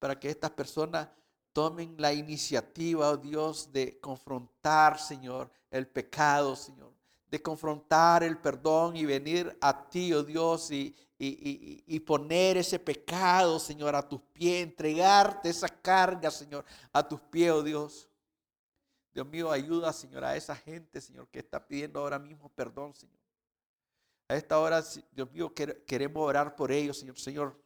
Para 0.00 0.18
que 0.18 0.28
estas 0.28 0.50
personas 0.50 1.06
tomen 1.52 1.94
la 1.98 2.12
iniciativa, 2.12 3.10
oh 3.10 3.16
Dios, 3.16 3.72
de 3.72 4.00
confrontar, 4.00 4.98
Señor, 4.98 5.52
el 5.70 5.86
pecado, 5.86 6.56
Señor, 6.56 6.92
de 7.28 7.40
confrontar 7.40 8.24
el 8.24 8.38
perdón 8.38 8.96
y 8.96 9.04
venir 9.04 9.56
a 9.60 9.88
ti, 9.88 10.12
oh 10.12 10.24
Dios, 10.24 10.72
y, 10.72 10.96
y, 11.16 12.00
poner 12.00 12.56
ese 12.56 12.80
pecado, 12.80 13.60
Señor, 13.60 13.94
a 13.94 14.02
tus 14.02 14.20
pies, 14.32 14.64
entregarte 14.64 15.48
esa 15.48 15.68
carga, 15.68 16.28
Señor, 16.28 16.64
a 16.92 17.06
tus 17.06 17.20
pies, 17.20 17.52
oh 17.52 17.62
Dios. 17.62 18.08
Dios 19.14 19.26
mío, 19.26 19.50
ayuda, 19.50 19.92
Señor, 19.92 20.24
a 20.24 20.36
esa 20.36 20.56
gente, 20.56 21.00
Señor, 21.00 21.28
que 21.28 21.38
está 21.38 21.66
pidiendo 21.66 22.00
ahora 22.00 22.18
mismo 22.18 22.48
perdón, 22.50 22.94
Señor. 22.94 23.20
A 24.28 24.36
esta 24.36 24.58
hora, 24.58 24.82
Dios 25.12 25.30
mío, 25.30 25.54
queremos 25.54 26.26
orar 26.26 26.56
por 26.56 26.72
ellos, 26.72 26.98
Señor. 26.98 27.18
Señor, 27.18 27.56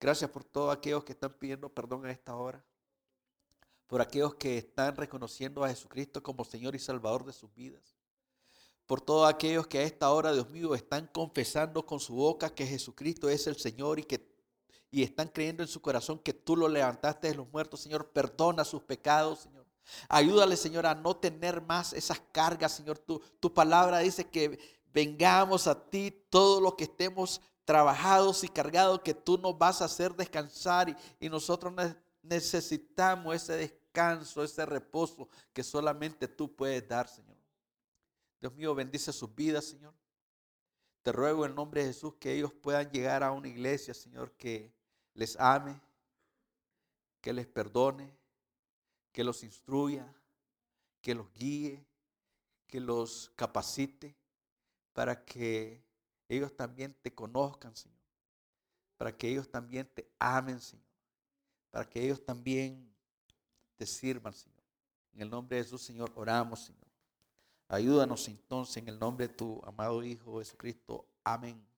gracias 0.00 0.30
por 0.30 0.44
todos 0.44 0.76
aquellos 0.76 1.04
que 1.04 1.12
están 1.12 1.32
pidiendo 1.32 1.68
perdón 1.68 2.04
a 2.06 2.10
esta 2.10 2.34
hora 2.34 2.64
por 3.90 4.00
aquellos 4.00 4.36
que 4.36 4.56
están 4.56 4.94
reconociendo 4.94 5.64
a 5.64 5.68
Jesucristo 5.68 6.22
como 6.22 6.44
Señor 6.44 6.76
y 6.76 6.78
Salvador 6.78 7.24
de 7.24 7.32
sus 7.32 7.52
vidas, 7.52 7.82
por 8.86 9.00
todos 9.00 9.28
aquellos 9.28 9.66
que 9.66 9.78
a 9.78 9.82
esta 9.82 10.10
hora, 10.12 10.32
Dios 10.32 10.48
mío, 10.48 10.76
están 10.76 11.08
confesando 11.08 11.84
con 11.84 11.98
su 11.98 12.14
boca 12.14 12.54
que 12.54 12.64
Jesucristo 12.64 13.28
es 13.28 13.48
el 13.48 13.56
Señor 13.56 13.98
y 13.98 14.04
que 14.04 14.30
y 14.92 15.02
están 15.02 15.28
creyendo 15.28 15.64
en 15.64 15.68
su 15.68 15.80
corazón 15.80 16.20
que 16.20 16.32
tú 16.32 16.56
lo 16.56 16.68
levantaste 16.68 17.28
de 17.28 17.34
los 17.34 17.48
muertos, 17.50 17.80
Señor, 17.80 18.10
perdona 18.10 18.64
sus 18.64 18.82
pecados, 18.82 19.40
Señor. 19.40 19.66
Ayúdale, 20.08 20.56
Señor, 20.56 20.86
a 20.86 20.94
no 20.94 21.16
tener 21.16 21.60
más 21.60 21.92
esas 21.92 22.20
cargas, 22.32 22.72
Señor. 22.72 22.98
Tu, 22.98 23.18
tu 23.40 23.52
palabra 23.52 23.98
dice 23.98 24.28
que 24.28 24.58
vengamos 24.92 25.66
a 25.66 25.88
ti 25.88 26.10
todo 26.30 26.60
lo 26.60 26.76
que 26.76 26.84
estemos 26.84 27.40
trabajados 27.64 28.42
y 28.44 28.48
cargados, 28.48 29.00
que 29.02 29.14
tú 29.14 29.38
nos 29.38 29.56
vas 29.56 29.80
a 29.80 29.84
hacer 29.84 30.14
descansar 30.14 30.88
y, 30.88 30.96
y 31.20 31.28
nosotros 31.28 31.72
necesitamos 32.22 33.34
ese 33.34 33.54
descanso, 33.54 34.42
ese 34.42 34.66
reposo 34.66 35.28
que 35.52 35.62
solamente 35.62 36.26
tú 36.28 36.54
puedes 36.54 36.86
dar, 36.88 37.08
Señor. 37.08 37.36
Dios 38.40 38.54
mío, 38.54 38.74
bendice 38.74 39.12
sus 39.12 39.34
vidas, 39.34 39.66
Señor. 39.66 39.94
Te 41.02 41.12
ruego 41.12 41.46
en 41.46 41.54
nombre 41.54 41.82
de 41.82 41.88
Jesús 41.88 42.14
que 42.18 42.32
ellos 42.32 42.52
puedan 42.52 42.90
llegar 42.90 43.22
a 43.22 43.32
una 43.32 43.48
iglesia, 43.48 43.94
Señor, 43.94 44.32
que 44.32 44.74
les 45.14 45.38
ame, 45.38 45.80
que 47.20 47.32
les 47.32 47.46
perdone, 47.46 48.16
que 49.12 49.24
los 49.24 49.42
instruya, 49.42 50.12
que 51.00 51.14
los 51.14 51.32
guíe, 51.34 51.86
que 52.66 52.80
los 52.80 53.32
capacite 53.36 54.16
para 54.92 55.24
que 55.24 55.84
ellos 56.28 56.54
también 56.54 56.94
te 57.02 57.14
conozcan, 57.14 57.74
Señor. 57.74 57.98
Para 58.96 59.16
que 59.16 59.28
ellos 59.28 59.50
también 59.50 59.88
te 59.92 60.08
amen, 60.18 60.60
Señor. 60.60 60.86
Para 61.70 61.88
que 61.88 62.02
ellos 62.04 62.24
también 62.24 62.94
te 63.76 63.86
sirvan, 63.86 64.32
Señor. 64.32 64.62
En 65.12 65.22
el 65.22 65.30
nombre 65.30 65.56
de 65.56 65.64
Jesús, 65.64 65.82
Señor, 65.82 66.12
oramos, 66.14 66.64
Señor. 66.64 66.86
Ayúdanos 67.68 68.28
entonces 68.28 68.76
en 68.76 68.88
el 68.88 68.98
nombre 68.98 69.28
de 69.28 69.34
tu 69.34 69.60
amado 69.64 70.02
Hijo 70.02 70.38
Jesucristo. 70.38 71.08
Amén. 71.24 71.69